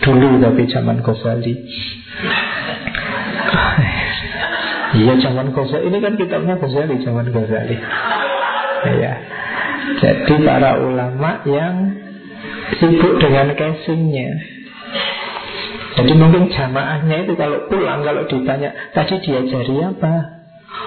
Dulu 0.00 0.38
tapi 0.38 0.62
zaman 0.70 1.02
Ghazali. 1.02 1.54
Iya 4.90 5.14
zaman 5.18 5.50
Ghazali. 5.50 5.82
Ini 5.90 5.98
kan 5.98 6.14
kitabnya 6.14 6.54
Ghazali 6.56 6.94
zaman 7.02 7.26
Ghazali. 7.28 7.76
Ya 8.96 9.14
Jadi 10.00 10.34
para 10.40 10.80
ulama 10.80 11.44
yang 11.44 12.00
Sibuk 12.80 13.18
dengan 13.18 13.50
casingnya 13.58 14.59
jadi 16.00 16.12
mungkin 16.16 16.48
jamaahnya 16.48 17.28
itu 17.28 17.32
kalau 17.36 17.68
pulang 17.68 18.00
Kalau 18.00 18.24
ditanya 18.24 18.72
Tadi 18.96 19.20
diajari 19.20 19.76
apa? 19.84 20.14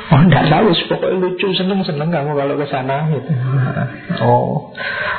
Oh 0.09 0.19
enggak 0.25 0.49
tahu 0.49 0.73
Pokoknya 0.89 1.17
lucu 1.21 1.47
seneng-seneng 1.53 2.09
kamu 2.09 2.31
kalau 2.33 2.55
ke 2.57 2.65
sana 2.65 3.05
gitu. 3.13 3.31
Oh. 4.23 4.71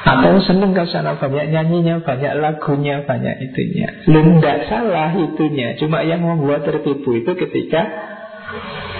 Atau 0.02 0.40
seneng 0.42 0.74
ke 0.74 0.82
sana 0.90 1.14
Banyak 1.14 1.54
nyanyinya 1.54 2.02
Banyak 2.02 2.32
lagunya 2.42 3.06
Banyak 3.06 3.36
itunya. 3.50 3.88
Lu 4.10 4.20
enggak 4.34 4.66
salah 4.66 5.14
itunya 5.14 5.78
Cuma 5.78 6.02
yang 6.02 6.26
membuat 6.26 6.66
tertipu 6.66 7.14
itu 7.14 7.30
ketika 7.38 7.82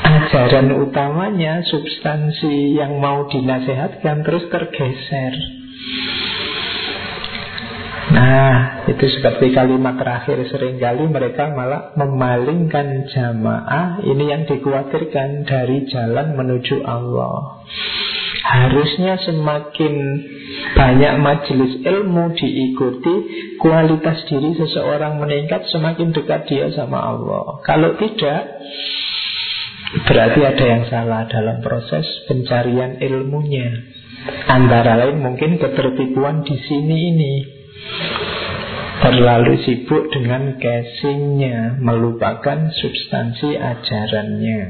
Ajaran 0.05 0.71
utamanya 0.79 1.65
Substansi 1.67 2.79
yang 2.79 3.03
mau 3.03 3.27
dinasehatkan 3.27 4.23
Terus 4.23 4.47
tergeser 4.53 5.35
Nah, 8.05 8.85
itu 8.85 9.07
seperti 9.17 9.57
kalimat 9.57 9.97
terakhir 9.97 10.37
sering 10.53 10.77
kali 10.77 11.09
mereka 11.09 11.49
malah 11.57 11.97
memalingkan 11.97 13.09
jamaah. 13.09 14.05
Ini 14.05 14.25
yang 14.29 14.43
dikhawatirkan 14.45 15.49
dari 15.49 15.89
jalan 15.89 16.37
menuju 16.37 16.85
Allah. 16.85 17.65
Harusnya 18.45 19.17
semakin 19.25 19.95
banyak 20.77 21.15
majelis 21.17 21.81
ilmu 21.81 22.37
diikuti 22.37 23.15
Kualitas 23.57 24.29
diri 24.29 24.53
seseorang 24.53 25.17
meningkat 25.17 25.65
semakin 25.73 26.13
dekat 26.13 26.45
dia 26.45 26.69
sama 26.77 27.01
Allah. 27.01 27.65
Kalau 27.65 27.97
tidak 27.97 28.61
Berarti 29.95 30.43
ada 30.43 30.65
yang 30.67 30.85
salah 30.91 31.23
dalam 31.31 31.63
proses 31.63 32.03
pencarian 32.27 32.99
ilmunya. 32.99 33.71
Antara 34.51 34.99
lain 34.99 35.23
mungkin 35.23 35.55
ketertipuan 35.63 36.43
di 36.43 36.59
sini 36.67 36.97
ini 37.15 37.35
Terlalu 39.05 39.55
sibuk 39.67 40.09
dengan 40.15 40.57
casingnya 40.57 41.77
Melupakan 41.83 42.73
substansi 42.73 43.59
ajarannya. 43.59 44.61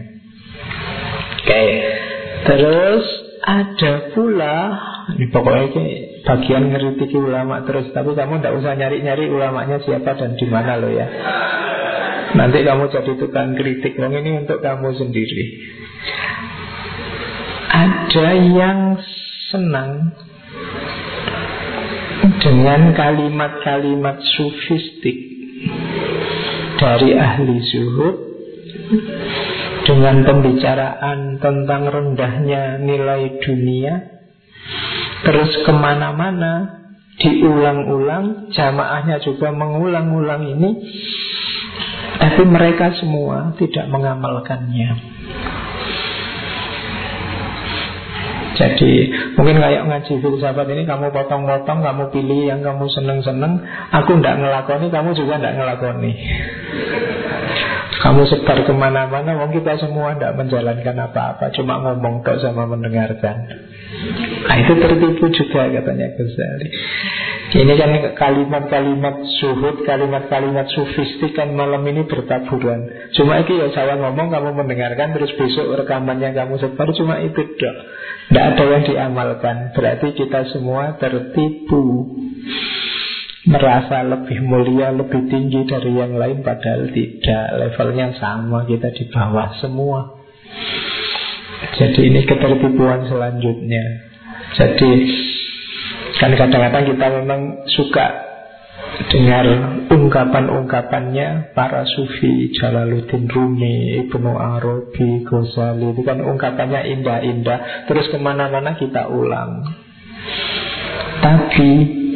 Oke 1.38 1.64
Terus 2.44 3.04
ada 3.44 3.92
pula 4.16 4.56
ini 5.14 5.28
Pokoknya 5.28 5.64
ini 5.68 5.86
bagian 6.24 6.72
ngeritik 6.72 7.12
ulama 7.12 7.62
terus 7.68 7.92
Tapi 7.92 8.16
kamu 8.16 8.40
tidak 8.40 8.54
usah 8.56 8.72
nyari-nyari 8.74 9.28
ulamanya 9.28 9.76
siapa 9.84 10.16
dan 10.16 10.34
di 10.40 10.46
mana 10.48 10.80
lo 10.80 10.88
ya. 10.88 11.06
Nanti 12.34 12.66
kamu 12.66 12.90
jadi 12.90 13.12
tukang 13.14 13.54
kritik. 13.54 13.94
Wong 13.94 14.16
ini 14.18 14.42
untuk 14.42 14.58
kamu 14.58 14.90
sendiri. 14.98 15.44
Ada 17.70 18.28
yang 18.34 18.98
senang 19.50 20.18
dengan 22.42 22.92
kalimat-kalimat 22.92 24.16
sufistik 24.36 25.16
dari 26.78 27.16
ahli 27.16 27.56
zuhud 27.64 28.16
dengan 29.84 30.24
pembicaraan 30.24 31.38
tentang 31.40 31.82
rendahnya 31.88 32.80
nilai 32.80 33.40
dunia 33.40 33.94
terus 35.24 35.52
ke 35.64 35.72
mana-mana 35.72 36.84
diulang-ulang 37.20 38.50
jamaahnya 38.50 39.22
juga 39.22 39.54
mengulang-ulang 39.54 40.42
ini 40.44 40.70
tapi 42.18 42.42
mereka 42.48 42.96
semua 42.98 43.54
tidak 43.60 43.86
mengamalkannya 43.88 45.13
Jadi 48.54 48.92
mungkin 49.34 49.58
kayak 49.58 49.82
ngaji 49.90 50.12
filsafat 50.22 50.66
ini 50.70 50.82
Kamu 50.86 51.10
potong-potong, 51.10 51.82
kamu 51.82 52.04
pilih 52.14 52.40
yang 52.54 52.60
kamu 52.62 52.86
seneng-seneng 52.86 53.60
Aku 53.90 54.18
tidak 54.18 54.38
ngelakoni, 54.38 54.86
kamu 54.94 55.10
juga 55.18 55.42
tidak 55.42 55.54
ngelakoni. 55.58 56.12
Kamu 58.02 58.22
sebar 58.30 58.58
ke 58.62 58.72
mana-mana 58.72 59.38
Wong 59.42 59.50
kita 59.50 59.74
semua 59.78 60.14
tidak 60.14 60.38
menjalankan 60.38 60.96
apa-apa 61.10 61.50
Cuma 61.54 61.82
ngomong 61.82 62.22
tok 62.22 62.38
sama 62.42 62.70
mendengarkan 62.70 63.48
Nah 64.44 64.56
itu 64.60 64.72
tertipu 64.76 65.24
juga 65.32 65.60
katanya 65.72 66.06
Ghazali 66.14 66.68
ini 67.54 67.78
kan 67.78 67.90
kalimat-kalimat 68.18 69.22
suhud, 69.38 69.86
kalimat-kalimat 69.86 70.66
sufistik 70.74 71.38
kan 71.38 71.54
malam 71.54 71.86
ini 71.86 72.02
bertaburan. 72.02 73.12
Cuma 73.14 73.46
itu 73.46 73.54
ya 73.54 73.70
saya 73.70 73.94
ngomong, 73.94 74.34
kamu 74.34 74.58
mendengarkan, 74.58 75.14
terus 75.14 75.30
besok 75.38 75.70
rekamannya 75.78 76.34
kamu 76.34 76.58
sebar, 76.58 76.90
cuma 76.98 77.22
itu 77.22 77.54
dok. 77.54 77.76
Tidak 78.26 78.44
ada 78.56 78.64
yang 78.64 78.82
diamalkan. 78.82 79.56
Berarti 79.70 80.18
kita 80.18 80.50
semua 80.50 80.98
tertipu. 80.98 82.10
Merasa 83.44 84.00
lebih 84.02 84.40
mulia, 84.40 84.88
lebih 84.90 85.28
tinggi 85.28 85.68
dari 85.68 85.94
yang 85.94 86.16
lain, 86.18 86.42
padahal 86.42 86.90
tidak. 86.90 87.46
Levelnya 87.60 88.18
sama, 88.18 88.66
kita 88.66 88.90
di 88.90 89.04
bawah 89.12 89.52
semua. 89.62 90.13
Jadi 91.78 92.00
ini 92.12 92.20
ketertipuan 92.28 93.08
selanjutnya. 93.08 93.84
Jadi 94.54 94.90
Kan 96.14 96.30
kadang-kadang 96.38 96.84
kita 96.94 97.06
memang 97.20 97.40
suka 97.74 98.06
dengar 99.10 99.44
ungkapan-ungkapannya 99.90 101.52
para 101.52 101.82
sufi 101.84 102.54
Jalaluddin 102.54 103.26
Rumi, 103.26 104.06
Ibnu 104.06 104.32
Arabi, 104.32 105.26
Ghazali 105.26 105.90
itu 105.90 106.02
kan 106.06 106.22
ungkapannya 106.22 106.86
indah-indah 106.96 107.90
terus 107.90 108.06
ke 108.14 108.18
mana-mana 108.22 108.78
kita 108.78 109.10
ulang 109.10 109.66
tapi 111.18 111.70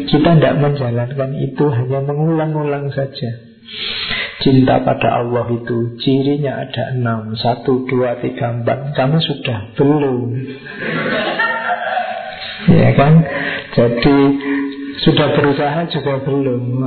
kita 0.07 0.38
tidak 0.38 0.55
menjalankan 0.62 1.30
itu 1.42 1.64
hanya 1.66 1.99
mengulang-ulang 2.07 2.94
saja 2.94 3.30
Cinta 4.39 4.78
pada 4.86 5.18
Allah 5.18 5.51
itu 5.51 5.99
cirinya 5.99 6.62
ada 6.62 6.95
enam. 6.95 7.34
Satu, 7.34 7.86
dua, 7.91 8.22
tiga, 8.22 8.55
empat. 8.55 8.95
Kamu 8.95 9.18
sudah? 9.18 9.59
Belum. 9.74 10.28
Ya 12.68 12.93
kan? 12.93 13.24
Jadi 13.72 14.18
sudah 15.01 15.32
berusaha 15.32 15.89
juga 15.89 16.20
belum. 16.20 16.84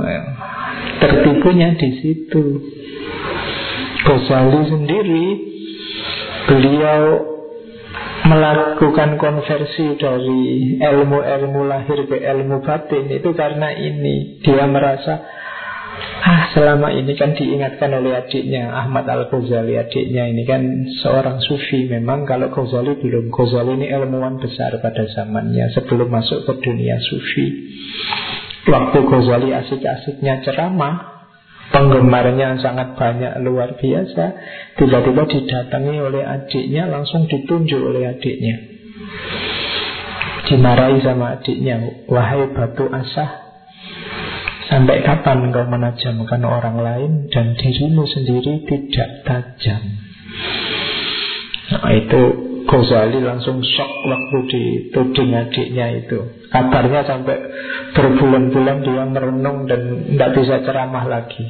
Tertipunya 1.00 1.74
di 1.74 1.90
situ. 1.98 2.44
Ghazali 4.06 4.62
sendiri 4.68 5.26
Beliau 6.42 7.02
melakukan 8.22 9.18
konversi 9.18 9.94
dari 9.98 10.42
ilmu-ilmu 10.78 11.60
lahir 11.70 12.06
ke 12.10 12.18
ilmu 12.18 12.66
batin. 12.66 13.06
Itu 13.14 13.30
karena 13.34 13.70
ini. 13.72 14.42
Dia 14.42 14.66
merasa 14.66 15.22
Ah, 16.22 16.54
selama 16.54 16.94
ini 16.94 17.18
kan 17.18 17.34
diingatkan 17.34 17.90
oleh 17.98 18.14
adiknya 18.14 18.70
Ahmad 18.70 19.10
Al-Ghazali 19.10 19.74
Adiknya 19.74 20.30
ini 20.30 20.46
kan 20.46 20.62
seorang 21.02 21.42
sufi. 21.42 21.90
Memang 21.90 22.22
kalau 22.30 22.54
Ghazali 22.54 22.94
belum. 22.94 23.34
Ghazali 23.34 23.74
ini 23.74 23.90
ilmuwan 23.90 24.38
besar 24.38 24.70
pada 24.78 25.02
zamannya 25.10 25.74
Sebelum 25.74 26.06
masuk 26.06 26.46
ke 26.46 26.52
dunia 26.62 26.94
sufi. 27.02 27.46
Waktu 28.70 28.98
Ghazali 29.02 29.50
asik-asiknya 29.50 30.46
ceramah 30.46 31.10
Penggemarnya 31.74 32.60
sangat 32.62 32.94
banyak 32.94 33.42
luar 33.42 33.74
biasa. 33.74 34.24
Tiba-tiba 34.78 35.26
didatangi 35.26 35.96
oleh 35.98 36.22
adiknya 36.22 36.86
Langsung 36.86 37.26
ditunjuk 37.26 37.82
oleh 37.82 38.14
adiknya. 38.14 38.56
Dimarahi 40.46 41.02
sama 41.02 41.42
adiknya 41.42 42.06
Wahai 42.06 42.46
batu 42.54 42.86
asah 42.86 43.51
Sampai 44.72 45.04
kapan 45.04 45.52
engkau 45.52 45.68
menajamkan 45.68 46.40
orang 46.48 46.80
lain 46.80 47.12
dan 47.28 47.52
dirimu 47.60 48.08
sendiri 48.08 48.64
tidak 48.64 49.20
tajam? 49.28 49.84
Nah, 51.76 51.92
itu 51.92 52.22
Ghazali 52.64 53.20
langsung 53.20 53.60
shock 53.60 53.92
waktu 54.08 54.38
dituding 54.48 55.36
adiknya 55.36 55.92
itu. 55.92 56.48
Kabarnya 56.48 57.04
sampai 57.04 57.36
berbulan-bulan 57.92 58.80
dia 58.80 59.04
merenung 59.04 59.68
dan 59.68 60.08
tidak 60.08 60.40
bisa 60.40 60.64
ceramah 60.64 61.04
lagi. 61.04 61.44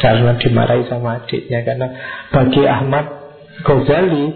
Karena 0.00 0.40
dimarahi 0.40 0.88
sama 0.88 1.20
adiknya. 1.20 1.68
Karena 1.68 1.86
bagi 2.32 2.64
Ahmad 2.64 3.06
Ghazali 3.60 4.26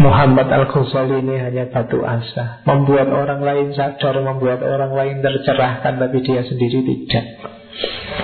Muhammad 0.00 0.48
Al-Ghazali 0.48 1.20
ini 1.20 1.36
hanya 1.36 1.68
batu 1.68 2.00
asa. 2.00 2.64
Membuat 2.64 3.12
orang 3.12 3.44
lain 3.44 3.76
sadar 3.76 4.16
Membuat 4.24 4.64
orang 4.64 4.92
lain 4.96 5.20
tercerahkan 5.20 6.00
Tapi 6.00 6.18
dia 6.24 6.40
sendiri 6.46 6.80
tidak. 6.80 7.26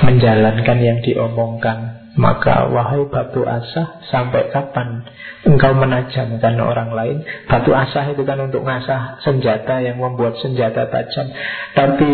Menjalankan 0.07 0.79
yang 0.81 0.99
diomongkan. 1.05 1.99
Maka 2.19 2.67
wahai 2.73 3.07
batu 3.13 3.45
asa 3.45 4.01
Sampai 4.09 4.51
kapan 4.51 5.07
engkau 5.45 5.77
menajamkan 5.77 6.57
orang 6.59 6.91
lain? 6.91 7.17
Batu 7.47 7.71
asah 7.77 8.11
itu 8.11 8.25
kan 8.25 8.41
untuk 8.43 8.65
ngasah 8.65 9.21
senjata 9.23 9.85
Yang 9.85 10.01
membuat 10.01 10.41
senjata 10.41 10.89
tajam. 10.89 11.29
Tapi 11.77 12.11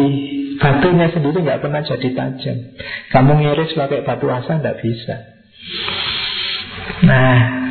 batunya 0.59 1.09
sendiri 1.15 1.47
nggak 1.47 1.63
pernah 1.63 1.83
jadi 1.87 2.09
tajam. 2.11 2.59
Kamu 3.15 3.33
ngiris 3.39 3.79
pakai 3.79 4.03
batu 4.03 4.27
asah 4.27 4.59
nggak 4.59 4.79
bisa. 4.83 5.17
Nah 7.07 7.64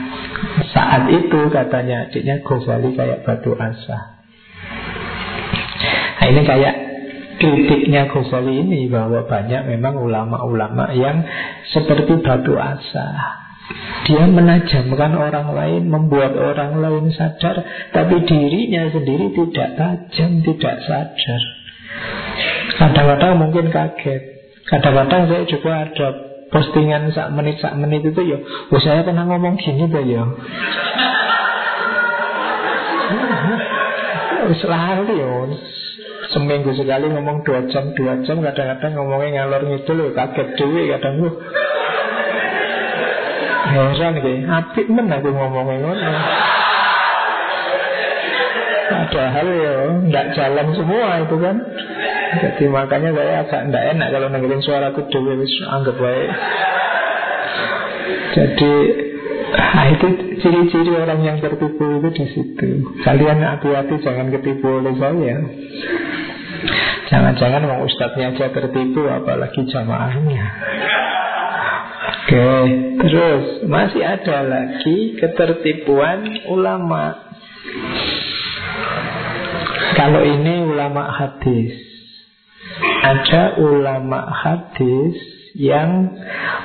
saat 0.72 1.08
itu 1.10 1.40
katanya 1.50 2.10
adiknya 2.10 2.42
Ghazali 2.44 2.96
kayak 2.96 3.24
batu 3.24 3.54
asa 3.56 4.24
Nah 6.24 6.32
ini 6.32 6.42
kayak 6.48 6.76
kritiknya 7.40 8.08
Ghazali 8.08 8.64
ini 8.64 8.88
Bahwa 8.88 9.28
banyak 9.28 9.68
memang 9.76 10.00
ulama-ulama 10.00 10.96
yang 10.96 11.24
seperti 11.72 12.20
batu 12.24 12.56
asa 12.56 13.40
dia 14.04 14.28
menajamkan 14.28 15.16
orang 15.16 15.56
lain, 15.56 15.88
membuat 15.88 16.36
orang 16.36 16.84
lain 16.84 17.08
sadar, 17.16 17.64
tapi 17.96 18.20
dirinya 18.28 18.92
sendiri 18.92 19.32
tidak 19.32 19.80
tajam, 19.80 20.44
tidak 20.44 20.76
sadar. 20.84 21.42
Kadang-kadang 22.76 23.40
mungkin 23.40 23.72
kaget. 23.72 24.22
Kadang-kadang 24.68 25.32
saya 25.32 25.44
juga 25.48 25.72
ada 25.88 26.08
postingan 26.54 27.10
sak 27.10 27.34
menit 27.34 27.58
sak 27.58 27.74
menit 27.74 28.06
itu 28.06 28.22
ya. 28.22 28.38
Oh 28.70 28.78
saya 28.78 29.02
pernah 29.02 29.26
ngomong 29.26 29.58
gini 29.58 29.90
tuh 29.90 30.06
ya. 30.06 30.24
Selalu 34.54 35.04
ya. 35.18 35.32
Seminggu 36.30 36.72
sekali 36.78 37.10
ngomong 37.10 37.42
dua 37.42 37.66
jam 37.74 37.94
dua 37.98 38.22
jam 38.22 38.42
kadang-kadang 38.42 38.94
ngomongnya 38.96 39.44
ngalor 39.44 39.66
ngidul 39.66 39.98
loh 39.98 40.10
kaget 40.16 40.48
dewi 40.58 40.90
kadang 40.90 41.22
gue 41.22 41.34
heran 43.74 44.12
gitu 44.18 44.32
apik 44.50 44.88
men 44.90 45.14
aku 45.14 45.30
ngomongnya 45.30 45.78
ngono. 45.84 46.12
Padahal 48.94 49.48
ya 49.52 49.76
nggak 50.10 50.26
jalan 50.38 50.68
semua 50.78 51.22
itu 51.22 51.36
kan 51.38 51.56
jadi 52.42 52.64
makanya 52.70 53.10
saya 53.14 53.34
agak 53.46 53.62
tidak 53.70 53.84
enak 53.98 54.08
kalau 54.14 54.28
dengerin 54.32 54.62
suaraku 54.64 55.02
dewi 55.12 55.34
wis 55.44 55.54
anggap 55.68 55.96
baik. 55.98 56.32
Jadi 58.34 58.74
Nah 59.54 59.86
itu 59.90 60.08
ciri-ciri 60.42 60.94
orang 60.98 61.22
yang 61.22 61.38
tertipu 61.38 62.02
itu 62.02 62.10
di 62.10 62.26
situ. 62.34 62.70
Kalian 63.06 63.38
hati-hati 63.38 64.02
jangan 64.02 64.34
ketipu 64.34 64.82
oleh 64.82 64.98
saya. 64.98 65.38
Jangan-jangan 67.14 67.62
mau 67.70 67.86
ustadznya 67.86 68.34
aja 68.34 68.50
tertipu, 68.50 69.06
apalagi 69.06 69.62
jamaahnya. 69.70 70.46
Oke, 72.04 72.50
terus 72.98 73.46
masih 73.70 74.02
ada 74.02 74.42
lagi 74.42 75.22
ketertipuan 75.22 76.50
ulama. 76.50 77.14
Kalau 79.94 80.22
ini 80.26 80.66
ulama 80.66 81.14
hadis. 81.14 81.93
Ada 83.04 83.60
ulama 83.60 84.32
hadis 84.32 85.20
yang 85.54 86.18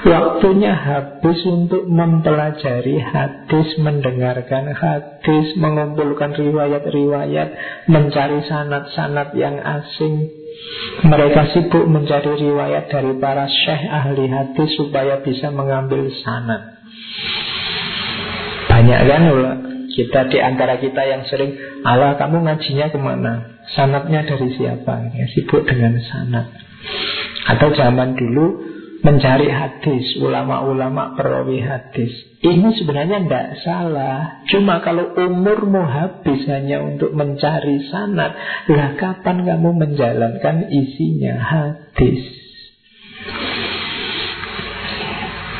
waktunya 0.07 0.73
habis 0.73 1.43
untuk 1.45 1.85
mempelajari 1.85 2.97
hadis, 3.03 3.77
mendengarkan 3.83 4.73
hadis, 4.73 5.59
mengumpulkan 5.61 6.33
riwayat-riwayat, 6.33 7.49
mencari 7.91 8.41
sanat-sanat 8.49 9.37
yang 9.37 9.61
asing. 9.61 10.33
Mereka 11.05 11.55
sibuk 11.55 11.85
mencari 11.85 12.33
riwayat 12.39 12.87
dari 12.89 13.13
para 13.21 13.47
syekh 13.47 13.83
ahli 13.91 14.31
hadis 14.31 14.71
supaya 14.79 15.21
bisa 15.21 15.53
mengambil 15.53 16.09
sanad. 16.25 16.79
Banyak 18.73 19.01
kan 19.11 19.23
kita 19.91 20.31
di 20.31 20.39
antara 20.39 20.79
kita 20.79 21.03
yang 21.03 21.27
sering 21.27 21.59
Allah 21.83 22.15
kamu 22.15 22.47
ngajinya 22.47 22.87
ke 22.95 22.99
mana? 23.03 23.58
Sanatnya 23.77 24.25
dari 24.25 24.49
siapa? 24.57 25.13
Ya, 25.13 25.27
sibuk 25.33 25.69
dengan 25.69 26.01
sanat. 26.01 26.49
Atau 27.49 27.73
zaman 27.77 28.17
dulu 28.17 28.69
mencari 29.05 29.47
hadis, 29.47 30.19
ulama-ulama 30.19 31.15
perawi 31.15 31.63
hadis. 31.63 32.11
Ini 32.43 32.69
sebenarnya 32.83 33.25
tidak 33.25 33.49
salah. 33.63 34.43
Cuma 34.51 34.81
kalau 34.83 35.15
umurmu 35.15 35.85
habis 35.85 36.49
hanya 36.51 36.83
untuk 36.83 37.15
mencari 37.15 37.87
sanat, 37.93 38.35
lah 38.73 38.91
kapan 38.99 39.47
kamu 39.47 39.71
menjalankan 39.77 40.57
isinya 40.73 41.35
hadis? 41.39 42.23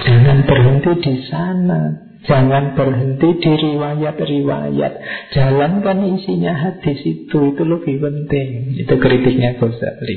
Jangan 0.09 0.39
berhenti 0.49 0.93
di 1.05 1.15
sana. 1.29 2.08
Jangan 2.29 2.77
berhenti 2.77 3.41
di 3.41 3.53
riwayat-riwayat. 3.57 4.93
Jalankan 5.33 5.99
isinya 6.13 6.53
hadis 6.53 7.01
itu. 7.01 7.57
Itu 7.57 7.63
lebih 7.65 8.05
penting. 8.05 8.77
Itu 8.85 9.01
kritiknya 9.01 9.57
Ghazali. 9.57 10.17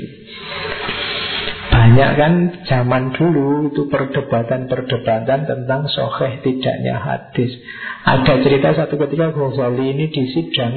Banyak 1.71 2.11
kan 2.19 2.33
zaman 2.67 3.15
dulu 3.15 3.71
itu 3.71 3.87
perdebatan-perdebatan 3.87 5.47
tentang 5.47 5.87
soheh 5.87 6.43
tidaknya 6.43 6.99
hadis. 6.99 7.55
Ada 8.03 8.43
cerita 8.43 8.75
satu 8.75 8.99
ketika 8.99 9.31
Ghazali 9.31 9.95
ini 9.95 10.11
di 10.11 10.23
sidang 10.35 10.75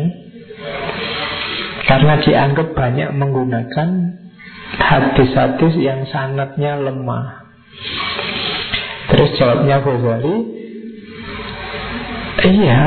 karena 1.84 2.14
dianggap 2.22 2.78
banyak 2.78 3.10
menggunakan 3.10 3.88
hadis-hadis 4.78 5.74
yang 5.82 6.06
sanatnya 6.06 6.78
lemah. 6.78 7.42
Terus 9.10 9.30
jawabnya 9.34 9.82
Ghazali, 9.82 10.36
iya, 12.44 12.84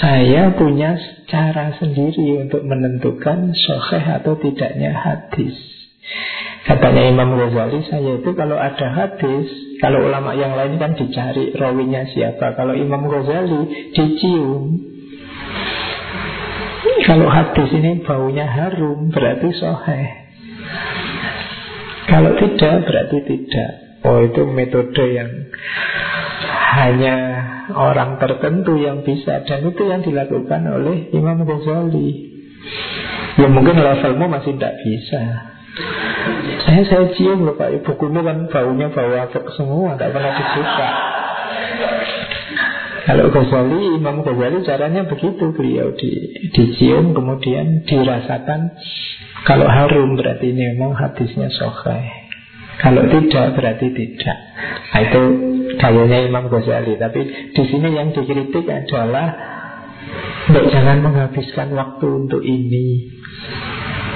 saya 0.00 0.42
punya 0.56 0.96
cara 1.28 1.74
sendiri 1.76 2.44
untuk 2.44 2.62
menentukan 2.64 3.52
soheh 3.56 4.04
atau 4.20 4.36
tidaknya 4.38 4.92
hadis. 4.92 5.56
Katanya 6.62 7.10
Imam 7.10 7.34
Ghazali, 7.34 7.82
saya 7.90 8.22
itu 8.22 8.30
kalau 8.38 8.54
ada 8.54 8.86
hadis, 8.94 9.50
kalau 9.82 10.06
ulama 10.06 10.38
yang 10.38 10.54
lain 10.54 10.78
kan 10.78 10.94
dicari 10.94 11.50
rawinya 11.58 12.06
siapa. 12.14 12.54
Kalau 12.54 12.78
Imam 12.78 13.02
Ghazali 13.10 13.90
dicium. 13.90 14.62
Kalau 17.02 17.26
hadis 17.26 17.70
ini 17.74 18.02
baunya 18.06 18.46
harum, 18.46 19.10
berarti 19.10 19.50
soheh. 19.58 20.06
Kalau 22.06 22.34
tidak, 22.38 22.86
berarti 22.86 23.18
tidak. 23.26 23.70
Oh 24.02 24.18
itu 24.22 24.42
metode 24.50 25.04
yang 25.14 25.30
hanya 26.72 27.16
orang 27.76 28.16
tertentu 28.16 28.80
yang 28.80 29.04
bisa 29.04 29.44
dan 29.44 29.60
itu 29.68 29.82
yang 29.84 30.00
dilakukan 30.00 30.62
oleh 30.64 31.12
Imam 31.12 31.44
Ghazali. 31.44 32.32
Ya 33.36 33.48
mungkin 33.52 33.76
levelmu 33.76 34.28
masih 34.32 34.56
tidak 34.56 34.80
bisa. 34.80 35.52
Saya 36.64 36.82
saya 36.88 37.06
cium 37.16 37.44
loh 37.44 37.56
Pak, 37.56 37.84
bukunya 37.84 38.20
kan 38.24 38.48
baunya 38.48 38.88
bau 38.92 39.12
apek 39.12 39.44
semua, 39.56 39.96
tidak 39.96 40.16
pernah 40.16 40.32
dibuka. 40.36 40.88
Kalau 43.02 43.26
Ghazali, 43.34 43.80
Imam 43.98 44.22
Ghazali 44.22 44.62
caranya 44.62 45.02
begitu 45.10 45.50
Beliau 45.50 45.90
di, 45.98 46.38
dicium 46.54 47.10
kemudian 47.18 47.82
dirasakan 47.82 48.78
Kalau 49.42 49.66
harum 49.66 50.14
berarti 50.14 50.54
ini 50.54 50.78
memang 50.78 50.94
hadisnya 50.94 51.50
sokai 51.50 52.21
Kalau 52.80 53.04
tidak 53.10 53.58
berarti 53.58 53.88
tidak. 53.92 54.38
Nah, 54.92 55.00
Itu 55.04 55.22
gayanya 55.76 56.18
Imam 56.24 56.48
Ghazali. 56.48 56.96
Tapi 56.96 57.20
di 57.52 57.62
sini 57.68 57.88
yang 57.92 58.14
dikritik 58.16 58.66
adalah 58.68 59.52
Jangan 60.52 60.98
menghabiskan 61.06 61.70
waktu 61.72 62.06
untuk 62.06 62.42
ini. 62.42 63.08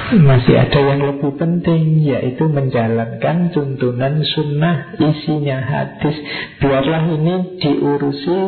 Masih 0.06 0.54
ada 0.54 0.78
yang 0.78 1.02
lebih 1.02 1.34
penting 1.34 1.98
Yaitu 2.06 2.46
menjalankan 2.46 3.50
tuntunan 3.50 4.22
sunnah 4.22 4.98
Isinya 4.98 5.58
hadis. 5.62 6.14
Biarlah 6.62 7.10
ini 7.10 7.58
diurusi 7.58 8.38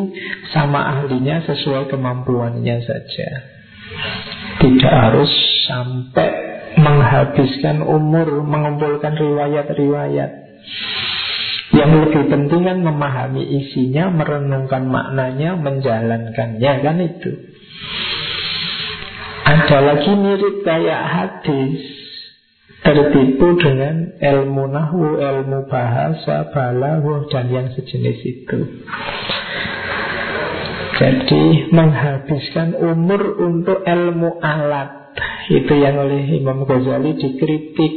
Sama 0.55 0.99
ahlinya 0.99 1.43
sesuai 1.47 1.91
kemampuannya 1.91 2.77
saja. 2.83 3.31
Tidak 4.59 4.95
harus 4.95 5.31
sampai 5.71 6.58
Menghabiskan 6.79 7.83
umur 7.83 8.47
Mengumpulkan 8.47 9.19
riwayat-riwayat. 9.19 10.31
Yang 11.75 11.91
lebih 12.07 12.23
penting 12.33 12.63
kan 12.65 12.79
memahami 12.81 13.45
isinya 13.45 14.09
Merenungkan 14.15 14.89
maknanya 14.89 15.59
Menjalankannya 15.59 16.73
kan 16.81 16.97
itu. 17.03 17.31
Ada 19.49 19.79
lagi 19.81 20.13
mirip 20.15 20.63
kayak 20.63 21.03
hadis 21.03 21.99
Tertipu 22.79 23.59
dengan 23.59 24.17
ilmu 24.23 24.71
nahwu, 24.71 25.19
ilmu 25.19 25.67
bahasa, 25.67 26.47
balaghah 26.55 27.27
dan 27.27 27.51
yang 27.51 27.69
sejenis 27.75 28.19
itu. 28.23 28.59
Jadi 30.99 31.69
menghabiskan 31.75 32.79
umur 32.79 33.39
untuk 33.39 33.83
ilmu 33.83 34.39
alat 34.43 34.98
Itu 35.49 35.73
yang 35.79 35.99
oleh 35.99 36.23
Imam 36.29 36.65
Ghazali 36.69 37.17
dikritik 37.17 37.93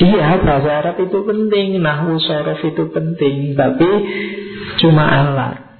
Iya 0.00 0.40
bahasa 0.40 0.70
Arab 0.80 0.96
itu 1.02 1.18
penting 1.24 1.82
Nahwu 1.82 2.16
sorof 2.22 2.60
itu 2.64 2.88
penting 2.88 3.52
Tapi 3.58 3.90
cuma 4.80 5.04
alat 5.04 5.70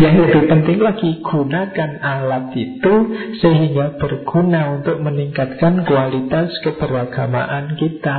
yang 0.00 0.16
lebih 0.16 0.48
penting 0.48 0.80
lagi 0.80 1.20
gunakan 1.20 1.90
alat 2.00 2.56
itu 2.56 2.94
sehingga 3.36 4.00
berguna 4.00 4.80
untuk 4.80 4.96
meningkatkan 5.04 5.84
kualitas 5.84 6.56
keberagamaan 6.64 7.76
kita. 7.76 8.18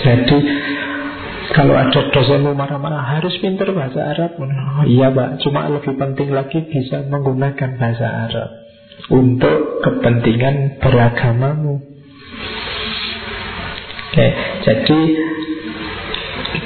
Jadi 0.00 0.38
kalau 1.50 1.74
ada 1.74 2.00
dosenmu 2.14 2.54
marah-marah 2.54 3.18
harus 3.18 3.34
pintar 3.42 3.70
bahasa 3.74 4.14
Arab. 4.14 4.38
Oh, 4.38 4.86
iya 4.86 5.10
pak, 5.10 5.42
cuma 5.42 5.66
lebih 5.66 5.98
penting 5.98 6.30
lagi 6.30 6.62
bisa 6.66 7.02
menggunakan 7.10 7.70
bahasa 7.78 8.06
Arab 8.30 8.50
untuk 9.10 9.82
kepentingan 9.82 10.78
beragamamu. 10.78 11.82
Oke, 14.10 14.26
jadi 14.66 15.00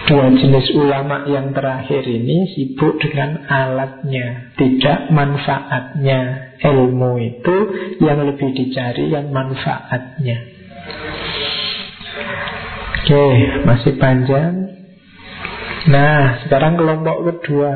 Dua 0.04 0.28
jenis 0.36 0.68
ulama 0.76 1.24
yang 1.24 1.56
terakhir 1.56 2.04
ini 2.04 2.52
sibuk 2.52 3.00
dengan 3.00 3.40
alatnya, 3.48 4.52
tidak 4.56 5.08
manfaatnya. 5.08 6.52
Ilmu 6.60 7.12
itu 7.20 7.56
yang 8.00 8.20
lebih 8.24 8.52
dicari 8.52 9.12
yang 9.12 9.32
manfaatnya. 9.32 10.38
Oke, 13.00 13.24
masih 13.64 13.92
panjang. 13.96 14.63
Nah, 15.84 16.40
sekarang 16.44 16.80
kelompok 16.80 17.16
kedua. 17.28 17.72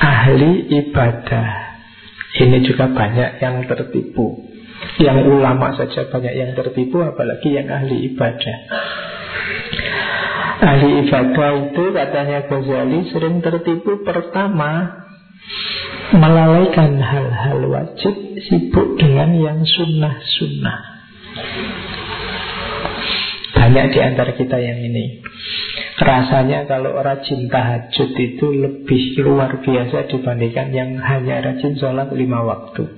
Ahli 0.00 0.68
ibadah. 0.68 1.48
Ini 2.36 2.58
juga 2.68 2.92
banyak 2.92 3.40
yang 3.40 3.64
tertipu. 3.64 4.44
Yang 5.00 5.28
ulama 5.28 5.72
saja 5.76 6.08
banyak 6.08 6.34
yang 6.36 6.52
tertipu, 6.52 7.00
apalagi 7.00 7.52
yang 7.52 7.68
ahli 7.68 8.12
ibadah. 8.12 8.56
Ahli 10.60 11.08
ibadah 11.08 11.72
itu 11.72 11.84
katanya 11.96 12.44
Ghazali 12.44 13.08
sering 13.08 13.40
tertipu 13.40 14.04
pertama 14.04 14.92
Melalaikan 16.12 17.00
hal-hal 17.00 17.64
wajib 17.64 18.12
Sibuk 18.44 19.00
dengan 19.00 19.32
yang 19.40 19.64
sunnah-sunnah 19.64 20.78
Banyak 23.56 23.86
di 23.88 23.98
antara 24.04 24.36
kita 24.36 24.60
yang 24.60 24.84
ini 24.84 25.24
Rasanya 26.00 26.64
kalau 26.64 26.96
rajin 26.96 27.52
tahajud 27.52 28.10
itu 28.16 28.46
lebih 28.56 29.20
luar 29.20 29.60
biasa 29.60 30.08
dibandingkan 30.08 30.72
yang 30.72 30.96
hanya 30.96 31.44
rajin 31.44 31.76
sholat 31.76 32.08
lima 32.16 32.40
waktu. 32.40 32.88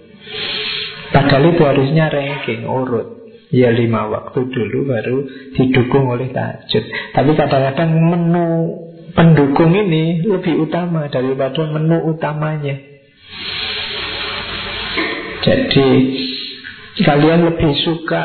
Padahal 1.11 1.51
itu 1.51 1.63
harusnya 1.67 2.07
ranking, 2.09 2.63
urut. 2.63 3.27
Ya 3.53 3.69
lima 3.69 4.09
waktu 4.09 4.49
dulu 4.49 4.89
baru 4.89 5.19
didukung 5.53 6.09
oleh 6.09 6.31
tahajud. 6.33 6.85
Tapi 7.13 7.31
kadang-kadang 7.37 7.91
menu 7.91 8.49
pendukung 9.13 9.77
ini 9.77 10.25
lebih 10.25 10.63
utama 10.63 11.11
daripada 11.13 11.69
menu 11.69 12.17
utamanya. 12.17 12.81
Jadi 15.43 15.89
kalian 16.93 17.49
lebih 17.49 17.73
suka 17.89 18.23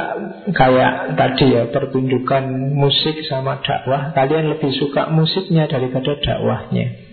kayak 0.52 1.16
tadi 1.16 1.56
ya 1.56 1.72
pertunjukan 1.72 2.44
musik 2.76 3.16
sama 3.24 3.64
dakwah 3.64 4.12
Kalian 4.12 4.52
lebih 4.52 4.76
suka 4.76 5.08
musiknya 5.08 5.72
daripada 5.72 6.20
dakwahnya 6.20 7.08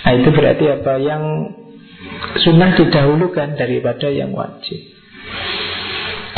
Nah 0.00 0.12
itu 0.16 0.28
berarti 0.32 0.64
apa 0.72 0.94
yang 0.96 1.22
sunnah 2.40 2.72
didahulukan 2.76 3.58
daripada 3.58 4.08
yang 4.08 4.32
wajib. 4.32 4.80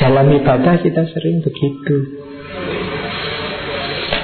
Dalam 0.01 0.27
ibadah 0.35 0.82
kita 0.82 1.02
sering 1.14 1.44
begitu. 1.44 2.20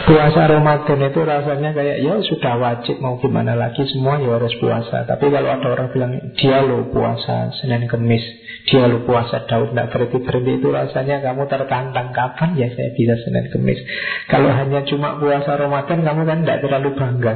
Puasa 0.09 0.49
Ramadan 0.49 1.05
itu 1.05 1.21
rasanya 1.21 1.77
kayak 1.77 2.01
ya 2.01 2.17
sudah 2.25 2.57
wajib 2.57 2.97
mau 2.97 3.21
gimana 3.21 3.53
lagi 3.53 3.85
semua 3.93 4.17
ya 4.17 4.41
harus 4.41 4.57
puasa. 4.57 5.05
Tapi 5.05 5.29
kalau 5.29 5.53
ada 5.53 5.69
orang 5.69 5.93
bilang 5.93 6.13
dia 6.33 6.65
lo 6.65 6.89
puasa 6.89 7.53
Senin 7.61 7.85
Kemis, 7.85 8.25
dia 8.67 8.85
lo 8.91 9.07
puasa 9.07 9.47
Daud 9.47 9.73
tidak 9.73 9.95
berhenti 9.95 10.19
berhenti 10.25 10.53
itu 10.59 10.69
rasanya 10.75 11.23
kamu 11.23 11.47
tertantang 11.47 12.11
kapan 12.11 12.51
ya 12.59 12.69
saya 12.75 12.91
bisa 12.93 13.15
Senin 13.23 13.47
Kemis. 13.55 13.81
Kalau 14.27 14.51
hanya 14.51 14.83
cuma 14.85 15.17
puasa 15.17 15.55
Ramadan 15.55 16.03
kamu 16.03 16.23
kan 16.27 16.39
tidak 16.43 16.59
terlalu 16.67 16.91
bangga. 16.99 17.35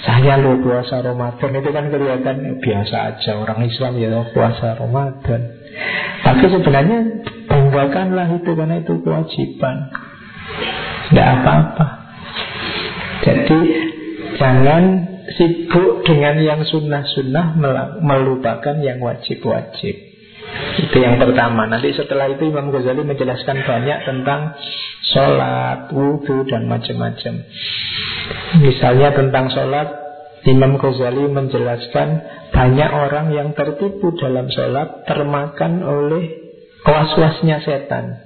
Saya 0.00 0.40
lo 0.40 0.58
puasa 0.64 1.04
Ramadan 1.04 1.50
itu 1.60 1.70
kan 1.70 1.84
kelihatan 1.92 2.36
biasa 2.58 2.96
aja 3.14 3.32
orang 3.36 3.60
Islam 3.68 3.92
ya 4.00 4.08
puasa 4.32 4.74
Ramadan. 4.80 5.40
Tapi 6.20 6.44
sebenarnya 6.50 6.98
banggakanlah 7.46 8.28
itu 8.34 8.50
karena 8.56 8.76
itu 8.82 8.94
kewajiban. 9.04 9.76
Tidak 11.10 11.26
apa-apa 11.26 11.86
Jadi 13.26 13.58
jangan 14.38 14.82
sibuk 15.36 16.06
dengan 16.06 16.38
yang 16.40 16.60
sunnah-sunnah 16.64 17.58
Melupakan 18.00 18.76
yang 18.82 18.98
wajib-wajib 18.98 19.94
Itu 20.80 20.96
yang 20.96 21.20
pertama 21.20 21.66
Nanti 21.70 21.94
setelah 21.94 22.30
itu 22.30 22.50
Imam 22.50 22.70
Ghazali 22.74 23.02
menjelaskan 23.04 23.62
banyak 23.62 23.98
tentang 24.06 24.40
Sholat, 25.10 25.90
wudhu 25.90 26.46
dan 26.46 26.68
macam-macam 26.70 27.46
Misalnya 28.62 29.10
tentang 29.14 29.50
sholat 29.50 29.88
Imam 30.48 30.80
Ghazali 30.80 31.28
menjelaskan 31.28 32.08
banyak 32.48 32.90
orang 32.90 33.26
yang 33.36 33.52
tertipu 33.52 34.16
dalam 34.16 34.48
sholat 34.48 35.04
termakan 35.04 35.84
oleh 35.84 36.24
was-wasnya 36.80 37.60
setan. 37.60 38.24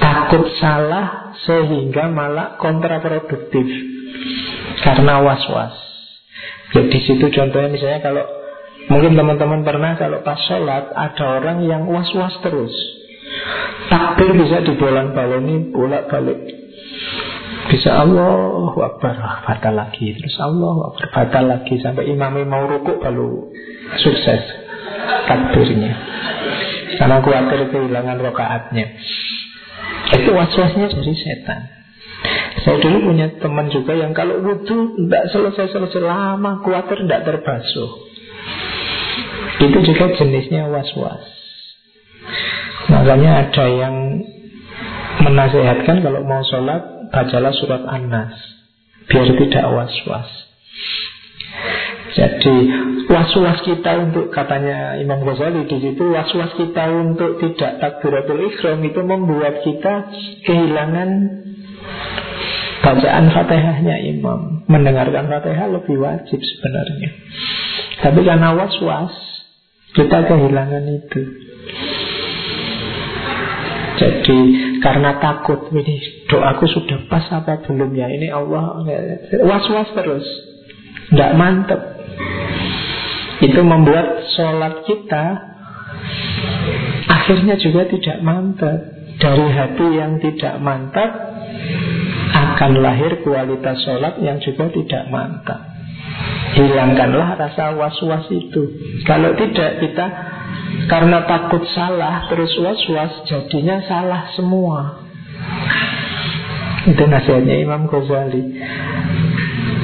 Takut 0.00 0.48
salah 0.56 1.36
sehingga 1.44 2.08
malah 2.08 2.56
kontraproduktif 2.56 3.68
karena 4.80 5.20
was-was. 5.20 5.76
Ya, 6.76 6.82
situ 6.92 7.26
contohnya 7.32 7.68
misalnya 7.72 8.00
kalau 8.04 8.24
mungkin 8.92 9.16
teman-teman 9.16 9.64
pernah 9.64 9.96
kalau 9.96 10.20
pas 10.20 10.36
sholat 10.44 10.92
ada 10.92 11.24
orang 11.40 11.64
yang 11.64 11.88
was-was 11.88 12.36
terus. 12.44 12.74
Takbir 13.88 14.36
bisa 14.36 14.60
dibolak-baleni 14.62 15.72
bolak-balik. 15.72 16.40
Bisa 17.66 17.98
Allah 17.98 18.70
ah, 18.78 19.42
batal 19.42 19.74
lagi 19.74 20.14
Terus 20.14 20.38
Allah 20.38 20.86
Akbar 20.86 21.10
batal 21.10 21.44
lagi 21.50 21.74
Sampai 21.82 22.06
imamnya 22.14 22.46
mau 22.46 22.62
rukuk 22.62 23.02
baru 23.02 23.50
sukses 23.98 24.42
Takbirnya 25.26 25.92
Karena 26.94 27.18
khawatir 27.18 27.66
kehilangan 27.74 28.22
rokaatnya 28.22 28.86
itu 30.06 30.30
was-wasnya 30.30 30.86
dari 30.86 31.14
setan. 31.18 31.75
Saya 32.64 32.80
dulu 32.80 33.12
punya 33.12 33.26
teman 33.36 33.68
juga 33.68 33.92
yang 33.92 34.16
kalau 34.16 34.40
wudhu 34.40 34.96
tidak 34.96 35.24
selesai-selesai 35.28 36.02
lama, 36.02 36.64
khawatir 36.64 37.04
tidak 37.04 37.24
terbasuh. 37.28 37.90
Itu 39.60 39.78
juga 39.84 40.04
jenisnya 40.16 40.68
was-was. 40.68 41.24
Makanya 42.92 43.48
ada 43.48 43.64
yang 43.66 43.96
menasehatkan 45.20 46.04
kalau 46.04 46.20
mau 46.24 46.44
sholat, 46.44 47.10
bacalah 47.12 47.52
surat 47.56 47.82
An-Nas. 47.88 48.36
Biar 49.06 49.26
tidak 49.26 49.64
was-was. 49.72 50.30
Jadi 52.16 52.56
was-was 53.12 53.60
kita 53.68 53.92
untuk 54.00 54.32
katanya 54.32 54.96
Imam 54.96 55.20
Ghazali 55.20 55.68
di 55.68 55.76
situ 55.84 56.04
was-was 56.08 56.56
kita 56.56 56.88
untuk 56.88 57.36
tidak 57.42 57.76
takbiratul 57.84 58.40
ikhram 58.48 58.80
itu 58.80 59.00
membuat 59.04 59.60
kita 59.60 59.94
kehilangan 60.48 61.10
bacaan 62.86 63.26
Fatihahnya 63.34 63.96
Imam. 64.06 64.62
Mendengarkan 64.70 65.26
Fatihah 65.26 65.66
lebih 65.74 65.98
wajib 65.98 66.38
sebenarnya. 66.38 67.10
Tapi 67.98 68.20
karena 68.22 68.54
was-was 68.54 69.10
kita 69.90 70.22
kehilangan 70.30 70.84
itu. 70.86 71.22
Jadi 73.96 74.38
karena 74.84 75.18
takut 75.18 75.72
ini 75.72 75.96
doaku 76.28 76.68
sudah 76.68 77.08
pas 77.08 77.24
apa 77.32 77.64
belum 77.64 77.96
ya 77.96 78.12
ini 78.12 78.28
Allah 78.28 78.84
was-was 79.40 79.88
terus 79.96 80.26
tidak 81.08 81.32
mantep 81.32 81.80
itu 83.40 83.60
membuat 83.64 84.20
sholat 84.36 84.84
kita 84.84 85.24
akhirnya 87.08 87.56
juga 87.58 87.88
tidak 87.90 88.20
mantap. 88.22 88.94
Dari 89.16 89.48
hati 89.48 89.88
yang 89.96 90.20
tidak 90.20 90.60
mantap 90.60 91.08
akan 92.54 92.72
lahir 92.78 93.22
kualitas 93.26 93.82
sholat 93.82 94.22
yang 94.22 94.38
juga 94.38 94.70
tidak 94.70 95.02
mantap. 95.10 95.60
Hilangkanlah 96.56 97.36
rasa 97.36 97.76
was-was 97.76 98.30
itu. 98.32 98.62
Kalau 99.04 99.36
tidak 99.36 99.82
kita 99.82 100.06
karena 100.88 101.26
takut 101.26 101.66
salah 101.74 102.30
terus 102.30 102.52
was-was 102.62 103.26
jadinya 103.28 103.82
salah 103.84 104.30
semua. 104.32 105.04
Itu 106.86 107.02
nasihatnya 107.02 107.60
Imam 107.60 107.90
Ghazali. 107.90 108.44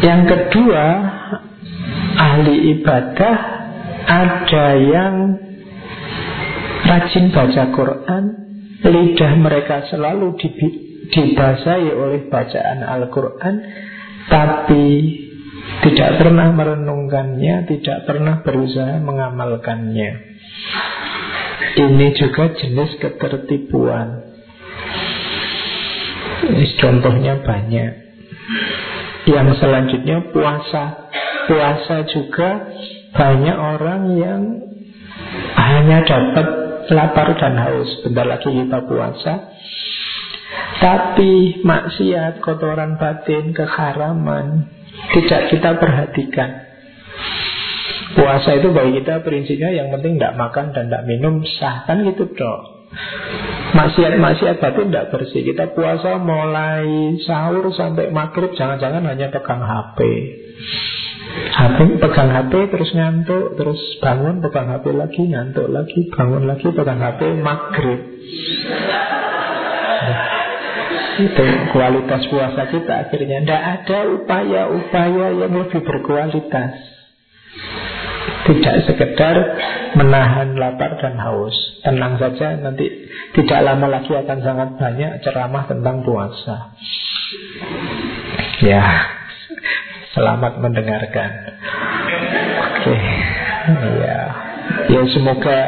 Yang 0.03 0.23
kedua, 0.31 0.85
ahli 2.15 2.79
ibadah 2.79 3.37
ada 4.07 4.67
yang 4.79 5.15
rajin 6.87 7.31
baca 7.31 7.65
Quran, 7.75 8.25
lidah 8.83 9.33
mereka 9.39 9.87
selalu 9.91 10.35
dibasahi 11.13 11.93
oleh 11.93 12.27
bacaan 12.33 12.81
Al-Quran, 12.81 13.55
tapi 14.33 14.87
tidak 15.85 16.11
pernah 16.19 16.49
merenungkannya, 16.51 17.69
tidak 17.69 17.99
pernah 18.09 18.41
berusaha 18.41 18.99
mengamalkannya. 18.99 20.11
Ini 21.73 22.07
juga 22.17 22.53
jenis 22.57 22.99
ketertipuan. 22.99 24.09
Contohnya 26.81 27.39
banyak. 27.45 27.93
Yang 29.23 29.49
selanjutnya 29.63 30.35
puasa 30.35 31.13
Puasa 31.47 32.07
juga 32.07 32.71
banyak 33.15 33.57
orang 33.59 34.03
yang 34.15 34.43
hanya 35.59 36.07
dapat 36.07 36.47
lapar 36.91 37.35
dan 37.39 37.55
haus 37.59 37.91
Bentar 38.07 38.27
lagi 38.27 38.47
kita 38.47 38.79
puasa 38.87 39.33
Tapi 40.83 41.63
maksiat, 41.63 42.43
kotoran 42.43 42.99
batin, 42.99 43.55
keharaman 43.55 44.67
Tidak 45.15 45.43
kita 45.55 45.79
perhatikan. 45.79 46.51
Puasa 48.13 48.61
itu 48.61 48.75
bagi 48.75 49.01
kita 49.01 49.25
prinsipnya 49.25 49.73
yang 49.73 49.89
penting 49.89 50.21
tidak 50.21 50.37
makan 50.37 50.75
dan 50.77 50.91
tidak 50.91 51.07
minum 51.09 51.41
sah. 51.47 51.89
Kan 51.89 52.05
gitu 52.05 52.29
dok. 52.35 52.61
Maksiat-maksiat 53.73 54.61
batin 54.61 54.93
tidak 54.93 55.09
bersih. 55.15 55.41
Kita 55.49 55.73
puasa 55.73 56.21
mulai 56.21 57.17
sahur 57.25 57.73
sampai 57.73 58.13
maghrib 58.13 58.53
Jangan-jangan 58.53 59.09
hanya 59.09 59.33
pegang 59.33 59.65
HP 59.65 59.99
HP 61.33 61.79
pegang 62.01 62.29
HP 62.29 62.53
terus 62.69 62.91
ngantuk 62.93 63.57
terus 63.57 63.81
bangun 64.05 64.45
pegang 64.45 64.69
HP 64.69 64.93
lagi 64.93 65.23
ngantuk 65.33 65.69
lagi 65.73 66.01
bangun 66.13 66.45
lagi 66.45 66.69
pegang 66.69 67.01
HP 67.01 67.21
maghrib 67.41 68.01
itu 71.23 71.47
kualitas 71.71 72.23
puasa 72.27 72.63
kita 72.71 73.09
akhirnya 73.09 73.39
tidak 73.47 73.63
ada 73.63 73.99
upaya-upaya 74.19 75.27
yang 75.39 75.53
lebih 75.55 75.81
berkualitas 75.83 76.73
tidak 78.43 78.77
sekedar 78.91 79.37
menahan 79.95 80.59
lapar 80.59 80.99
dan 80.99 81.15
haus 81.23 81.55
tenang 81.87 82.19
saja 82.19 82.59
nanti 82.59 83.11
tidak 83.39 83.61
lama 83.63 83.87
lagi 83.99 84.13
akan 84.13 84.39
sangat 84.43 84.69
banyak 84.79 85.11
ceramah 85.23 85.65
tentang 85.71 86.03
puasa 86.03 86.75
ya 88.63 88.83
Selamat 90.13 90.61
mendengarkan. 90.61 91.31
Oke. 92.69 92.97
Ya. 94.05 94.21
Ya 94.93 95.03
semoga 95.09 95.59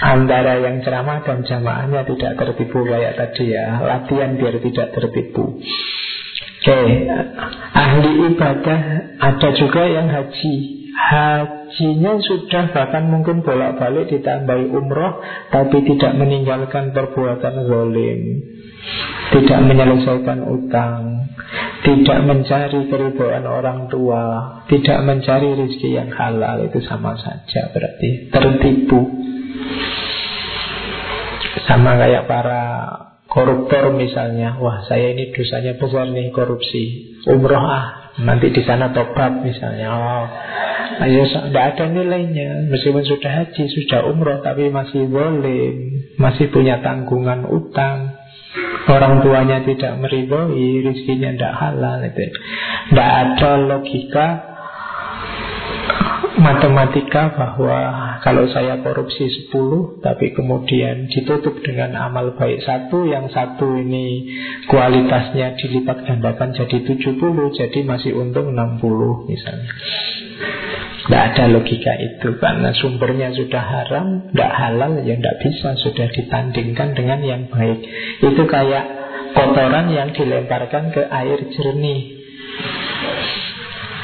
antara 0.00 0.58
yang 0.62 0.82
ceramah 0.82 1.22
dan 1.22 1.46
jamaahnya 1.46 2.06
tidak 2.06 2.32
tertipu 2.38 2.82
kayak 2.86 3.14
tadi 3.18 3.54
ya. 3.54 3.82
Latihan 3.82 4.34
biar 4.38 4.58
tidak 4.58 4.88
tertipu. 4.94 5.60
Oke, 6.64 6.80
ahli 7.76 8.10
ibadah 8.32 8.80
ada 9.20 9.48
juga 9.52 9.82
yang 9.84 10.08
haji. 10.08 10.54
Hajinya 10.94 12.22
sudah 12.22 12.70
bahkan 12.70 13.10
mungkin 13.10 13.42
bolak-balik 13.42 14.06
ditambahi 14.14 14.70
umroh 14.70 15.18
Tapi 15.50 15.82
tidak 15.90 16.14
meninggalkan 16.14 16.94
perbuatan 16.94 17.66
zalim 17.66 18.20
Tidak 19.34 19.58
menyelesaikan 19.58 20.38
utang 20.46 21.24
tidak 21.84 22.24
mencari 22.24 22.88
keribuan 22.88 23.44
orang 23.44 23.92
tua, 23.92 24.56
tidak 24.72 25.04
mencari 25.04 25.52
rezeki 25.52 26.00
yang 26.00 26.10
halal 26.16 26.64
itu 26.64 26.80
sama 26.80 27.12
saja 27.20 27.68
berarti 27.76 28.32
tertipu. 28.32 29.04
Sama 31.64 31.96
kayak 31.96 32.28
para 32.28 32.62
koruptor 33.28 33.96
misalnya, 33.96 34.60
wah 34.60 34.84
saya 34.84 35.16
ini 35.16 35.32
dosanya 35.32 35.80
besar 35.80 36.12
nih 36.12 36.28
korupsi, 36.30 37.16
umroh 37.24 37.64
ah, 37.64 38.14
nanti 38.20 38.52
di 38.52 38.62
sana 38.62 38.92
tobat 38.92 39.40
misalnya, 39.40 39.88
oh 39.90 40.26
Ayo, 40.94 41.26
tidak 41.26 41.64
ada 41.74 41.84
nilainya. 41.90 42.70
Meskipun 42.70 43.02
sudah 43.02 43.32
haji, 43.42 43.66
sudah 43.66 44.06
umroh 44.06 44.38
Tapi 44.44 44.70
masih 44.70 45.10
boleh. 45.10 45.74
Masih 46.20 46.54
punya 46.54 46.78
tanggungan 46.84 47.50
utang. 47.50 48.14
Orang 48.86 49.24
tuanya 49.24 49.64
tidak 49.66 49.98
meridhoi 49.98 50.84
Rizkinya 50.86 51.34
tidak 51.34 51.54
halal 51.58 51.98
itu. 52.06 52.22
Tidak 52.92 53.10
ada 53.10 53.50
logika 53.58 54.53
matematika 56.40 57.32
bahwa 57.36 57.78
kalau 58.24 58.44
saya 58.50 58.80
korupsi 58.80 59.48
10 59.50 60.00
tapi 60.02 60.32
kemudian 60.32 61.06
ditutup 61.08 61.60
dengan 61.60 61.94
amal 61.96 62.34
baik 62.34 62.62
satu 62.64 63.06
yang 63.06 63.28
satu 63.30 63.78
ini 63.78 64.28
kualitasnya 64.66 65.56
dilipat 65.58 66.04
gandakan 66.08 66.56
jadi 66.56 66.78
70 66.82 67.20
jadi 67.56 67.78
masih 67.84 68.12
untung 68.16 68.52
60 68.52 69.30
misalnya. 69.30 69.72
Tidak 71.04 71.20
ada 71.20 71.52
logika 71.52 71.92
itu 72.00 72.40
Karena 72.40 72.72
sumbernya 72.72 73.28
sudah 73.36 73.60
haram 73.60 74.32
Tidak 74.32 74.52
halal 74.56 75.04
ya 75.04 75.20
tidak 75.20 75.36
bisa 75.44 75.76
Sudah 75.84 76.08
ditandingkan 76.08 76.96
dengan 76.96 77.20
yang 77.20 77.42
baik. 77.52 77.84
Itu 78.24 78.48
kayak 78.48 78.84
kotoran 79.36 79.92
yang 79.92 80.16
dilemparkan 80.16 80.94
ke 80.94 81.02
air 81.04 81.38
jernih 81.52 82.13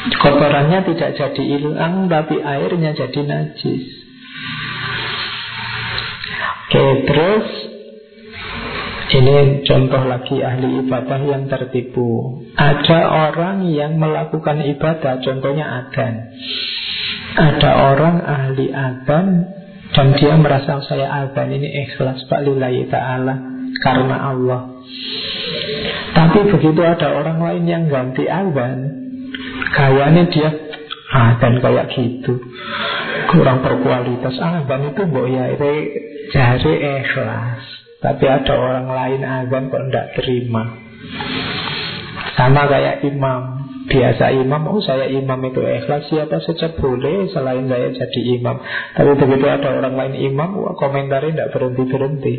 Kotorannya 0.00 0.80
tidak 0.88 1.10
jadi 1.16 1.42
hilang 1.44 2.08
Tapi 2.08 2.40
airnya 2.40 2.96
jadi 2.96 3.20
najis. 3.20 3.84
Oke 6.40 6.86
terus 7.04 7.46
Ini 9.10 9.66
contoh 9.66 10.02
lagi 10.06 10.38
ahli 10.40 10.86
ibadah 10.86 11.20
yang 11.26 11.50
tertipu. 11.50 12.40
Ada 12.56 13.28
orang 13.28 13.68
yang 13.68 13.98
melakukan 14.00 14.64
ibadah 14.64 15.20
Contohnya 15.20 15.66
adan 15.84 16.14
Ada 17.36 17.70
orang 17.92 18.16
ahli 18.24 18.70
adan 18.72 19.26
Dan 19.92 20.16
dia 20.16 20.38
merasa 20.38 20.80
saya 20.86 21.28
adan 21.28 21.50
ini 21.52 21.68
ikhlas 21.90 22.24
Pak 22.30 22.40
lillahi 22.46 22.88
ta'ala 22.88 23.34
Karena 23.82 24.16
Allah. 24.32 24.80
Tapi 26.10 26.38
begitu 26.52 26.80
ada 26.82 27.16
orang 27.16 27.38
lain 27.38 27.64
yang 27.66 27.84
ganti 27.86 28.26
adan 28.26 28.99
Kayaknya 29.70 30.22
dia 30.30 30.50
ah 31.10 31.38
dan 31.38 31.58
kayak 31.58 31.90
gitu. 31.94 32.38
Kurang 33.30 33.62
berkualitas. 33.62 34.34
Ah 34.42 34.62
dan 34.66 34.90
itu 34.90 35.02
mbok 35.06 35.26
ya 35.30 35.50
cari 36.30 36.72
ikhlas. 37.02 37.62
Tapi 38.00 38.24
ada 38.24 38.54
orang 38.56 38.88
lain 38.88 39.20
azan 39.22 39.68
kok 39.68 39.84
tidak 39.90 40.06
terima. 40.16 40.64
Sama 42.38 42.64
kayak 42.70 43.04
imam. 43.04 43.60
Biasa 43.90 44.30
imam 44.30 44.70
oh 44.70 44.78
saya 44.78 45.10
imam 45.10 45.38
itu 45.50 45.60
ikhlas. 45.60 46.06
Siapa 46.08 46.38
saja 46.46 46.72
boleh 46.78 47.26
selain 47.34 47.66
saya 47.66 47.90
jadi 47.90 48.20
imam. 48.38 48.56
Tapi 48.94 49.12
begitu 49.18 49.46
ada 49.50 49.68
orang 49.82 49.94
lain 49.98 50.14
imam 50.30 50.62
wah 50.62 50.74
komentarnya 50.78 51.34
tidak 51.34 51.50
berhenti 51.52 51.82
berhenti 51.90 52.34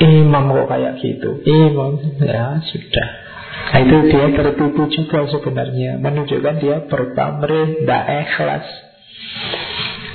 imam 0.00 0.44
kok 0.54 0.68
kayak 0.70 0.94
gitu. 1.02 1.42
Imam 1.44 1.98
ya 2.22 2.62
sudah 2.62 3.23
Nah 3.64 3.78
itu 3.80 3.96
dia 4.12 4.26
tertipu 4.34 4.82
juga 4.92 5.18
sebenarnya. 5.30 5.96
Menunjukkan 5.98 6.56
dia 6.60 6.76
berpamrih 6.84 7.82
Tidak 7.82 8.04
ikhlas. 8.26 8.66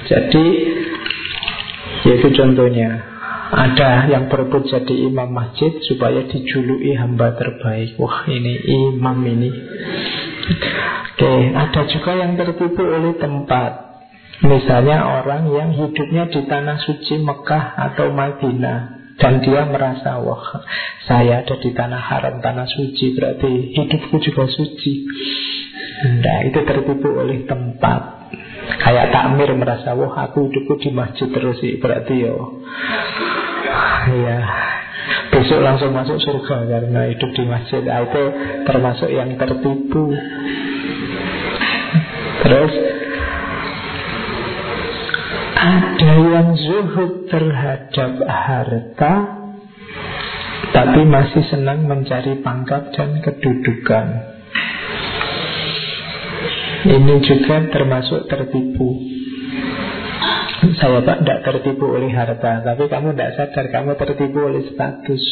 Jadi 0.10 0.46
Yaitu 2.08 2.30
contohnya 2.34 3.04
Ada 3.50 4.08
yang 4.08 4.30
berebut 4.30 4.70
jadi 4.70 4.96
imam 5.10 5.34
masjid 5.34 5.74
Supaya 5.86 6.24
dijuluki 6.30 6.94
hamba 6.94 7.36
terbaik. 7.36 7.98
Wah 7.98 8.30
ini 8.30 8.54
imam 8.64 9.18
ini. 9.26 9.50
Oke 11.16 11.34
Ada 11.52 11.82
juga 11.90 12.12
yang 12.16 12.38
tertipu 12.38 12.84
oleh 12.86 13.18
tempat. 13.18 13.90
Misalnya 14.40 15.04
orang 15.20 15.52
yang 15.52 15.70
hidupnya 15.76 16.32
di 16.32 16.48
tanah 16.48 16.80
suci 16.80 17.20
Mekah 17.20 17.76
atau 17.76 18.16
Madinah 18.16 18.99
dan 19.20 19.44
dia 19.44 19.68
merasa 19.68 20.18
Wah 20.24 20.64
saya 21.06 21.44
ada 21.44 21.56
di 21.60 21.70
tanah 21.76 22.00
haram 22.00 22.40
Tanah 22.40 22.66
suci 22.66 23.14
berarti 23.14 23.76
hidupku 23.76 24.16
juga 24.24 24.48
suci. 24.48 24.94
Nah 26.24 26.48
itu 26.48 26.60
tertipu 26.64 27.10
oleh 27.20 27.44
tempat. 27.44 28.32
Kayak 28.80 29.12
takmir 29.12 29.52
merasa 29.60 29.92
Wah 29.94 30.32
aku 30.32 30.48
hidupku 30.48 30.80
di 30.80 30.90
masjid 30.96 31.28
terus 31.28 31.58
sih 31.60 31.82
Berarti 31.82 32.22
yo 32.22 32.64
Ya 34.08 34.40
Besok 35.34 35.60
langsung 35.66 35.90
masuk 35.90 36.22
surga 36.22 36.70
Karena 36.70 37.10
hidup 37.10 37.32
di 37.34 37.44
masjid. 37.50 37.82
Nah, 37.82 38.06
Itu 38.06 38.24
termasuk 38.70 39.10
yang 39.10 39.34
tertipu. 39.36 40.14
Terus 42.46 42.74
ada 45.60 46.14
yang 46.16 46.56
zuhud 46.56 47.28
terhadap 47.28 48.24
harta 48.24 49.14
Tapi 50.70 51.02
masih 51.04 51.44
senang 51.50 51.90
mencari 51.90 52.40
pangkat 52.46 52.94
dan 52.94 53.20
kedudukan. 53.26 54.08
Ini 56.88 57.16
juga 57.26 57.68
termasuk 57.74 58.30
tertipu. 58.32 58.96
Saya 60.80 61.04
pak 61.04 61.24
tidak 61.26 61.40
tertipu 61.44 61.92
oleh 61.92 62.12
harta 62.14 62.64
Tapi 62.64 62.88
kamu 62.88 63.16
tidak 63.18 63.32
sadar 63.36 63.66
kamu 63.68 63.92
tertipu 64.00 64.40
oleh 64.46 64.64
status. 64.72 65.24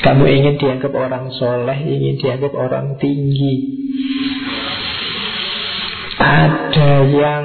Kamu 0.00 0.24
ingin 0.24 0.56
dianggap 0.56 0.96
orang 0.96 1.28
soleh 1.36 1.76
Ingin 1.76 2.16
dianggap 2.16 2.52
orang 2.56 2.96
tinggi. 2.96 3.54
Ada 6.20 6.92
yang 7.04 7.44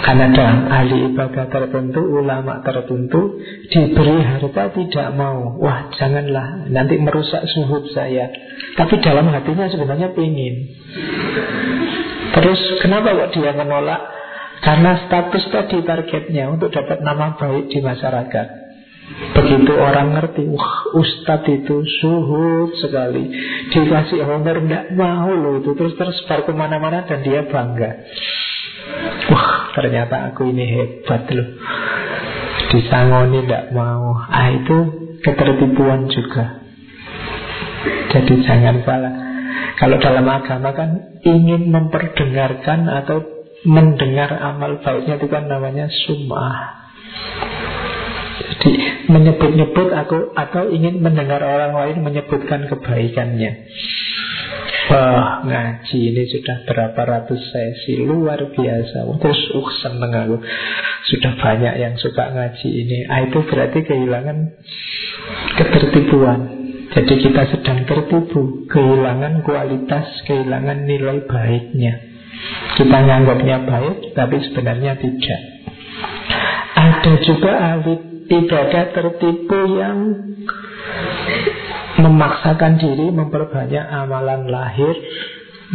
karena 0.00 0.32
ada 0.32 0.46
ahli 0.80 1.12
ibadah 1.12 1.52
tertentu, 1.52 2.00
ulama 2.00 2.64
tertentu 2.64 3.36
Diberi 3.68 4.24
harta 4.24 4.72
tidak 4.72 5.08
mau. 5.12 5.60
Wah 5.60 5.92
janganlah, 5.92 6.66
nanti 6.72 6.96
merusak 6.96 7.44
suhud 7.44 7.92
saya. 7.92 8.32
Tapi 8.80 8.98
dalam 9.04 9.28
hatinya 9.28 9.68
sebenarnya 9.68 10.16
pingin. 10.16 10.72
Terus 12.32 12.60
kenapa 12.80 13.12
kok 13.12 13.30
dia 13.36 13.52
menolak? 13.52 14.00
Karena 14.60 15.08
status 15.08 15.44
tadi 15.52 15.80
targetnya 15.84 16.52
untuk 16.52 16.72
dapat 16.72 17.00
nama 17.00 17.36
baik 17.36 17.72
di 17.72 17.80
masyarakat. 17.80 18.46
Begitu 19.10 19.72
orang 19.74 20.14
ngerti 20.14 20.46
Wah 20.46 20.94
ustadz 20.96 21.50
itu 21.50 21.82
suhud 22.00 22.72
sekali. 22.78 23.26
Dikasih 23.68 24.22
honor 24.24 24.64
Tidak 24.64 24.94
mau 24.96 25.28
loh 25.32 25.60
itu. 25.60 25.76
Terus 25.76 25.96
tersebar 25.98 26.46
ke 26.46 26.52
mana-mana 26.56 27.04
dan 27.04 27.20
dia 27.24 27.44
bangga 27.48 28.06
Wah 29.30 29.74
ternyata 29.76 30.32
aku 30.32 30.50
ini 30.50 30.64
hebat 30.66 31.28
loh. 31.30 31.48
Disangoni 32.70 33.46
tidak 33.46 33.74
mau. 33.74 34.18
Ah 34.26 34.50
itu 34.54 34.76
ketertipuan 35.22 36.10
juga. 36.10 36.60
Jadi 38.10 38.34
jangan 38.42 38.82
salah. 38.82 39.14
Kalau 39.80 39.96
dalam 39.96 40.28
agama 40.28 40.76
kan 40.76 40.90
Ingin 41.24 41.72
memperdengarkan 41.72 42.84
Atau 42.88 43.24
mendengar 43.64 44.28
amal 44.36 44.80
baiknya 44.84 45.16
Itu 45.16 45.26
kan 45.32 45.48
namanya 45.48 45.88
sum'ah. 45.88 46.58
Jadi 48.60 48.72
menyebut-nyebut 49.08 49.88
aku 49.96 50.36
Atau 50.36 50.68
ingin 50.68 51.00
mendengar 51.00 51.40
orang 51.40 51.72
lain 51.72 52.04
Menyebutkan 52.04 52.68
kebaikannya 52.68 53.52
ngaji 55.46 55.98
ini 56.12 56.22
sudah 56.26 56.66
berapa 56.66 57.00
ratus 57.00 57.40
sesi. 57.52 58.02
Luar 58.02 58.40
biasa. 58.50 59.06
Terus 59.22 59.40
uh 59.54 59.70
seneng 59.82 60.12
aku. 60.12 60.36
Sudah 61.10 61.32
banyak 61.38 61.74
yang 61.78 61.94
suka 61.96 62.34
ngaji 62.34 62.68
ini. 62.68 62.98
Ah, 63.06 63.26
Itu 63.26 63.42
berarti 63.42 63.82
kehilangan 63.82 64.38
Ketertipuan 65.56 66.40
Jadi 66.90 67.14
kita 67.22 67.42
sedang 67.50 67.86
tertipu 67.88 68.68
Kehilangan 68.68 69.42
kualitas 69.42 70.06
Kehilangan 70.28 70.86
nilai 70.86 71.24
baiknya. 71.24 71.94
Kita 72.78 72.96
nganggapnya 73.00 73.56
baik 73.64 74.14
Tapi 74.14 74.36
sebenarnya 74.50 74.98
tidak. 75.00 75.40
Ada 76.76 77.12
juga 77.26 77.52
ahli 77.58 77.94
ibadah 78.30 78.84
tertipu 78.94 79.58
yang 79.74 79.98
memaksakan 82.00 82.80
diri 82.80 83.12
memperbanyak 83.12 83.84
amalan 83.84 84.48
lahir 84.48 84.94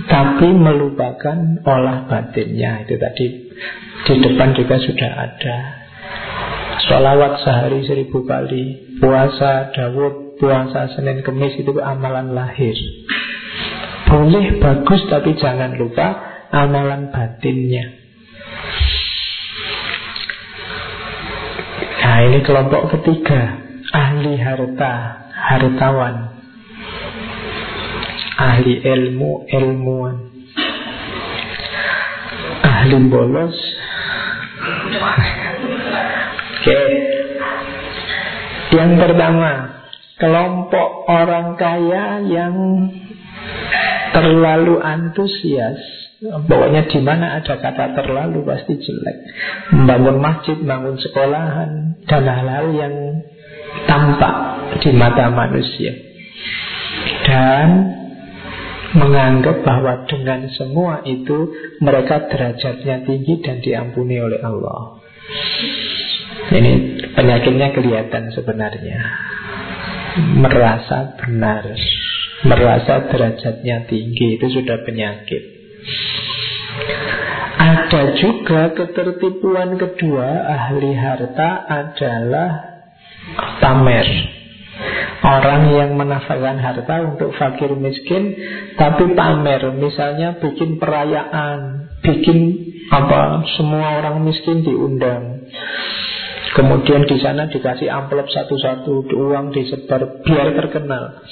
tapi 0.10 0.52
melupakan 0.52 1.64
olah 1.64 2.10
batinnya 2.10 2.84
itu 2.84 3.00
tadi 3.00 3.28
di 4.06 4.14
depan 4.20 4.52
juga 4.58 4.76
sudah 4.82 5.12
ada 5.16 5.58
Sholawat 6.86 7.42
sehari 7.42 7.82
seribu 7.88 8.28
kali 8.28 8.98
Puasa 9.00 9.74
Dawud 9.74 10.26
puasa 10.38 10.92
Senin 10.96 11.24
Kemis 11.24 11.56
itu 11.60 11.72
amalan 11.80 12.36
lahir. 12.36 12.76
Boleh 14.06 14.62
bagus 14.62 15.02
tapi 15.10 15.34
jangan 15.40 15.76
lupa 15.80 16.08
amalan 16.54 17.10
batinnya. 17.10 17.86
Nah 22.06 22.18
ini 22.32 22.40
kelompok 22.46 22.96
ketiga 22.96 23.66
Ahli 23.96 24.36
harta, 24.38 25.25
hartawan. 25.46 26.16
Ahli 28.36 28.82
ilmu, 28.84 29.46
ilmuwan. 29.48 30.18
Ahli 32.66 32.96
bolos. 33.08 33.58
Oke. 36.56 36.82
Yang 38.76 38.92
pertama 39.00 39.76
Kelompok 40.16 41.12
orang 41.12 41.60
kaya 41.60 42.24
yang 42.24 42.56
terlalu 44.16 44.80
antusias. 44.80 45.76
Pokoknya 46.24 46.88
di 46.88 47.04
mana 47.04 47.36
ada 47.36 47.60
kata 47.60 47.92
terlalu 47.92 48.48
pasti 48.48 48.80
jelek. 48.80 49.18
Membangun 49.76 50.18
masjid, 50.24 50.56
bangun 50.64 50.96
sekolahan, 50.96 52.00
dan 52.08 52.24
hal-hal 52.24 52.72
yang 52.72 52.96
tampak 53.86 54.36
di 54.82 54.90
mata 54.94 55.30
manusia. 55.32 55.94
Dan 57.26 57.68
menganggap 58.96 59.62
bahwa 59.66 60.08
dengan 60.08 60.48
semua 60.56 61.04
itu 61.04 61.52
mereka 61.84 62.32
derajatnya 62.32 63.04
tinggi 63.04 63.44
dan 63.44 63.60
diampuni 63.60 64.18
oleh 64.22 64.40
Allah. 64.40 65.04
Ini 66.46 66.74
penyakitnya 67.18 67.74
kelihatan 67.74 68.32
sebenarnya. 68.32 69.00
Merasa 70.16 71.20
benar, 71.20 71.68
merasa 72.48 73.12
derajatnya 73.12 73.84
tinggi 73.90 74.40
itu 74.40 74.48
sudah 74.48 74.80
penyakit. 74.88 75.44
Ada 77.56 78.20
juga 78.20 78.72
ketertipuan 78.76 79.76
kedua 79.76 80.28
ahli 80.48 80.92
harta 80.96 81.68
adalah 81.68 82.75
pamer. 83.60 84.08
Orang 85.26 85.72
yang 85.72 85.96
menafkakan 85.96 86.60
harta 86.60 86.96
untuk 87.08 87.32
fakir 87.40 87.72
miskin 87.80 88.36
Tapi 88.76 89.16
pamer 89.16 89.72
Misalnya 89.72 90.36
bikin 90.38 90.78
perayaan 90.78 91.88
Bikin 92.04 92.40
apa 92.92 93.48
Semua 93.56 94.04
orang 94.04 94.22
miskin 94.22 94.62
diundang. 94.62 95.48
Kemudian 96.54 97.08
di 97.08 97.18
sana 97.20 97.48
dikasih 97.48 97.88
amplop 97.88 98.28
satu-satu 98.28 99.10
Uang 99.16 99.56
disebar 99.56 100.24
biar 100.24 100.54
terkenal. 100.54 101.24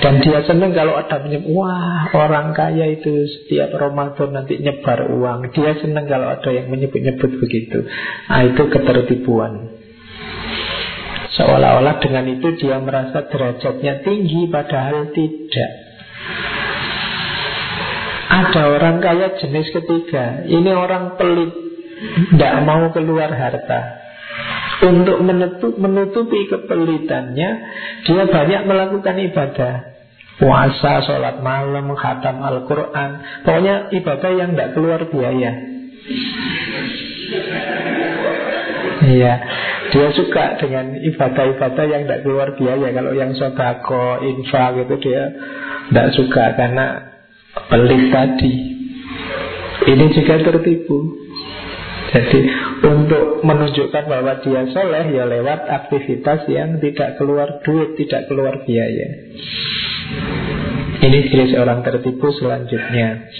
Dan 0.00 0.24
dia 0.24 0.40
senang 0.48 0.72
kalau 0.72 0.96
ada 0.96 1.20
menyebut 1.20 1.52
Wah 1.52 2.08
orang 2.16 2.56
kaya 2.56 2.88
itu 2.96 3.28
setiap 3.28 3.76
Ramadan 3.76 4.32
nanti 4.32 4.56
nyebar 4.56 5.12
uang. 5.12 5.52
Dia 5.52 5.76
senang 5.76 6.08
kalau 6.08 6.32
ada 6.32 6.48
yang 6.48 6.72
menyebut-nyebut 6.72 7.36
begitu. 7.36 7.84
Nah 8.32 8.40
itu 8.48 8.62
ketertipuan 8.72 9.79
Seolah-olah 11.40 11.96
dengan 12.04 12.28
itu 12.28 12.52
dia 12.60 12.76
merasa 12.76 13.24
derajatnya 13.24 14.04
tinggi 14.04 14.44
Padahal 14.52 15.08
tidak. 15.16 15.72
Ada 18.28 18.62
orang 18.76 19.00
kaya 19.00 19.40
jenis 19.40 19.72
ketiga. 19.72 20.44
Ini 20.44 20.70
orang 20.76 21.16
pelit 21.16 21.48
Tidak 22.36 22.54
mau 22.68 22.92
keluar 22.92 23.32
harta. 23.32 24.04
Untuk 24.80 25.24
menutup, 25.24 25.80
menutupi 25.80 26.44
kepelitannya 26.44 27.50
Dia 28.04 28.22
banyak 28.28 28.62
melakukan 28.68 29.16
ibadah. 29.32 29.74
Puasa, 30.40 31.04
sholat 31.04 31.40
malam, 31.40 31.92
khatam 31.96 32.40
Al-Quran. 32.40 33.10
Pokoknya 33.44 33.92
ibadah 33.92 34.30
yang 34.36 34.56
tidak 34.56 34.72
keluar 34.76 35.00
biaya 35.08 35.70
Iya 39.00 39.34
Dia 39.90 40.08
suka 40.12 40.60
dengan 40.60 40.92
ibadah-ibadah 41.00 41.84
yang 41.88 42.04
tidak 42.04 42.22
keluar 42.24 42.48
biaya 42.54 42.88
Kalau 42.92 43.12
yang 43.16 43.32
sodako, 43.32 44.20
infak 44.20 44.84
gitu 44.84 44.94
Dia 45.08 45.22
tidak 45.88 46.08
suka 46.14 46.44
karena 46.54 46.86
pelit 47.72 48.12
tadi 48.12 48.54
Ini 49.88 50.04
juga 50.12 50.34
tertipu 50.44 51.20
jadi 52.10 52.40
untuk 52.82 53.46
menunjukkan 53.46 54.04
bahwa 54.10 54.42
dia 54.42 54.66
soleh 54.74 55.14
ya 55.14 55.30
lewat 55.30 55.62
aktivitas 55.70 56.42
yang 56.50 56.82
tidak 56.82 57.14
keluar 57.22 57.62
duit, 57.62 57.94
tidak 58.02 58.26
keluar 58.26 58.66
biaya. 58.66 59.08
Ini 61.00 61.18
jenis 61.30 61.54
orang 61.54 61.86
tertipu 61.86 62.34
selanjutnya. 62.34 63.30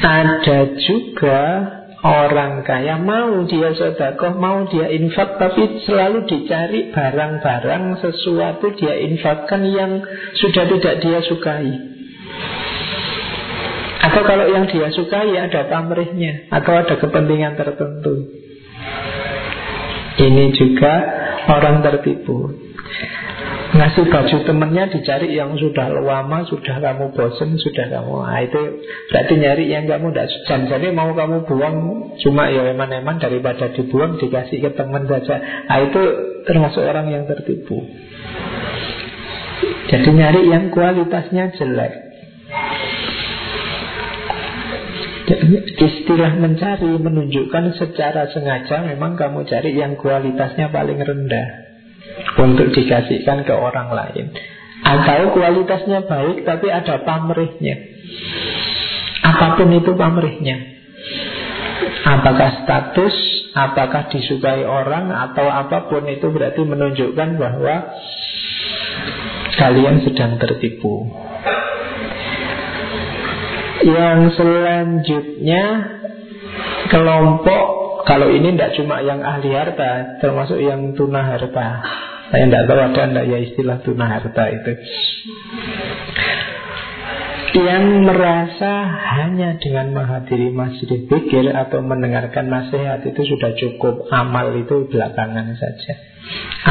Ada 0.00 0.58
juga 0.80 1.40
orang 2.00 2.64
kaya 2.64 2.96
mau 2.96 3.44
dia 3.44 3.76
sodakoh, 3.76 4.36
mau 4.36 4.64
dia 4.68 4.88
infak, 4.88 5.36
tapi 5.36 5.84
selalu 5.84 6.24
dicari 6.24 6.88
barang-barang 6.92 8.00
sesuatu 8.00 8.72
dia 8.76 8.96
infakkan 9.04 9.62
yang 9.68 10.00
sudah 10.36 10.64
tidak 10.64 10.94
dia 11.04 11.18
sukai. 11.24 11.90
Atau 14.00 14.24
kalau 14.24 14.48
yang 14.48 14.64
dia 14.64 14.88
sukai 14.88 15.36
ada 15.36 15.68
pamrihnya 15.68 16.48
Atau 16.48 16.72
ada 16.72 16.96
kepentingan 16.96 17.52
tertentu 17.52 18.32
Ini 20.16 20.56
juga 20.56 20.92
orang 21.52 21.84
tertipu 21.84 22.48
Ngasih 23.70 24.10
baju 24.10 24.36
temennya 24.42 24.90
dicari 24.90 25.30
yang 25.30 25.54
sudah 25.54 25.94
lama 25.94 26.42
Sudah 26.50 26.82
kamu 26.82 27.14
bosen 27.14 27.54
Sudah 27.54 27.86
kamu 27.86 28.14
nah, 28.18 28.42
Itu 28.42 28.82
berarti 29.14 29.34
nyari 29.38 29.70
yang 29.70 29.86
kamu 29.86 30.10
tidak 30.10 30.26
jam 30.50 30.66
Jadi 30.66 30.90
mau 30.90 31.14
kamu 31.14 31.46
buang 31.46 31.76
Cuma 32.18 32.50
ya 32.50 32.66
eman-eman 32.74 33.22
daripada 33.22 33.70
dibuang 33.70 34.18
Dikasih 34.18 34.58
ke 34.58 34.70
teman 34.74 35.06
saja. 35.06 35.38
Nah, 35.70 35.78
Itu 35.86 36.02
termasuk 36.44 36.82
orang 36.82 37.12
yang 37.12 37.24
tertipu. 37.28 37.84
Jadi 39.90 40.08
nyari 40.08 40.40
yang 40.48 40.70
kualitasnya 40.72 41.52
jelek. 41.54 41.92
Istilah 45.78 46.42
mencari 46.42 46.90
menunjukkan 46.98 47.78
secara 47.78 48.30
sengaja 48.34 48.82
memang 48.82 49.14
kamu 49.14 49.46
cari 49.46 49.78
yang 49.78 49.94
kualitasnya 49.94 50.74
paling 50.74 50.98
rendah 50.98 51.69
untuk 52.38 52.72
dikasihkan 52.72 53.44
ke 53.44 53.54
orang 53.54 53.90
lain. 53.92 54.32
Atau 54.80 55.36
kualitasnya 55.36 56.08
baik 56.08 56.48
tapi 56.48 56.72
ada 56.72 57.04
pamrihnya. 57.04 57.76
Apa 59.20 59.60
pun 59.60 59.68
itu 59.76 59.92
pamrihnya. 59.92 60.56
Apakah 62.00 62.64
status, 62.64 63.14
apakah 63.52 64.08
disukai 64.08 64.64
orang 64.64 65.12
atau 65.12 65.46
apa 65.46 65.92
pun 65.92 66.08
itu 66.08 66.32
berarti 66.32 66.64
menunjukkan 66.64 67.28
bahwa 67.36 67.76
kalian 69.60 70.00
sedang 70.00 70.40
tertipu. 70.40 71.12
Yang 73.84 74.36
selanjutnya 74.36 75.64
kelompok 76.88 77.64
kalau 78.10 78.26
ini 78.26 78.58
tidak 78.58 78.74
cuma 78.74 78.98
yang 79.06 79.22
ahli 79.22 79.54
harta, 79.54 80.18
termasuk 80.18 80.58
yang 80.58 80.98
tuna 80.98 81.22
harta. 81.22 81.66
Saya 82.34 82.42
tidak 82.50 82.66
tahu 82.66 82.80
ada 82.82 83.02
tidak 83.06 83.26
ya 83.30 83.38
istilah 83.38 83.78
tuna 83.86 84.06
harta 84.10 84.50
itu. 84.50 84.72
Yang 87.50 87.84
merasa 88.06 88.72
hanya 89.14 89.58
dengan 89.62 89.94
menghadiri 89.94 90.50
masjid 90.50 91.06
pikir 91.06 91.54
atau 91.54 91.82
mendengarkan 91.82 92.46
nasihat 92.46 93.02
itu 93.02 93.26
sudah 93.26 93.58
cukup 93.58 94.06
Amal 94.14 94.54
itu 94.54 94.86
belakangan 94.86 95.58
saja 95.58 95.98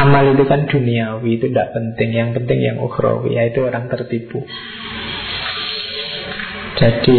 Amal 0.00 0.32
itu 0.32 0.48
kan 0.48 0.64
duniawi, 0.64 1.36
itu 1.36 1.52
tidak 1.52 1.76
penting 1.76 2.16
Yang 2.16 2.30
penting 2.40 2.64
yang 2.64 2.78
ukhrawi, 2.80 3.36
yaitu 3.36 3.60
orang 3.60 3.92
tertipu 3.92 4.40
jadi 6.80 7.18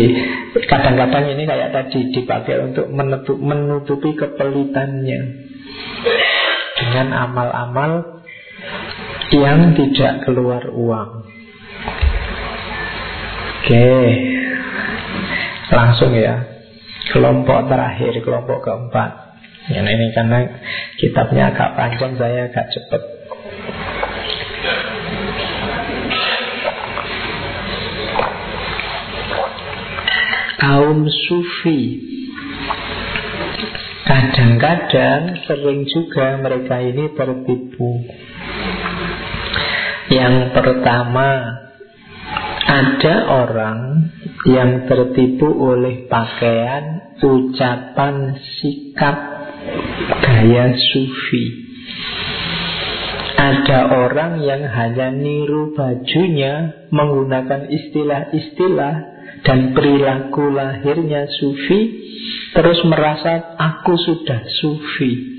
kadang-kadang 0.65 1.37
ini 1.37 1.45
kayak 1.45 1.69
tadi 1.69 2.09
dipakai 2.09 2.65
untuk 2.65 2.89
menutup, 2.89 3.37
menutupi 3.37 4.17
kepelitannya 4.17 5.21
dengan 6.81 7.07
amal-amal 7.13 8.25
yang 9.29 9.77
tidak 9.77 10.25
keluar 10.25 10.65
uang. 10.65 11.29
Oke, 13.61 13.89
langsung 15.69 16.17
ya 16.17 16.41
kelompok 17.13 17.69
terakhir, 17.69 18.17
kelompok 18.25 18.65
keempat. 18.65 19.37
Yang 19.69 19.87
ini 19.93 20.05
karena 20.17 20.39
kitabnya 20.97 21.53
agak 21.53 21.77
panjang, 21.77 22.17
saya 22.17 22.49
agak 22.49 22.65
cepat. 22.73 23.20
Kaum 30.91 31.07
sufi 31.07 32.03
Kadang-kadang 34.03 35.39
sering 35.47 35.87
juga 35.87 36.35
mereka 36.43 36.83
ini 36.83 37.15
tertipu 37.15 38.03
Yang 40.11 40.51
pertama, 40.51 41.29
ada 42.67 43.15
orang 43.47 44.11
yang 44.43 44.83
tertipu 44.91 45.47
oleh 45.47 46.11
pakaian, 46.11 47.15
ucapan, 47.23 48.35
sikap, 48.59 49.15
gaya 50.19 50.75
sufi. 50.75 51.45
Ada 53.39 53.87
orang 53.87 54.43
yang 54.43 54.67
hanya 54.67 55.15
niru 55.15 55.71
bajunya 55.71 56.87
menggunakan 56.91 57.71
istilah-istilah 57.71 59.10
dan 59.41 59.73
perilaku 59.73 60.53
lahirnya 60.53 61.25
sufi, 61.25 61.79
terus 62.53 62.79
merasa 62.85 63.57
aku 63.57 63.97
sudah 63.97 64.41
sufi 64.61 65.31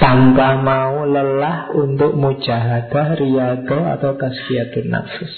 tanpa 0.00 0.56
mau 0.64 1.04
lelah 1.04 1.76
untuk 1.76 2.16
mujahadah, 2.16 3.20
riyadho 3.20 3.78
atau 3.84 4.16
tasfiyatun 4.16 4.88
nafas. 4.88 5.32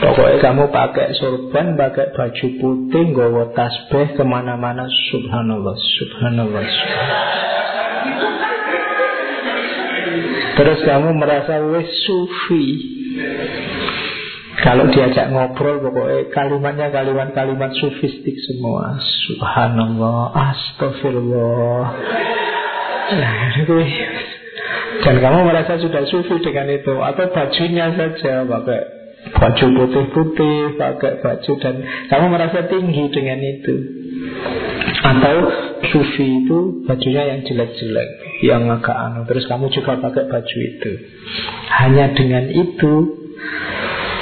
Pokoknya 0.00 0.40
kamu 0.40 0.64
pakai 0.72 1.12
sorban, 1.12 1.76
pakai 1.76 2.16
baju 2.16 2.46
putih, 2.56 3.04
nggawa 3.12 3.52
tasbih 3.52 4.16
ke 4.16 4.24
mana-mana, 4.24 4.88
subhanallah, 4.88 5.76
subhanallah, 5.76 6.64
subhanallah. 6.64 7.50
Terus 10.56 10.80
kamu 10.88 11.20
merasa 11.20 11.60
wes 11.68 11.88
sufi. 12.08 12.64
Kalau 14.60 14.84
diajak 14.92 15.32
ngobrol 15.32 15.80
pokoknya 15.80 16.28
kalimatnya 16.36 16.86
kalimat-kalimat 16.92 17.72
sufistik 17.80 18.36
semua. 18.44 19.00
Subhanallah, 19.00 20.36
astagfirullah. 20.36 21.84
Dan 25.00 25.16
kamu 25.18 25.38
merasa 25.48 25.80
sudah 25.80 26.06
sufi 26.06 26.38
dengan 26.44 26.70
itu 26.70 26.94
Atau 27.00 27.26
bajunya 27.34 27.90
saja 27.96 28.46
pakai 28.46 28.80
baju 29.32 29.66
putih-putih, 29.76 30.76
pakai 30.80 31.12
baju 31.20 31.52
dan 31.60 31.74
kamu 32.08 32.26
merasa 32.32 32.58
tinggi 32.68 33.04
dengan 33.12 33.40
itu. 33.40 33.74
Atau 35.00 35.36
sufi 35.88 36.44
itu 36.44 36.84
bajunya 36.84 37.32
yang 37.32 37.40
jelek-jelek, 37.44 38.10
yang 38.44 38.68
agak 38.68 38.96
anu, 38.96 39.24
terus 39.24 39.48
kamu 39.48 39.72
juga 39.72 39.96
pakai 40.00 40.28
baju 40.28 40.56
itu. 40.60 40.92
Hanya 41.68 42.12
dengan 42.12 42.44
itu 42.52 42.92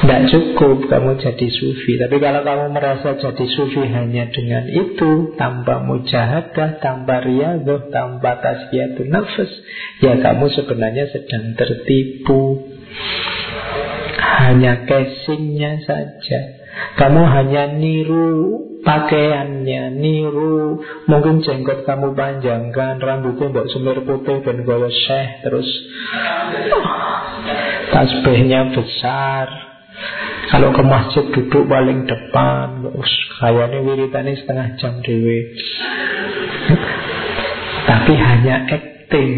tidak 0.09 0.33
cukup 0.33 0.89
kamu 0.89 1.21
jadi 1.21 1.49
sufi. 1.53 2.01
Tapi 2.01 2.17
kalau 2.17 2.41
kamu 2.41 2.73
merasa 2.73 3.21
jadi 3.21 3.45
sufi 3.45 3.85
hanya 3.93 4.33
dengan 4.33 4.65
itu 4.65 5.37
Tanpa 5.37 5.85
mujahadah, 5.85 6.81
tanpa 6.81 7.21
riadah, 7.21 7.93
tanpa 7.93 8.41
tasbiyatun 8.41 9.13
nafas 9.13 9.53
Ya 10.01 10.17
kamu 10.17 10.49
sebenarnya 10.49 11.13
sedang 11.13 11.53
tertipu. 11.61 12.73
Hanya 14.17 14.89
casingnya 14.89 15.85
saja. 15.85 16.41
Kamu 16.97 17.29
hanya 17.29 17.77
niru 17.77 18.65
pakaiannya 18.81 19.93
Niru 19.93 20.81
Mungkin 21.05 21.43
jenggot 21.43 21.83
kamu 21.83 22.15
panjangkan 22.15 23.03
Rambutnya 23.03 23.51
mbak 23.51 23.67
semir 23.67 23.99
putih 24.07 24.41
dan 24.47 24.63
gaya 24.63 24.89
syekh 24.89 25.31
Terus. 25.45 25.69
Tasbihnya 27.93 28.73
besar 28.73 29.68
Kalau 30.49 30.73
ke 30.73 30.83
masjid 30.83 31.25
duduk 31.29 31.65
paling 31.69 32.09
depan 32.09 32.89
Kayaknya 33.39 33.79
wiritannya 33.85 34.33
setengah 34.39 34.67
jam 34.81 34.99
dewe 35.05 35.39
Tapi 37.85 38.13
hanya 38.17 38.65
acting 38.65 39.33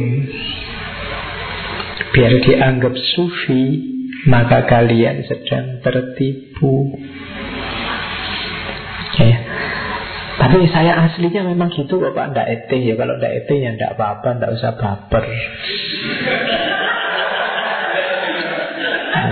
Biar 2.10 2.32
dianggap 2.42 2.94
sufi 3.16 3.90
maka 4.28 4.68
kalian 4.68 5.24
sedang 5.24 5.80
tertipu. 5.80 6.92
Ya. 9.20 9.36
Tapi 10.40 10.64
saya 10.72 10.96
aslinya 11.08 11.44
memang 11.44 11.68
gitu 11.76 12.00
kok 12.00 12.16
Pak, 12.16 12.32
ndak 12.32 12.48
eting 12.48 12.88
ya. 12.88 12.94
Kalau 12.96 13.20
ndak 13.20 13.32
eting 13.44 13.60
ya 13.60 13.70
ndak 13.76 13.92
apa-apa, 13.96 14.40
ndak 14.40 14.50
usah 14.56 14.72
baper. 14.76 15.24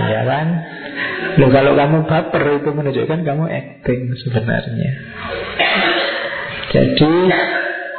Ya 0.09 0.25
kan? 0.25 0.58
Loh 1.39 1.49
kalau 1.55 1.71
kamu 1.71 2.03
baper 2.03 2.43
itu 2.59 2.69
menunjukkan 2.75 3.19
kamu 3.23 3.45
acting 3.47 4.01
sebenarnya. 4.27 4.91
Jadi 6.69 7.13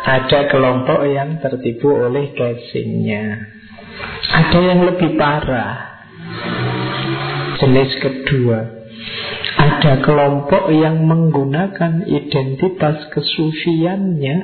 ada 0.05 0.41
kelompok 0.53 1.09
yang 1.09 1.41
tertipu 1.41 1.89
oleh 1.89 2.37
casingnya. 2.37 3.49
Ada 4.29 4.59
yang 4.61 4.81
lebih 4.85 5.17
parah. 5.17 5.91
Jenis 7.61 7.93
kedua 8.01 8.61
Ada 9.61 10.01
kelompok 10.01 10.73
yang 10.73 11.05
menggunakan 11.05 12.09
identitas 12.09 13.13
kesufiannya 13.13 14.37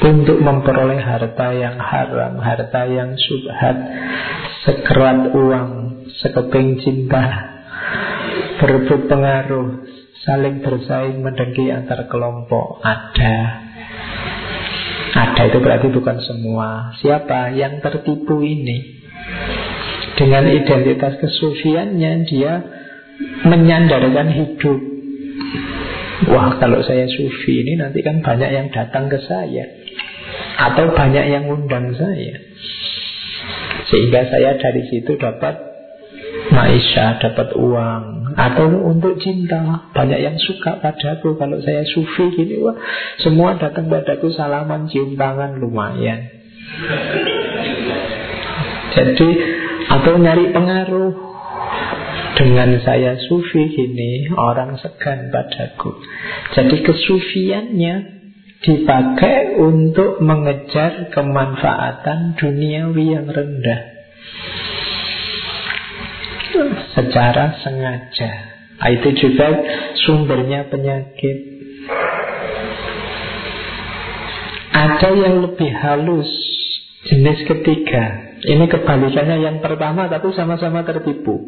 Untuk 0.00 0.40
memperoleh 0.40 0.96
harta 0.96 1.52
yang 1.52 1.76
haram 1.76 2.40
Harta 2.40 2.88
yang 2.88 3.12
subhat 3.20 3.76
Sekerat 4.64 5.36
uang 5.36 5.70
Sekeping 6.16 6.80
cinta 6.80 7.55
Berebut 8.56 9.00
pengaruh 9.08 9.84
Saling 10.26 10.58
bersaing 10.58 11.22
mendengki 11.22 11.70
antar 11.70 12.10
kelompok. 12.10 12.82
Ada. 12.82 13.62
Ada 15.14 15.42
itu 15.46 15.58
berarti 15.62 15.86
bukan 15.94 16.18
semua. 16.18 16.90
Siapa 16.98 17.54
yang 17.54 17.78
tertipu 17.78 18.42
ini? 18.42 18.98
Dengan 20.18 20.50
identitas 20.50 21.22
kesufiannya 21.22 22.26
dia 22.26 22.52
menyandarkan 23.46 24.28
hidup. 24.34 24.80
Wah 26.32 26.58
kalau 26.58 26.82
saya 26.82 27.06
sufi 27.06 27.62
ini 27.62 27.78
nanti 27.78 28.02
kan 28.02 28.18
banyak 28.18 28.50
yang 28.50 28.66
datang 28.74 29.06
ke 29.06 29.22
saya. 29.30 29.62
Atau 30.58 30.90
banyak 30.90 31.22
yang 31.28 31.46
undang 31.46 31.94
saya. 31.94 32.34
Sehingga 33.86 34.26
saya 34.26 34.58
dari 34.58 34.82
situ 34.90 35.14
dapat 35.20 35.75
Maisha, 36.56 37.20
dapat 37.20 37.52
uang. 37.52 38.32
Atau 38.32 38.72
untuk 38.88 39.20
cinta. 39.20 39.92
Banyak 39.92 40.20
yang 40.24 40.36
suka 40.40 40.80
padaku. 40.80 41.36
Kalau 41.36 41.60
saya 41.60 41.84
sufi 41.84 42.32
gini 42.32 42.64
Wah 42.64 42.76
semua 43.20 43.60
datang 43.60 43.92
padaku 43.92 44.32
salaman 44.32 44.88
cium 44.88 45.20
tangan 45.20 45.60
lumayan. 45.60 46.32
Jadi 48.96 49.28
atau 49.92 50.16
nyari 50.16 50.56
pengaruh. 50.56 51.28
Dengan 52.36 52.76
saya 52.84 53.16
sufi 53.16 53.72
gini 53.72 54.28
Orang 54.36 54.76
segan 54.80 55.32
padaku. 55.32 55.96
Jadi 56.56 56.76
kesufiannya 56.84 57.94
Dipakai 58.56 59.60
untuk 59.60 60.24
mengejar 60.24 61.12
kemanfaatan 61.12 62.40
duniawi 62.40 63.14
yang 63.14 63.28
rendah 63.28 63.95
Secara 66.94 67.60
sengaja 67.62 68.30
nah, 68.80 68.88
Itu 68.94 69.08
juga 69.16 69.48
sumbernya 70.06 70.68
penyakit 70.72 71.38
Ada 74.72 75.08
yang 75.16 75.44
lebih 75.44 75.70
halus 75.72 76.30
Jenis 77.06 77.46
ketiga 77.46 78.26
ini 78.44 78.68
kebalikannya 78.68 79.40
yang 79.40 79.56
pertama 79.64 80.12
tapi 80.12 80.28
sama-sama 80.36 80.84
tertipu. 80.84 81.40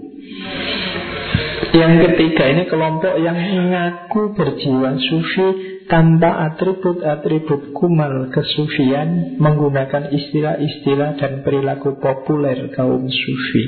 Yang 1.69 1.93
ketiga 2.09 2.49
ini 2.49 2.65
kelompok 2.65 3.21
yang 3.21 3.37
mengaku 3.37 4.33
berjiwa 4.33 4.97
sufi 4.97 5.49
tanpa 5.85 6.49
atribut-atribut 6.49 7.77
kumal 7.77 8.33
kesufian 8.33 9.37
menggunakan 9.37 10.09
istilah-istilah 10.09 11.21
dan 11.21 11.45
perilaku 11.45 12.01
populer 12.01 12.73
kaum 12.73 13.05
sufi. 13.05 13.65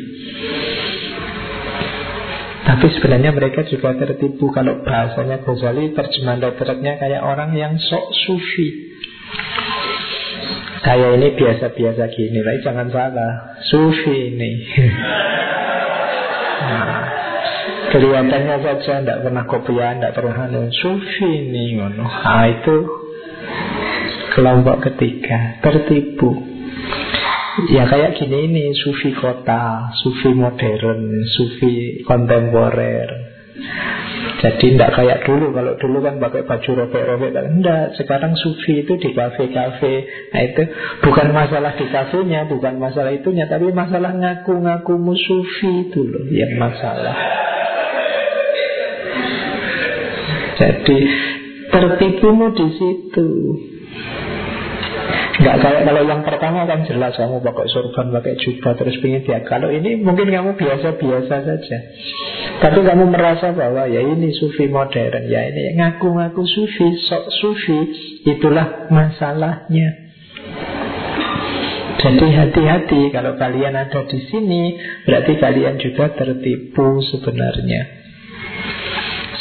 Tapi 2.71 2.87
sebenarnya 2.95 3.35
mereka 3.35 3.67
juga 3.67 3.99
tertipu 3.99 4.55
kalau 4.55 4.87
bahasanya 4.87 5.43
Ghazali 5.43 5.91
terjemahan 5.91 6.39
letternya 6.39 7.03
kayak 7.03 7.19
orang 7.19 7.51
yang 7.59 7.75
sok 7.75 8.15
sufi. 8.15 8.95
Saya 10.87 11.19
ini 11.19 11.35
biasa-biasa 11.35 12.15
gini, 12.15 12.39
tapi 12.39 12.59
jangan 12.63 12.87
salah. 12.95 13.59
Sufi 13.67 14.31
ini. 14.31 14.51
nah, 16.71 17.03
kelihatannya 17.91 18.57
saja 18.63 19.03
tidak 19.03 19.19
pernah 19.19 19.45
kopian, 19.51 19.99
tidak 19.99 20.15
pernah 20.15 20.47
anu. 20.47 20.71
Sufi 20.71 21.27
ini. 21.27 21.75
Nah, 21.75 22.47
itu 22.55 22.77
kelompok 24.31 24.87
ketiga, 24.87 25.59
tertipu. 25.59 26.39
Ya 27.77 27.85
kayak 27.85 28.17
gini 28.17 28.49
ini 28.49 28.65
sufi 28.73 29.13
kota, 29.13 29.93
sufi 30.01 30.33
modern, 30.33 31.25
sufi 31.29 32.01
kontemporer. 32.09 33.31
Jadi 34.41 34.73
tidak 34.73 34.97
kayak 34.97 35.29
dulu 35.29 35.53
Kalau 35.53 35.77
dulu 35.77 36.01
kan 36.01 36.17
pakai 36.17 36.49
baju 36.49 36.71
robek-robek 36.85 37.31
Tidak, 37.37 37.87
sekarang 38.01 38.33
sufi 38.41 38.89
itu 38.89 38.97
di 38.97 39.13
kafe-kafe. 39.13 39.95
Nah 40.33 40.41
itu 40.49 40.63
bukan 41.05 41.29
masalah 41.37 41.77
di 41.77 41.85
kafenya 41.93 42.49
Bukan 42.49 42.81
masalah 42.81 43.13
itunya 43.13 43.45
Tapi 43.53 43.69
masalah 43.69 44.17
ngaku-ngaku 44.17 44.97
sufi 45.13 45.93
itu 45.93 46.01
loh 46.09 46.25
Yang 46.33 46.57
masalah. 46.57 47.17
Jadi 50.57 50.99
tertipumu 51.73 52.53
di 52.53 52.69
situ 52.77 53.29
Enggak 55.41 55.57
kayak 55.65 55.83
kalau 55.89 56.03
yang 56.05 56.21
pertama 56.21 56.69
kan 56.69 56.85
jelas 56.85 57.17
kamu 57.17 57.41
pakai 57.41 57.67
sorban, 57.73 58.13
pakai 58.13 58.37
jubah 58.37 58.77
terus 58.77 59.01
pingin 59.01 59.25
dia. 59.25 59.41
Kalau 59.49 59.73
ini 59.73 59.97
mungkin 59.97 60.29
kamu 60.29 60.53
biasa-biasa 60.53 61.35
saja. 61.49 61.79
Tapi 62.61 62.79
kamu 62.85 63.09
merasa 63.09 63.57
bahwa 63.57 63.89
ya 63.89 64.05
ini 64.05 64.37
sufi 64.37 64.69
modern, 64.69 65.25
ya 65.33 65.49
ini 65.49 65.81
ngaku-ngaku 65.81 66.45
sufi, 66.45 66.93
sok 67.09 67.33
sufi, 67.41 67.79
itulah 68.29 68.93
masalahnya. 68.93 70.13
Jadi 72.05 72.27
hati-hati 72.37 73.09
kalau 73.09 73.41
kalian 73.41 73.81
ada 73.81 74.05
di 74.13 74.21
sini, 74.29 74.77
berarti 75.09 75.41
kalian 75.41 75.81
juga 75.81 76.13
tertipu 76.21 77.01
sebenarnya. 77.17 77.83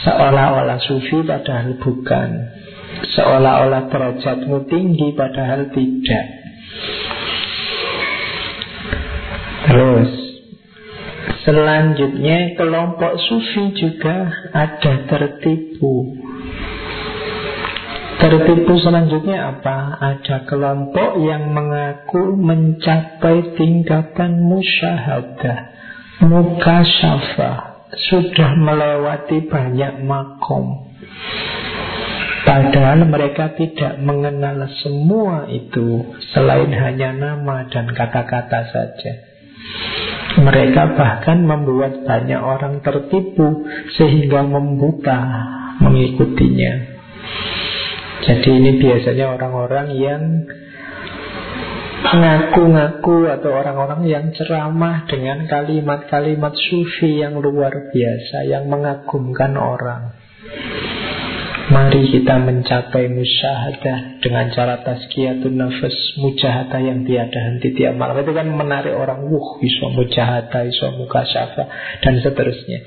Seolah-olah 0.08 0.80
sufi 0.80 1.28
padahal 1.28 1.76
bukan. 1.76 2.59
Seolah-olah 3.00 3.88
derajatmu 3.88 4.68
tinggi 4.68 5.16
padahal 5.16 5.72
tidak. 5.72 6.26
Terus 9.70 10.30
Selanjutnya 11.50 12.54
kelompok 12.60 13.16
sufi 13.26 13.74
juga 13.74 14.28
ada 14.52 14.94
tertipu. 15.08 16.14
Tertipu 18.20 18.76
selanjutnya 18.78 19.58
apa? 19.58 19.98
Ada 19.98 20.44
kelompok 20.46 21.18
yang 21.24 21.56
mengaku 21.56 22.36
mencapai 22.36 23.56
tingkatan 23.56 24.44
musyahadah 24.44 25.60
Mukasyafah 26.28 27.88
Sudah 28.12 28.60
melewati 28.60 29.48
banyak 29.48 30.04
makom 30.04 30.92
Padahal 32.50 33.06
mereka 33.06 33.54
tidak 33.54 34.02
mengenal 34.02 34.66
semua 34.82 35.46
itu 35.54 36.18
Selain 36.34 36.74
hanya 36.74 37.14
nama 37.14 37.70
dan 37.70 37.94
kata-kata 37.94 38.74
saja. 38.74 39.14
Mereka 40.42 40.98
bahkan 40.98 41.46
membuat 41.46 42.02
banyak 42.10 42.42
orang 42.42 42.82
tertipu 42.82 43.70
Sehingga 43.94 44.42
membuta 44.50 45.22
mengikutinya. 45.78 46.74
Jadi 48.26 48.50
ini 48.50 48.72
biasanya 48.82 49.26
orang-orang 49.30 49.88
yang 49.94 50.24
Ngaku-ngaku 52.02 53.30
atau 53.30 53.52
orang-orang 53.54 54.10
yang 54.10 54.26
ceramah 54.34 55.06
dengan 55.06 55.46
kalimat-kalimat 55.46 56.58
sufi 56.58 57.22
yang 57.22 57.38
luar 57.38 57.94
biasa 57.94 58.50
Yang 58.50 58.66
mengagumkan 58.66 59.54
orang 59.54 60.19
Mari 61.80 62.12
kita 62.12 62.36
mencapai 62.44 63.08
musyahadah 63.08 64.20
dengan 64.20 64.52
cara 64.52 64.84
tazkiyatun 64.84 65.56
nafas 65.56 65.96
mujahadah 66.20 66.76
yang 66.76 67.08
tiada 67.08 67.40
henti 67.40 67.72
tiap 67.72 67.96
malam. 67.96 68.20
Itu 68.20 68.36
kan 68.36 68.52
menarik 68.52 68.92
orang 68.92 69.24
wuh 69.32 69.64
bisa 69.64 69.88
mujahadah 69.88 70.68
bisa 70.68 70.92
mukasyafa 71.00 71.64
dan 72.04 72.20
seterusnya. 72.20 72.84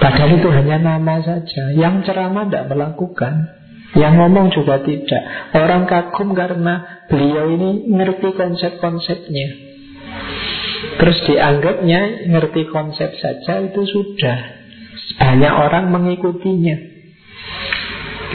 Padahal 0.00 0.40
itu 0.40 0.48
hanya 0.48 0.80
nama 0.80 1.20
saja. 1.20 1.76
Yang 1.76 2.08
ceramah 2.08 2.48
tidak 2.48 2.64
melakukan 2.72 3.52
yang 3.92 4.16
ngomong 4.16 4.56
juga 4.56 4.80
tidak. 4.80 5.52
Orang 5.52 5.84
kagum 5.84 6.32
karena 6.32 7.04
beliau 7.12 7.44
ini 7.44 7.92
ngerti 7.92 8.40
konsep-konsepnya. 8.40 9.48
Terus 10.96 11.18
dianggapnya 11.28 12.24
ngerti 12.24 12.72
konsep 12.72 13.20
saja 13.20 13.60
itu 13.68 13.84
sudah. 13.84 14.64
Banyak 15.20 15.54
orang 15.60 15.92
mengikutinya 15.92 16.99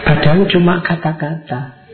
Padahal 0.05 0.45
cuma 0.45 0.85
kata-kata. 0.85 1.85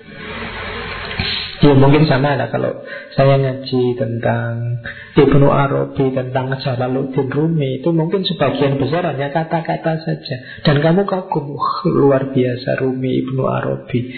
Ya 1.62 1.78
mungkin 1.78 2.10
sama 2.10 2.34
lah 2.34 2.50
kalau 2.50 2.82
saya 3.14 3.38
ngaji 3.38 3.94
tentang 3.94 4.82
Ibnu 5.14 5.46
Arabi 5.46 6.10
tentang 6.10 6.58
Jalaluddin 6.58 7.30
Rumi 7.30 7.78
itu 7.78 7.94
mungkin 7.94 8.26
sebagian 8.26 8.82
besar 8.82 9.06
hanya 9.06 9.30
kata-kata 9.30 10.02
saja. 10.02 10.38
Dan 10.66 10.82
kamu 10.82 11.06
kagum 11.06 11.54
luar 11.86 12.34
biasa 12.34 12.82
Rumi 12.82 13.22
Ibnu 13.22 13.46
Arabi. 13.46 14.10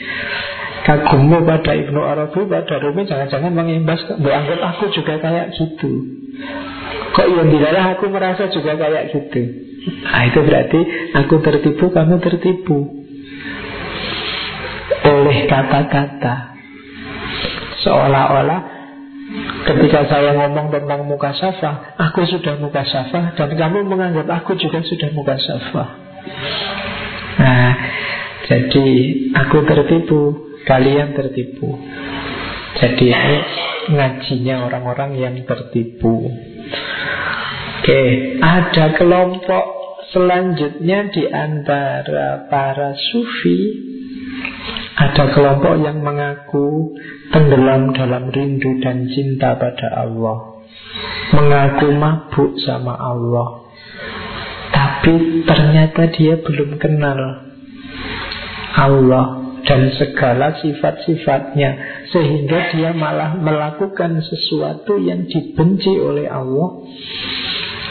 Kagummu 0.87 1.43
pada 1.43 1.75
Ibnu 1.75 1.99
Arabi 1.99 2.39
pada 2.47 2.75
Rumi 2.79 3.11
jangan-jangan 3.11 3.51
mengimbas 3.51 4.07
anggap 4.07 4.59
aku 4.63 4.95
juga 4.95 5.19
kayak 5.19 5.51
gitu. 5.51 5.91
Kok 7.11 7.27
yang 7.27 7.51
dilarang 7.51 7.99
aku 7.99 8.07
merasa 8.07 8.47
juga 8.55 8.79
kayak 8.79 9.11
gitu? 9.11 9.41
Nah 9.83 10.31
itu 10.31 10.39
berarti 10.47 10.79
aku 11.11 11.43
tertipu 11.43 11.91
kamu 11.91 12.23
tertipu 12.23 13.02
oleh 15.33 15.49
kata-kata. 15.49 16.35
Seolah-olah 17.81 18.61
Ketika 19.65 20.05
saya 20.05 20.37
ngomong 20.37 20.69
tentang 20.69 21.09
muka 21.09 21.33
safa 21.33 21.97
Aku 21.97 22.21
sudah 22.23 22.55
muka 22.61 22.85
safa 22.85 23.33
Dan 23.33 23.57
kamu 23.57 23.89
menganggap 23.89 24.29
aku 24.29 24.55
juga 24.55 24.79
sudah 24.85 25.09
muka 25.11 25.35
safa 25.41 25.83
Nah 27.41 27.73
Jadi 28.45 28.87
aku 29.33 29.67
tertipu 29.67 30.21
Kalian 30.63 31.11
tertipu. 31.11 31.75
Jadi 32.79 33.11
ini 33.11 33.37
ngajinya 33.91 34.63
orang-orang 34.63 35.19
yang 35.19 35.35
tertipu. 35.43 36.31
Oke 37.83 38.03
Ada 38.39 38.95
kelompok 38.95 39.65
selanjutnya 40.15 41.11
di 41.11 41.27
antara 41.27 42.47
para 42.47 42.95
sufi 42.95 43.91
ada 44.93 45.23
kelompok 45.33 45.81
yang 45.81 46.05
mengaku 46.05 46.93
tenggelam 47.33 47.97
dalam 47.97 48.29
rindu 48.29 48.77
dan 48.81 49.09
cinta 49.09 49.57
pada 49.57 50.05
Allah. 50.05 50.61
Mengaku 51.33 51.89
mabuk 51.97 52.61
sama 52.61 52.93
Allah. 52.93 53.65
Tapi 54.69 55.45
ternyata 55.49 56.13
dia 56.13 56.37
belum 56.37 56.77
kenal 56.77 57.19
Allah 58.73 59.43
dan 59.63 59.95
segala 59.95 60.59
sifat-sifatnya 60.59 61.69
sehingga 62.11 62.75
dia 62.75 62.91
malah 62.91 63.39
melakukan 63.39 64.19
sesuatu 64.19 64.99
yang 64.99 65.23
dibenci 65.25 65.93
oleh 65.97 66.27
Allah 66.27 66.83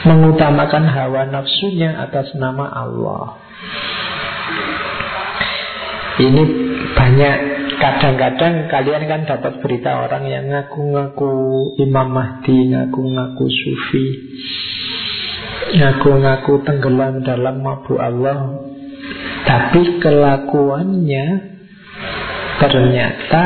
mengutamakan 0.05 0.85
hawa 0.85 1.33
nafsunya 1.33 1.97
atas 1.97 2.37
nama 2.37 2.69
Allah 2.69 3.41
ini 6.21 6.72
banyak 7.13 7.39
kadang-kadang 7.77 8.73
kalian 8.73 9.05
kan 9.05 9.21
dapat 9.29 9.61
berita 9.61 10.09
orang 10.09 10.33
yang 10.33 10.49
ngaku-ngaku 10.49 11.33
Imam 11.77 12.09
Mahdi, 12.09 12.73
ngaku-ngaku 12.73 13.53
Sufi, 13.53 14.07
ngaku-ngaku 15.77 16.65
tenggelam 16.65 17.21
dalam 17.21 17.61
mabuk 17.61 18.01
Allah, 18.01 18.65
tapi 19.45 20.01
kelakuannya 20.01 21.27
ternyata 22.65 23.43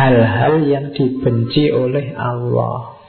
hal-hal 0.00 0.64
yang 0.64 0.88
dibenci 0.96 1.68
oleh 1.76 2.16
Allah. 2.16 3.04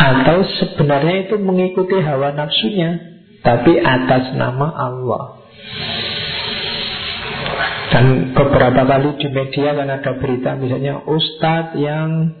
Atau 0.00 0.48
sebenarnya 0.64 1.28
itu 1.28 1.36
mengikuti 1.36 2.00
hawa 2.00 2.32
nafsunya, 2.32 3.20
tapi 3.44 3.76
atas 3.84 4.32
nama 4.32 4.72
Allah. 4.72 5.37
Dan 7.88 8.36
beberapa 8.36 8.84
kali 8.84 9.16
di 9.16 9.28
media 9.32 9.72
kan 9.72 9.88
ada 9.88 10.12
berita 10.20 10.60
misalnya 10.60 11.00
Ustadz 11.08 11.76
yang 11.80 12.36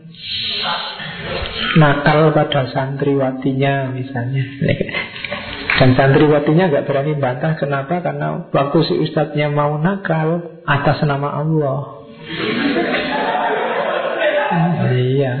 nakal 1.80 2.32
pada 2.36 2.68
santriwatinya 2.68 3.92
misalnya. 3.96 4.44
Dan 5.78 5.94
santriwatinya 5.94 6.64
nggak 6.68 6.86
berani 6.90 7.12
bantah 7.16 7.54
kenapa? 7.56 8.02
Karena 8.02 8.50
waktu 8.50 8.78
si 8.82 8.94
ustadznya 8.98 9.46
mau 9.48 9.78
nakal 9.78 10.60
atas 10.66 10.98
nama 11.06 11.38
Allah. 11.38 11.80
Hmm, 14.48 14.90
iya. 14.90 15.34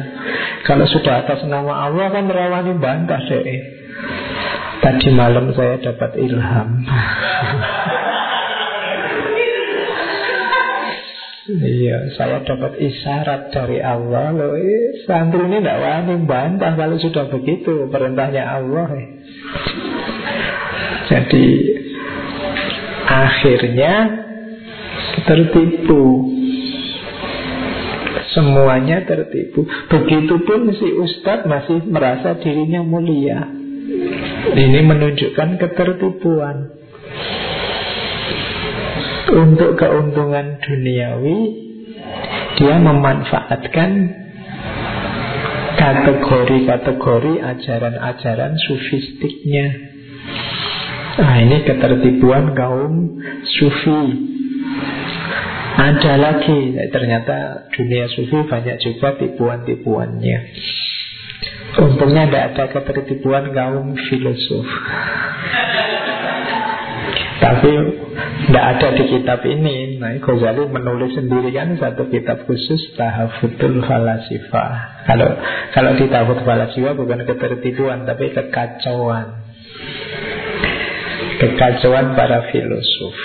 Kalau 0.62 0.86
sudah 0.86 1.26
atas 1.26 1.42
nama 1.48 1.90
Allah 1.90 2.06
kan 2.14 2.30
rawani 2.30 2.76
bantah 2.78 3.18
deh 3.26 3.78
tadi 4.78 5.08
malam 5.12 5.50
saya 5.52 5.76
dapat 5.82 6.16
ilham 6.16 6.86
Iya, 11.48 12.12
saya 12.12 12.44
dapat 12.44 12.76
isyarat 12.76 13.48
dari 13.48 13.80
Allah 13.80 14.36
loh. 14.36 14.52
Eh, 14.52 15.00
santri 15.08 15.48
ini 15.48 15.64
tidak 15.64 15.80
wani 15.80 16.14
bantah 16.28 16.76
kalau 16.76 17.00
sudah 17.00 17.24
begitu 17.32 17.88
perintahnya 17.88 18.44
Allah. 18.44 18.88
Eh. 18.92 19.08
Jadi 21.08 21.46
Akhirnya 23.08 23.94
tertipu 25.24 26.28
Semuanya 28.36 29.08
tertipu 29.08 29.64
Begitupun 29.88 30.68
si 30.76 30.88
ustadz 31.00 31.48
masih 31.48 31.88
merasa 31.88 32.36
dirinya 32.36 32.84
mulia 32.84 33.48
Ini 34.52 34.84
menunjukkan 34.84 35.56
ketertipuan 35.56 36.76
Untuk 39.28 39.76
keuntungan 39.76 40.56
duniawi 40.64 41.38
Dia 42.56 42.76
memanfaatkan 42.80 43.90
Kategori-kategori 45.78 47.38
ajaran-ajaran 47.38 48.52
sufistiknya. 48.58 49.66
Nah 51.22 51.38
ini 51.38 51.62
ketertipuan 51.62 52.50
kaum 52.58 53.14
sufi. 53.46 54.02
Ada 55.78 56.18
lagi 56.18 56.74
Ternyata 56.90 57.70
dunia 57.70 58.10
sufi 58.10 58.42
banyak 58.42 58.76
juga 58.82 59.22
tipuan-tipuannya. 59.22 60.38
Untungnya 61.78 62.26
tidak 62.26 62.44
ada 62.50 62.64
ketertipuan 62.74 63.54
kaum 63.54 63.94
filosof. 64.10 64.66
Tapi 67.38 67.72
tidak 68.38 68.64
ada 68.64 68.88
di 68.94 69.04
kitab 69.10 69.40
ini. 69.42 69.98
Nah 69.98 70.14
Ghazali 70.22 70.70
menulis 70.70 71.18
sendiri 71.18 71.50
kan 71.50 71.74
Satu 71.74 72.06
kitab 72.06 72.46
khusus 72.46 72.94
Tahafutul 72.94 73.82
Falasifa. 73.82 74.66
Kalau 75.10 75.28
kalau 75.74 75.90
di 75.98 76.06
Tahafut 76.06 76.46
Falasifa 76.46 76.94
bukan 76.94 77.26
ketertipuan 77.26 78.06
Tapi 78.06 78.30
kekacauan. 78.30 79.42
Kekacauan 81.42 82.14
para 82.14 82.50
filosof. 82.54 83.16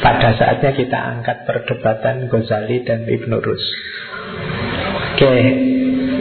Pada 0.00 0.36
saatnya 0.36 0.76
kita 0.76 0.98
angkat 1.00 1.48
perdebatan 1.48 2.28
Ghazali 2.28 2.84
dan 2.84 3.08
Ibn 3.08 3.30
Rus. 3.40 3.64
Oke, 5.16 5.34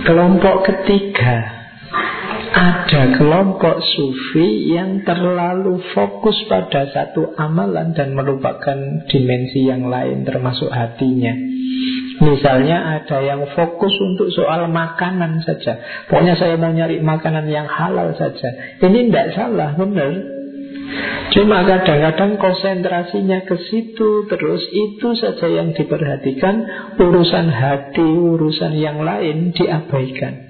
kelompok 0.04 0.68
ketiga 0.68 1.59
ada 2.50 3.14
kelompok 3.18 3.78
sufi 3.82 4.74
yang 4.74 5.06
terlalu 5.06 5.82
fokus 5.94 6.36
pada 6.50 6.90
satu 6.90 7.38
amalan 7.38 7.94
dan 7.94 8.18
melupakan 8.18 9.06
dimensi 9.06 9.70
yang 9.70 9.86
lain 9.88 10.26
termasuk 10.26 10.70
hatinya. 10.74 11.34
Misalnya 12.20 13.00
ada 13.00 13.24
yang 13.24 13.48
fokus 13.56 13.96
untuk 14.04 14.28
soal 14.36 14.68
makanan 14.68 15.40
saja. 15.46 15.80
Pokoknya 16.12 16.36
saya 16.36 16.60
mau 16.60 16.74
nyari 16.74 17.00
makanan 17.00 17.48
yang 17.48 17.70
halal 17.70 18.12
saja. 18.20 18.80
Ini 18.84 19.08
tidak 19.08 19.28
salah, 19.40 19.72
benar. 19.80 20.40
Cuma 21.30 21.62
kadang-kadang 21.62 22.42
konsentrasinya 22.42 23.46
ke 23.46 23.54
situ 23.70 24.26
Terus 24.26 24.66
itu 24.74 25.14
saja 25.14 25.46
yang 25.46 25.78
diperhatikan 25.78 26.66
Urusan 26.98 27.54
hati, 27.54 28.02
urusan 28.02 28.74
yang 28.74 29.06
lain 29.06 29.54
diabaikan 29.54 30.49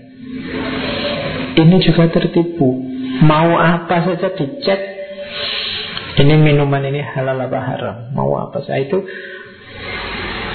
Ini 1.59 1.75
juga 1.83 2.07
tertipu. 2.07 2.79
Mau 3.19 3.59
apa 3.59 4.07
saja 4.07 4.31
dicek 4.31 4.79
Ini 6.19 6.35
minuman 6.39 6.83
ini 6.87 7.03
halal 7.03 7.35
apa 7.35 7.59
haram? 7.59 7.97
Mau 8.15 8.31
apa 8.39 8.63
saja. 8.63 8.79
Itu 8.79 9.03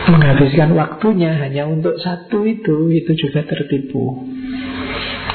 Menghabiskan 0.04 0.76
waktunya 0.76 1.32
hanya 1.40 1.64
untuk 1.64 1.96
satu 1.96 2.44
itu. 2.44 2.92
Itu 2.92 3.16
juga 3.16 3.44
tertipu. 3.48 4.20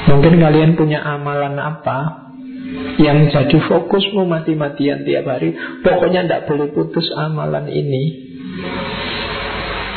Mungkin 0.06 0.38
kalian 0.38 0.78
punya 0.78 1.02
amalan 1.02 1.58
apa 1.58 2.30
yang 3.02 3.26
jadi 3.30 3.58
fokusmu 3.66 4.30
mati-matian 4.30 5.02
tiap 5.02 5.26
hari? 5.26 5.58
Pokoknya 5.82 6.22
tidak 6.26 6.42
boleh 6.46 6.70
putus 6.70 7.10
amalan 7.18 7.66
ini 7.66 8.30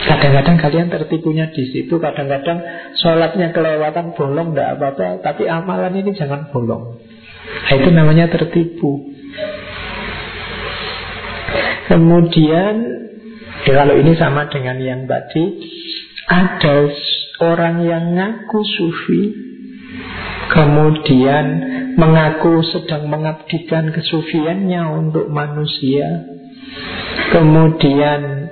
Kadang-kadang 0.04 0.58
kalian 0.60 0.88
tertipunya 0.92 1.48
di 1.52 1.64
situ 1.72 1.96
Kadang-kadang 1.96 2.60
sholatnya 3.00 3.56
kelewatan 3.56 4.12
bolong 4.16 4.52
tidak 4.52 4.76
apa-apa. 4.80 5.24
Tapi 5.24 5.48
amalan 5.48 5.96
ini 5.96 6.12
jangan 6.12 6.52
bolong. 6.52 7.00
Nah, 7.00 7.74
Itu 7.76 7.90
namanya 7.92 8.28
tertipu. 8.28 9.14
Kemudian 11.88 12.76
ya 13.64 13.74
Kalau 13.76 13.96
ini 13.96 14.14
sama 14.16 14.48
dengan 14.52 14.80
yang 14.80 15.02
tadi 15.08 15.44
Ada 16.28 16.90
orang 17.44 17.84
yang 17.84 18.04
ngaku 18.16 18.60
sufi 18.64 19.24
Kemudian 20.52 21.46
mengaku 21.96 22.62
sedang 22.68 23.08
mengabdikan 23.08 23.92
kesufiannya 23.92 24.84
untuk 24.96 25.28
manusia 25.32 26.28
Kemudian 27.32 28.43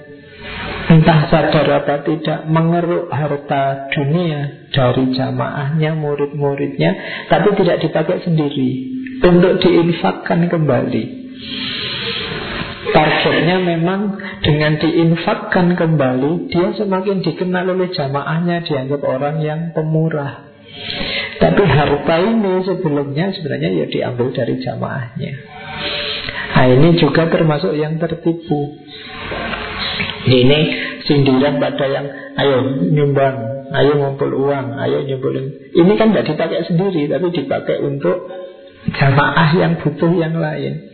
entah 0.91 1.31
sadar 1.31 1.68
apa 1.81 2.03
tidak 2.03 2.43
mengeruk 2.51 3.07
harta 3.07 3.88
dunia 3.95 4.68
dari 4.76 5.15
jamaahnya, 5.15 5.95
murid-muridnya 5.95 6.91
Tapi 7.31 7.55
tidak 7.55 7.80
dipakai 7.80 8.19
sendiri 8.27 8.72
Untuk 9.23 9.63
diinfakkan 9.63 10.51
kembali 10.51 11.03
Targetnya 12.91 13.57
memang 13.63 14.19
dengan 14.43 14.76
diinfakkan 14.84 15.80
kembali 15.80 16.51
Dia 16.51 16.76
semakin 16.76 17.23
dikenal 17.23 17.72
oleh 17.72 17.88
jamaahnya 17.95 18.68
Dianggap 18.68 19.01
orang 19.07 19.39
yang 19.39 19.72
pemurah 19.72 20.51
tapi 21.41 21.65
harta 21.65 22.15
ini 22.22 22.61
sebelumnya 22.63 23.34
sebenarnya 23.34 23.69
ya 23.73 23.85
diambil 23.89 24.30
dari 24.30 24.61
jamaahnya. 24.61 25.31
Nah 26.51 26.65
ini 26.69 27.01
juga 27.01 27.26
termasuk 27.34 27.73
yang 27.73 27.97
tertipu. 27.97 28.77
Ini 30.22 30.60
sindiran 31.10 31.57
pada 31.57 31.85
yang 31.89 32.06
ayo 32.38 32.57
nyumbang, 32.93 33.68
ayo 33.73 33.91
ngumpul 33.98 34.30
uang, 34.38 34.77
ayo 34.77 35.02
nyumpulin. 35.02 35.73
Ini 35.73 35.91
kan 35.98 36.14
tidak 36.14 36.30
dipakai 36.30 36.61
sendiri, 36.69 37.10
tapi 37.10 37.27
dipakai 37.34 37.81
untuk 37.81 38.30
jamaah 38.93 39.49
yang 39.57 39.81
butuh 39.81 40.14
yang 40.14 40.38
lain. 40.38 40.93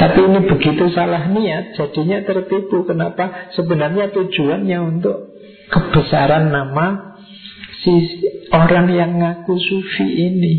Tapi 0.00 0.18
ini 0.24 0.40
begitu 0.48 0.88
salah 0.96 1.28
niat, 1.28 1.76
jadinya 1.76 2.24
tertipu. 2.24 2.88
Kenapa? 2.88 3.52
Sebenarnya 3.52 4.08
tujuannya 4.08 4.78
untuk 4.80 5.36
kebesaran 5.68 6.48
nama 6.48 7.16
si 7.84 7.92
orang 8.48 8.88
yang 8.88 9.20
ngaku 9.20 9.54
sufi 9.60 10.08
ini. 10.08 10.54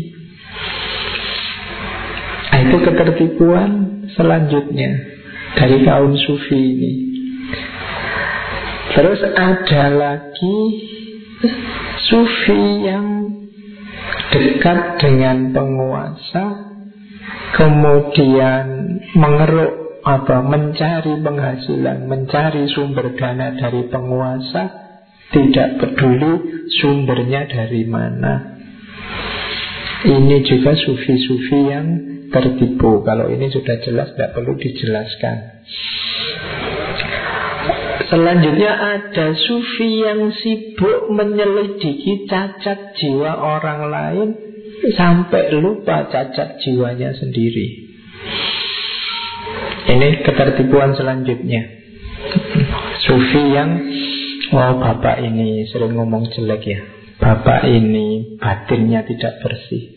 Nah, 2.52 2.60
itu 2.68 2.76
ketertipuan 2.84 3.70
selanjutnya 4.14 4.90
dari 5.58 5.82
kaum 5.82 6.14
sufi 6.14 6.54
ini. 6.54 7.11
Terus 8.92 9.20
ada 9.24 9.84
lagi 9.88 10.58
sufi 12.04 12.62
yang 12.84 13.06
dekat 14.28 15.00
dengan 15.00 15.48
penguasa, 15.56 16.44
kemudian 17.56 18.64
mengeruk 19.16 19.72
apa 20.04 20.44
mencari 20.44 21.24
penghasilan, 21.24 22.04
mencari 22.04 22.68
sumber 22.68 23.16
dana 23.16 23.56
dari 23.56 23.88
penguasa, 23.88 24.62
tidak 25.32 25.80
peduli 25.80 26.66
sumbernya 26.76 27.48
dari 27.48 27.88
mana. 27.88 28.60
Ini 30.02 30.36
juga 30.44 30.74
sufi-sufi 30.74 31.60
yang 31.70 31.86
tertipu. 32.28 33.06
Kalau 33.06 33.30
ini 33.30 33.48
sudah 33.48 33.80
jelas 33.86 34.12
tidak 34.12 34.34
perlu 34.34 34.58
dijelaskan 34.58 35.36
Selanjutnya 38.12 38.72
ada 38.76 39.32
sufi 39.32 40.04
yang 40.04 40.28
sibuk 40.36 41.08
menyelidiki 41.08 42.28
cacat 42.28 42.92
jiwa 43.00 43.32
orang 43.40 43.80
lain 43.88 44.28
Sampai 44.90 45.54
lupa 45.54 46.10
cacat 46.10 46.58
jiwanya 46.58 47.14
sendiri. 47.14 47.66
Ini 49.86 50.08
ketertipuan 50.26 50.98
selanjutnya. 50.98 51.62
Sufi 53.06 53.42
yang 53.54 53.70
Oh 54.52 54.76
bapak 54.76 55.22
ini 55.24 55.64
sering 55.70 55.96
ngomong 55.96 56.28
jelek 56.34 56.62
ya. 56.66 56.80
Bapak 57.16 57.64
ini 57.70 58.36
batinnya 58.36 59.06
tidak 59.06 59.38
bersih. 59.40 59.96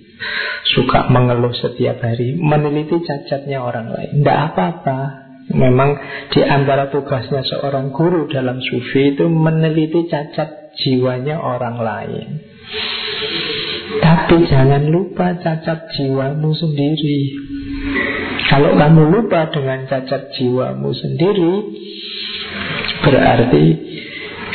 Suka 0.66 1.12
mengeluh 1.12 1.52
setiap 1.52 2.00
hari 2.00 2.40
Meneliti 2.40 3.04
cacatnya 3.04 3.60
orang 3.60 3.92
lain. 3.92 4.24
Tidak 4.24 4.40
apa-apa 4.54 5.25
Memang 5.46 5.90
di 6.34 6.42
antara 6.42 6.90
tugasnya 6.90 7.46
seorang 7.46 7.94
guru 7.94 8.26
dalam 8.26 8.58
sufi 8.58 9.14
itu 9.14 9.30
meneliti 9.30 10.10
cacat 10.10 10.74
jiwanya 10.74 11.38
orang 11.38 11.78
lain. 11.80 12.28
Tapi 14.02 14.50
jangan 14.50 14.90
lupa 14.90 15.38
cacat 15.38 15.94
jiwamu 15.94 16.50
sendiri. 16.50 17.20
Kalau 18.50 18.74
kamu 18.74 19.04
lupa 19.14 19.54
dengan 19.54 19.86
cacat 19.86 20.34
jiwamu 20.34 20.90
sendiri, 20.94 21.54
berarti 23.06 23.66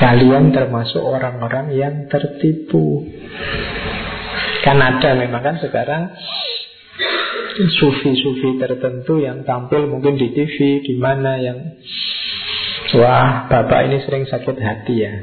Kalian 0.01 0.49
termasuk 0.57 1.05
orang-orang 1.05 1.77
yang 1.77 1.95
tertipu 2.09 3.05
Kan 4.65 4.81
ada 4.81 5.13
memang 5.13 5.45
kan 5.45 5.57
sekarang 5.61 6.09
sufi-sufi 7.59 8.61
tertentu 8.61 9.19
yang 9.23 9.43
tampil 9.43 9.87
mungkin 9.91 10.17
di 10.17 10.31
TV, 10.31 10.85
di 10.85 10.95
mana 10.99 11.39
yang 11.41 11.59
wah 12.99 13.47
bapak 13.51 13.91
ini 13.91 13.99
sering 14.07 14.25
sakit 14.27 14.57
hati 14.59 14.95
ya, 14.99 15.15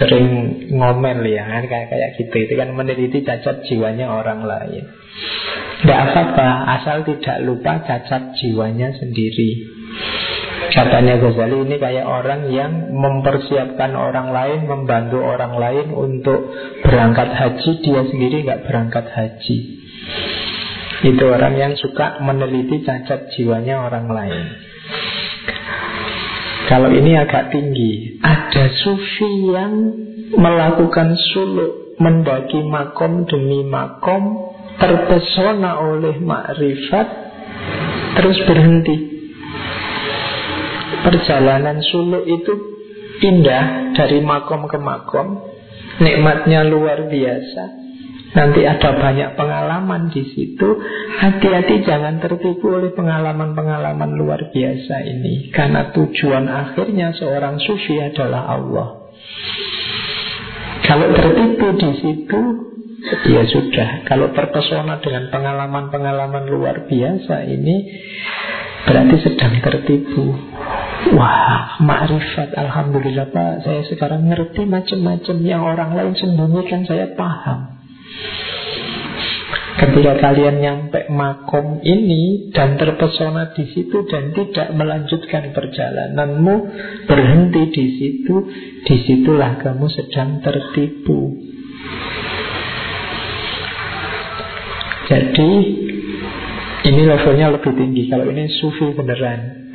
sering 0.00 0.26
ngomel 0.72 1.24
ya 1.26 1.44
kan 1.48 1.64
kayak 1.68 1.86
kayak 1.92 2.10
gitu 2.20 2.36
itu 2.48 2.54
kan 2.56 2.68
meneliti 2.72 3.24
cacat 3.24 3.64
jiwanya 3.68 4.08
orang 4.08 4.44
lain. 4.44 4.84
Tidak 5.82 5.98
apa-apa, 5.98 6.78
asal 6.78 7.02
tidak 7.02 7.42
lupa 7.42 7.82
cacat 7.82 8.38
jiwanya 8.38 8.94
sendiri. 8.94 9.66
Katanya 10.72 11.20
Ghazali 11.20 11.68
ini 11.68 11.76
kayak 11.76 12.06
orang 12.06 12.48
yang 12.48 12.94
mempersiapkan 12.96 13.92
orang 13.92 14.32
lain, 14.32 14.64
membantu 14.64 15.20
orang 15.20 15.58
lain 15.58 15.92
untuk 15.92 16.48
berangkat 16.80 17.28
haji, 17.34 17.70
dia 17.82 18.02
sendiri 18.08 18.46
nggak 18.46 18.62
berangkat 18.70 19.04
haji. 19.10 19.58
Itu 21.02 21.24
orang 21.26 21.58
yang 21.58 21.74
suka 21.74 22.22
meneliti 22.22 22.86
cacat 22.86 23.34
jiwanya 23.34 23.90
orang 23.90 24.06
lain. 24.06 24.46
Kalau 26.70 26.94
ini 26.94 27.18
agak 27.18 27.50
tinggi, 27.50 28.22
ada 28.22 28.70
sufi 28.70 29.50
yang 29.50 29.74
melakukan 30.38 31.18
suluk, 31.34 31.98
mendaki 31.98 32.62
makom 32.62 33.26
demi 33.26 33.66
makom, 33.66 34.54
terpesona 34.78 35.82
oleh 35.82 36.22
makrifat, 36.22 37.06
terus 38.14 38.38
berhenti. 38.46 39.10
Perjalanan 41.02 41.82
suluk 41.82 42.30
itu 42.30 42.52
indah 43.26 43.92
dari 43.98 44.22
makom 44.22 44.70
ke 44.70 44.78
makom. 44.78 45.50
Nikmatnya 45.98 46.62
luar 46.62 47.10
biasa. 47.10 47.81
Nanti 48.32 48.64
ada 48.64 48.96
banyak 48.96 49.36
pengalaman 49.36 50.08
di 50.08 50.24
situ. 50.32 50.68
Hati-hati 51.20 51.84
jangan 51.84 52.16
tertipu 52.16 52.72
oleh 52.72 52.96
pengalaman-pengalaman 52.96 54.16
luar 54.16 54.48
biasa 54.48 55.04
ini. 55.04 55.52
Karena 55.52 55.92
tujuan 55.92 56.48
akhirnya 56.48 57.12
seorang 57.12 57.60
sufi 57.60 58.00
adalah 58.00 58.56
Allah. 58.56 58.88
Kalau 60.80 61.12
tertipu 61.12 61.66
di 61.76 61.90
situ, 62.00 62.40
ya 63.28 63.44
sudah. 63.44 64.08
Kalau 64.08 64.32
terpesona 64.32 65.04
dengan 65.04 65.28
pengalaman-pengalaman 65.28 66.48
luar 66.48 66.88
biasa 66.88 67.44
ini, 67.44 67.76
berarti 68.88 69.16
sedang 69.28 69.60
tertipu. 69.60 70.24
Wah, 71.12 71.82
makrifat 71.82 72.54
Alhamdulillah 72.54 73.34
Pak 73.34 73.66
Saya 73.66 73.82
sekarang 73.90 74.30
ngerti 74.30 74.62
macam-macam 74.70 75.36
Yang 75.42 75.62
orang 75.66 75.90
lain 75.98 76.14
sembunyikan 76.14 76.86
saya 76.86 77.10
paham 77.18 77.81
Ketika 79.72 80.14
kalian 80.20 80.62
nyampe 80.62 81.10
makom 81.10 81.82
ini 81.82 82.54
Dan 82.54 82.78
terpesona 82.78 83.50
di 83.50 83.66
situ 83.72 84.06
Dan 84.06 84.30
tidak 84.30 84.70
melanjutkan 84.78 85.50
perjalananmu 85.50 86.54
Berhenti 87.08 87.62
di 87.72 87.86
situ 87.98 88.46
Di 88.86 88.96
situlah 89.02 89.58
kamu 89.58 89.86
sedang 89.90 90.38
tertipu. 90.38 91.34
Jadi 95.12 95.50
Ini 96.82 97.02
levelnya 97.06 97.54
lebih 97.54 97.72
tinggi. 97.78 98.10
Kalau 98.10 98.26
ini 98.26 98.50
sufi 98.58 98.90
beneran. 98.90 99.70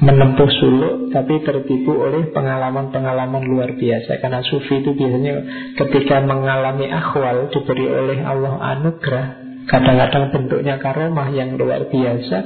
Menempuh 0.00 0.50
suluk 0.60 0.94
tapi 1.12 1.40
tertipu 1.40 1.92
oleh 1.96 2.28
pengalaman-pengalaman 2.30 3.42
luar 3.48 3.74
biasa. 3.80 4.20
Karena 4.20 4.44
sufi 4.44 4.84
itu 4.84 4.92
biasanya 4.92 5.32
ketika 5.80 6.20
mengalami 6.20 6.92
akhwal 6.92 7.48
diberi 7.48 7.88
oleh 7.88 8.18
Allah 8.24 8.54
anugerah 8.76 9.26
kadang-kadang 9.70 10.34
bentuknya 10.34 10.82
karomah 10.82 11.28
yang 11.30 11.54
luar 11.54 11.86
biasa 11.86 12.38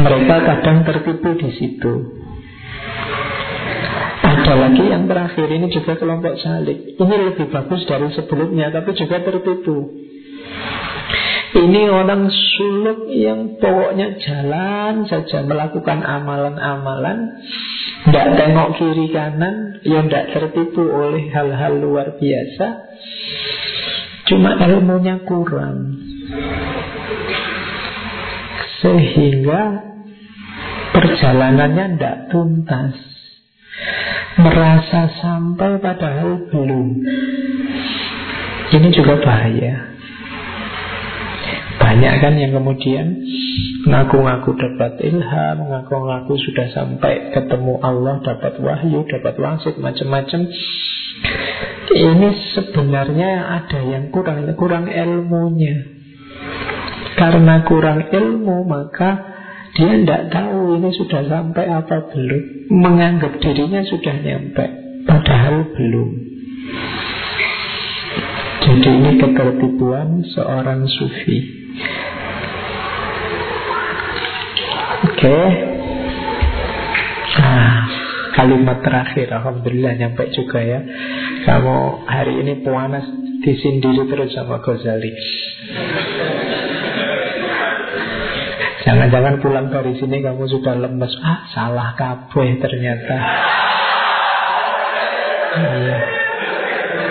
mereka 0.00 0.36
kadang 0.44 0.84
tertipu 0.84 1.36
di 1.40 1.50
situ. 1.56 1.92
Ada 4.26 4.54
lagi 4.58 4.84
yang 4.84 5.08
terakhir 5.08 5.48
ini 5.48 5.66
juga 5.72 5.96
kelompok 5.96 6.36
salik. 6.38 6.98
Ini 6.98 7.14
lebih 7.32 7.46
bagus 7.50 7.82
dari 7.88 8.10
sebelumnya 8.12 8.70
tapi 8.74 8.92
juga 8.94 9.22
tertipu 9.22 10.05
ini 11.56 11.88
orang 11.88 12.28
suluk 12.28 13.08
yang 13.08 13.56
pokoknya 13.56 14.20
jalan 14.20 15.08
saja 15.08 15.40
melakukan 15.40 16.04
amalan-amalan. 16.04 17.40
Tidak 18.06 18.26
tengok 18.38 18.78
kiri 18.78 19.10
kanan 19.10 19.82
Yang 19.82 20.04
tidak 20.06 20.26
tertipu 20.36 20.84
oleh 20.84 21.26
hal-hal 21.32 21.80
luar 21.80 22.20
biasa. 22.20 22.66
Cuma 24.28 24.60
ilmunya 24.68 25.24
kurang. 25.24 25.96
Sehingga 28.84 29.62
perjalanannya 30.92 31.84
tidak 31.96 32.16
tuntas. 32.28 32.94
Merasa 34.36 35.08
sampai 35.24 35.80
padahal 35.80 36.52
belum. 36.52 36.88
Ini 38.76 38.88
juga 38.92 39.24
bahaya 39.24 39.95
banyak 41.96 42.14
kan 42.20 42.36
yang 42.36 42.52
kemudian 42.52 43.24
ngaku-ngaku 43.88 44.52
dapat 44.52 45.00
ilham, 45.00 45.64
ngaku-ngaku 45.64 46.36
sudah 46.44 46.68
sampai 46.68 47.32
ketemu 47.32 47.80
Allah, 47.80 48.20
dapat 48.20 48.60
wahyu, 48.60 49.08
dapat 49.08 49.32
wangsit, 49.40 49.80
macam-macam. 49.80 50.44
Ini 51.88 52.28
sebenarnya 52.52 53.48
ada 53.48 53.80
yang 53.80 54.12
kurang, 54.12 54.44
kurang 54.60 54.92
ilmunya. 54.92 55.96
Karena 57.16 57.64
kurang 57.64 58.12
ilmu 58.12 58.68
maka 58.68 59.32
dia 59.72 59.96
tidak 59.96 60.36
tahu 60.36 60.76
ini 60.76 60.92
sudah 61.00 61.24
sampai 61.24 61.64
apa 61.64 62.12
belum. 62.12 62.44
Menganggap 62.76 63.40
dirinya 63.40 63.80
sudah 63.88 64.20
nyampe, 64.20 64.64
padahal 65.08 65.72
belum. 65.72 66.10
Jadi 68.68 68.88
ini 69.00 69.10
ketertipuan 69.16 70.28
seorang 70.36 70.84
sufi. 70.84 71.65
Oke. 75.06 75.12
Okay. 75.16 75.46
Nah 77.36 77.76
Kalimat 78.36 78.84
terakhir 78.84 79.32
Alhamdulillah 79.32 79.96
nyampe 79.96 80.28
juga 80.32 80.60
ya. 80.60 80.80
Kamu 81.48 82.04
hari 82.04 82.44
ini 82.44 82.60
puanas 82.60 83.04
Disindiri 83.40 84.10
terus 84.10 84.34
sama 84.34 84.58
Ghazali. 84.58 85.12
Jangan-jangan 88.82 89.38
pulang 89.40 89.70
dari 89.70 89.96
sini 89.96 90.20
Kamu 90.20 90.44
sudah 90.48 90.74
lemes. 90.76 91.12
Ah 91.24 91.48
salah 91.52 91.94
kabeh 91.96 92.60
ternyata. 92.60 93.16
Iya 95.56 96.25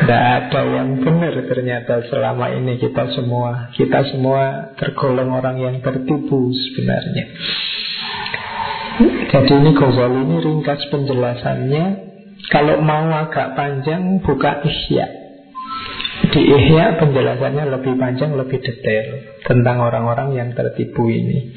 tidak 0.06 0.22
ada 0.22 0.62
yang 0.70 1.02
benar 1.02 1.34
ternyata 1.50 2.06
selama 2.14 2.54
ini 2.54 2.78
kita 2.78 3.10
semua? 3.18 3.74
Kita 3.74 4.06
semua 4.14 4.70
tergolong 4.78 5.34
orang 5.34 5.58
yang 5.58 5.82
tertipu 5.82 6.54
sebenarnya. 6.54 7.26
Jadi 9.34 9.52
ini 9.66 9.74
Ghazali 9.74 10.20
ini 10.30 10.38
ringkas 10.46 10.94
penjelasannya. 10.94 11.86
Kalau 12.54 12.86
mau 12.86 13.10
agak 13.18 13.58
panjang 13.58 14.22
buka 14.22 14.62
Ihya. 14.62 15.10
Di 16.30 16.42
Ihya 16.54 17.02
penjelasannya 17.02 17.66
lebih 17.66 17.98
panjang, 17.98 18.38
lebih 18.38 18.62
detail 18.62 19.06
Tentang 19.42 19.82
orang-orang 19.82 20.38
yang 20.38 20.50
tertipu 20.54 21.10
ini 21.10 21.50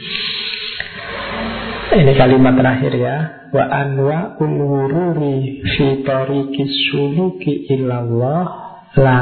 ini 1.97 2.13
kalimat 2.17 2.55
terakhir 2.59 2.93
ya. 2.93 3.17
Wa 3.49 3.65
anwa 3.65 4.37
ulururi 4.37 5.65
fi 5.65 6.05
tariqis 6.05 6.93
suluki 6.93 7.65
illallah 7.73 8.45
la 9.01 9.17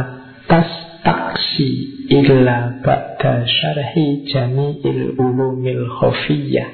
tas 0.50 0.70
taksi 1.06 1.70
illa 2.10 2.82
ba'da 2.82 3.46
syarhi 3.46 4.26
jami'il 4.26 5.14
ulumil 5.14 5.86
khafiyah. 6.02 6.68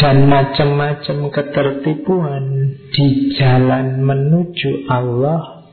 Dan 0.00 0.26
macam-macam 0.26 1.30
ketertipuan 1.30 2.44
di 2.90 3.36
jalan 3.38 4.02
menuju 4.02 4.90
Allah 4.90 5.68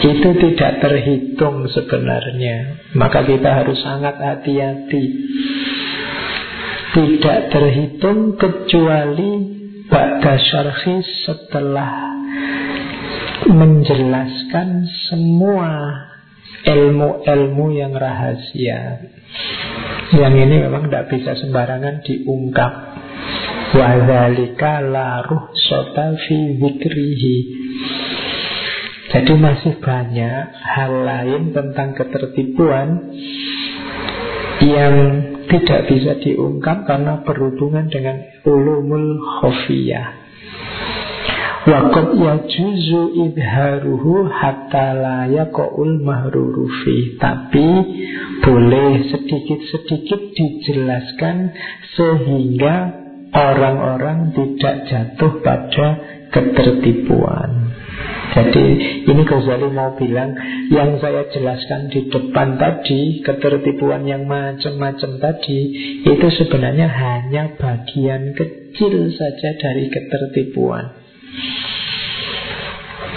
itu 0.00 0.28
tidak 0.32 0.80
terhitung 0.80 1.68
sebenarnya. 1.68 2.88
Maka 2.96 3.26
kita 3.26 3.52
harus 3.52 3.76
sangat 3.84 4.16
hati-hati 4.16 5.04
tidak 6.96 7.52
terhitung 7.52 8.40
kecuali 8.40 9.52
Ba'da 9.86 10.34
syarhi 10.40 11.04
setelah 11.28 11.92
menjelaskan 13.52 14.88
semua 15.12 15.72
ilmu-ilmu 16.64 17.66
yang 17.76 17.92
rahasia. 17.92 19.12
Yang 20.16 20.34
ini 20.48 20.56
memang 20.66 20.88
tidak 20.88 21.12
bisa 21.12 21.36
sembarangan 21.36 22.00
diungkap. 22.02 22.72
Wadzalika 23.76 24.80
la 24.80 25.20
ruhsata 25.20 26.16
fi. 26.24 26.56
Jadi 29.06 29.32
masih 29.36 29.78
banyak 29.84 30.44
hal 30.64 30.92
lain 31.04 31.52
tentang 31.52 31.94
ketertipuan 31.94 32.88
yang 34.64 34.94
tidak 35.46 35.90
bisa 35.90 36.18
diungkap 36.22 36.86
karena 36.86 37.22
berhubungan 37.22 37.86
dengan 37.90 38.22
ulumul 38.46 39.18
khofiyah. 39.40 40.26
Wakot 41.66 42.14
yajuzu 42.14 43.26
idharuhu 43.26 44.30
hatta 44.30 44.94
la 44.94 45.18
yaqaul 45.26 45.98
mahrurufi 45.98 47.18
Tapi 47.18 47.66
boleh 48.38 49.10
sedikit-sedikit 49.10 50.30
dijelaskan 50.30 51.50
Sehingga 51.98 52.74
orang-orang 53.34 54.30
tidak 54.38 54.86
jatuh 54.86 55.42
pada 55.42 55.86
ketertipuan 56.30 57.65
jadi 58.36 58.66
ini 59.08 59.22
Ghazali 59.24 59.72
mau 59.72 59.96
bilang 59.96 60.36
Yang 60.68 61.00
saya 61.00 61.24
jelaskan 61.32 61.88
di 61.88 62.12
depan 62.12 62.60
tadi 62.60 63.24
Ketertipuan 63.24 64.04
yang 64.04 64.28
macam-macam 64.28 65.10
tadi 65.16 65.60
Itu 66.04 66.26
sebenarnya 66.28 66.84
hanya 66.84 67.56
bagian 67.56 68.36
kecil 68.36 69.08
saja 69.16 69.50
dari 69.56 69.88
ketertipuan. 69.88 70.84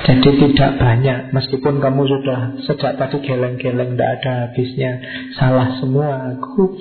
Jadi 0.07 0.29
tidak 0.39 0.71
banyak. 0.79 1.19
Meskipun 1.35 1.83
kamu 1.83 2.01
sudah 2.07 2.39
sejak 2.63 2.95
tadi 2.95 3.19
geleng-geleng 3.19 3.99
Tidak 3.99 4.11
ada 4.23 4.31
habisnya 4.47 5.03
Salah 5.35 5.83
semua 5.83 6.31
aku. 6.31 6.79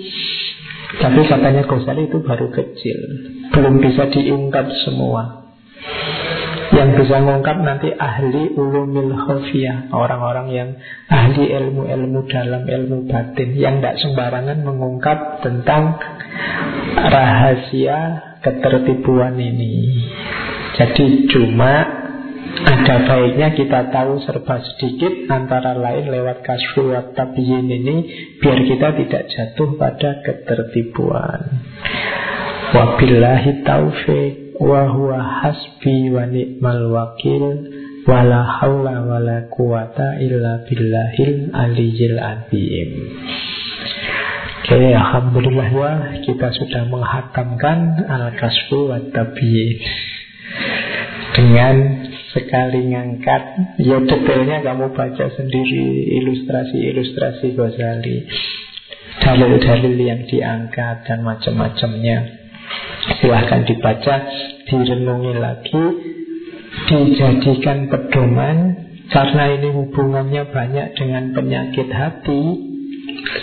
Tapi 0.94 1.20
katanya 1.26 1.66
Ghazali 1.66 2.06
itu 2.06 2.22
baru 2.22 2.54
kecil. 2.54 2.98
Belum 3.50 3.82
bisa 3.82 4.06
diungkap 4.14 4.70
semua 4.86 5.47
yang 6.78 6.94
bisa 6.94 7.18
mengungkap 7.18 7.58
nanti 7.58 7.90
ahli 7.90 8.54
ulumil 8.54 9.10
khofiyah 9.10 9.90
Orang-orang 9.90 10.46
yang 10.54 10.68
ahli 11.10 11.50
ilmu-ilmu 11.50 12.30
dalam 12.30 12.62
ilmu 12.62 13.10
batin 13.10 13.58
Yang 13.58 13.74
tidak 13.82 13.96
sembarangan 14.06 14.58
mengungkap 14.62 15.42
tentang 15.42 15.98
rahasia 16.98 17.98
ketertipuan 18.38 19.34
ini. 19.34 20.06
Jadi 20.78 21.26
cuma 21.34 21.98
ada 22.58 22.96
baiknya 23.04 23.54
kita 23.54 23.90
tahu 23.90 24.22
serba 24.22 24.62
sedikit 24.62 25.26
Antara 25.34 25.74
lain 25.74 26.14
lewat 26.14 26.46
kasfu 26.46 26.94
wa 26.94 27.02
ini 27.34 27.96
Biar 28.38 28.58
kita 28.62 28.88
tidak 28.94 29.22
jatuh 29.26 29.74
pada 29.74 30.22
ketertipuan. 30.22 31.42
Wabillahi 32.68 33.64
taufiq 33.64 34.47
wa 34.58 34.90
huwa 34.90 35.22
hasbi 35.22 36.10
wa 36.10 36.26
ni'mal 36.26 36.90
wakil 36.90 37.42
wala 38.06 38.42
haula 38.58 39.06
wala 39.06 39.46
quwata 39.52 40.18
illa 40.18 40.66
billahil 40.66 41.54
aliyyil 41.54 42.18
azim. 42.18 42.90
Oke, 44.68 44.76
okay, 44.76 44.92
Alhamdulillah 44.92 45.68
ya 45.72 45.92
kita 46.28 46.52
sudah 46.52 46.92
menghatamkan 46.92 48.04
Al-Kasfu 48.04 48.92
wa 48.92 49.00
Tabiyin 49.00 49.80
Dengan 51.32 52.04
sekali 52.36 52.92
ngangkat 52.92 53.42
Ya 53.80 53.96
detailnya 53.96 54.60
kamu 54.60 54.92
baca 54.92 55.24
sendiri 55.40 56.12
Ilustrasi-ilustrasi 56.20 57.56
Ghazali 57.56 58.28
Dalil-dalil 59.24 59.96
yang 59.96 60.28
diangkat 60.28 61.08
dan 61.08 61.24
macam-macamnya 61.24 62.47
Silahkan 63.16 63.64
dibaca, 63.64 64.14
direnungi 64.68 65.32
lagi, 65.40 65.84
dijadikan 66.88 67.88
pedoman 67.88 68.56
karena 69.08 69.44
ini 69.56 69.68
hubungannya 69.72 70.52
banyak 70.52 70.86
dengan 70.92 71.32
penyakit 71.32 71.88
hati. 71.88 72.42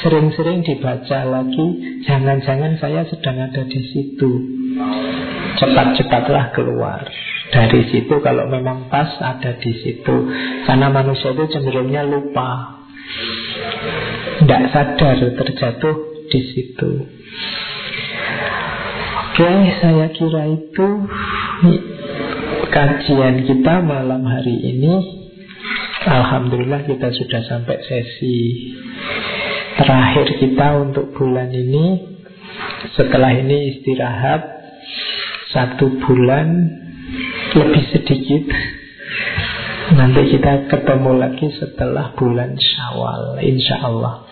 Sering-sering 0.05 0.61
dibaca 0.61 1.25
lagi, 1.25 1.65
jangan-jangan 2.05 2.77
saya 2.77 3.01
sedang 3.09 3.41
ada 3.41 3.65
di 3.65 3.81
situ. 3.89 4.31
Cepat-cepatlah 5.57 6.53
keluar 6.53 7.01
dari 7.49 7.81
situ 7.89 8.15
kalau 8.21 8.45
memang 8.45 8.87
pas 8.93 9.09
ada 9.17 9.57
di 9.57 9.73
situ. 9.81 10.15
Karena 10.69 10.93
manusia 10.93 11.33
itu 11.33 11.49
cenderungnya 11.49 12.05
lupa. 12.05 12.81
Tidak 14.41 14.61
sadar 14.69 15.17
terjatuh 15.17 15.95
di 16.29 16.41
situ. 16.53 16.89
Oke, 19.35 19.51
saya 19.83 20.07
kira 20.15 20.47
itu 20.47 20.87
kajian 22.71 23.43
kita 23.43 23.83
malam 23.83 24.23
hari 24.23 24.63
ini. 24.63 24.95
Alhamdulillah 26.07 26.87
kita 26.87 27.11
sudah 27.11 27.43
sampai 27.43 27.83
sesi 27.83 28.71
terakhir 29.75 30.39
kita 30.39 30.79
untuk 30.79 31.11
bulan 31.19 31.51
ini. 31.51 32.15
Setelah 32.95 33.35
ini 33.35 33.75
istirahat 33.75 34.39
satu 35.51 35.99
bulan 35.99 36.71
lebih 37.59 37.91
sedikit. 37.91 38.47
Nanti 39.99 40.31
kita 40.31 40.71
ketemu 40.71 41.11
lagi 41.11 41.51
setelah 41.59 42.15
bulan 42.15 42.55
Syawal, 42.55 43.43
insya 43.43 43.83
Allah. 43.83 44.31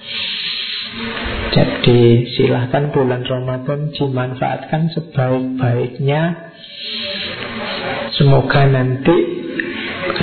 Jadi 1.54 2.34
silahkan 2.34 2.90
bulan 2.90 3.22
Ramadan 3.30 3.94
dimanfaatkan 3.94 4.90
sebaik-baiknya. 4.90 6.50
Semoga 8.18 8.66
nanti 8.74 9.18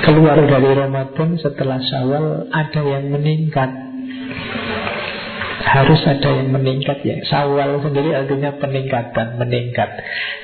keluar 0.03 0.43
dari 0.43 0.75
Ramadan 0.75 1.39
setelah 1.39 1.79
Syawal 1.79 2.51
ada 2.51 2.83
yang 2.83 3.15
meningkat. 3.15 3.71
Harus 5.71 6.03
ada 6.03 6.35
yang 6.35 6.51
meningkat 6.51 6.99
ya. 7.07 7.23
Sawal 7.31 7.79
sendiri 7.79 8.11
artinya 8.11 8.59
peningkatan 8.59 9.39
Meningkat. 9.39 9.91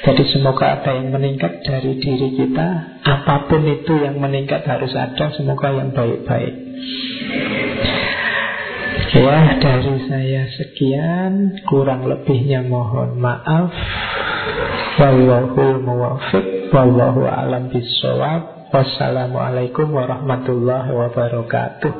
Jadi 0.07 0.23
semoga 0.31 0.79
ada 0.79 1.03
yang 1.03 1.11
meningkat 1.11 1.67
dari 1.67 1.99
diri 1.99 2.31
kita. 2.39 2.69
Apa 3.03 3.51
pun 3.51 3.67
itu 3.67 4.07
yang 4.07 4.23
meningkat 4.23 4.63
harus 4.63 4.95
ada 4.95 5.35
Semoga 5.35 5.75
yang 5.75 5.91
baik-baik 5.91 6.55
Ya, 9.17 9.57
dari 9.57 9.97
saya 10.13 10.45
sekian, 10.61 11.65
kurang 11.65 12.05
lebihnya 12.05 12.61
mohon 12.61 13.17
maaf. 13.17 13.73
Wallahu 15.01 15.81
muwafiq, 15.81 16.69
wallahu 16.69 17.25
alam 17.25 17.73
bisawab. 17.73 18.69
Wassalamualaikum 18.77 19.89
warahmatullahi 19.89 20.93
wabarakatuh. 20.93 21.93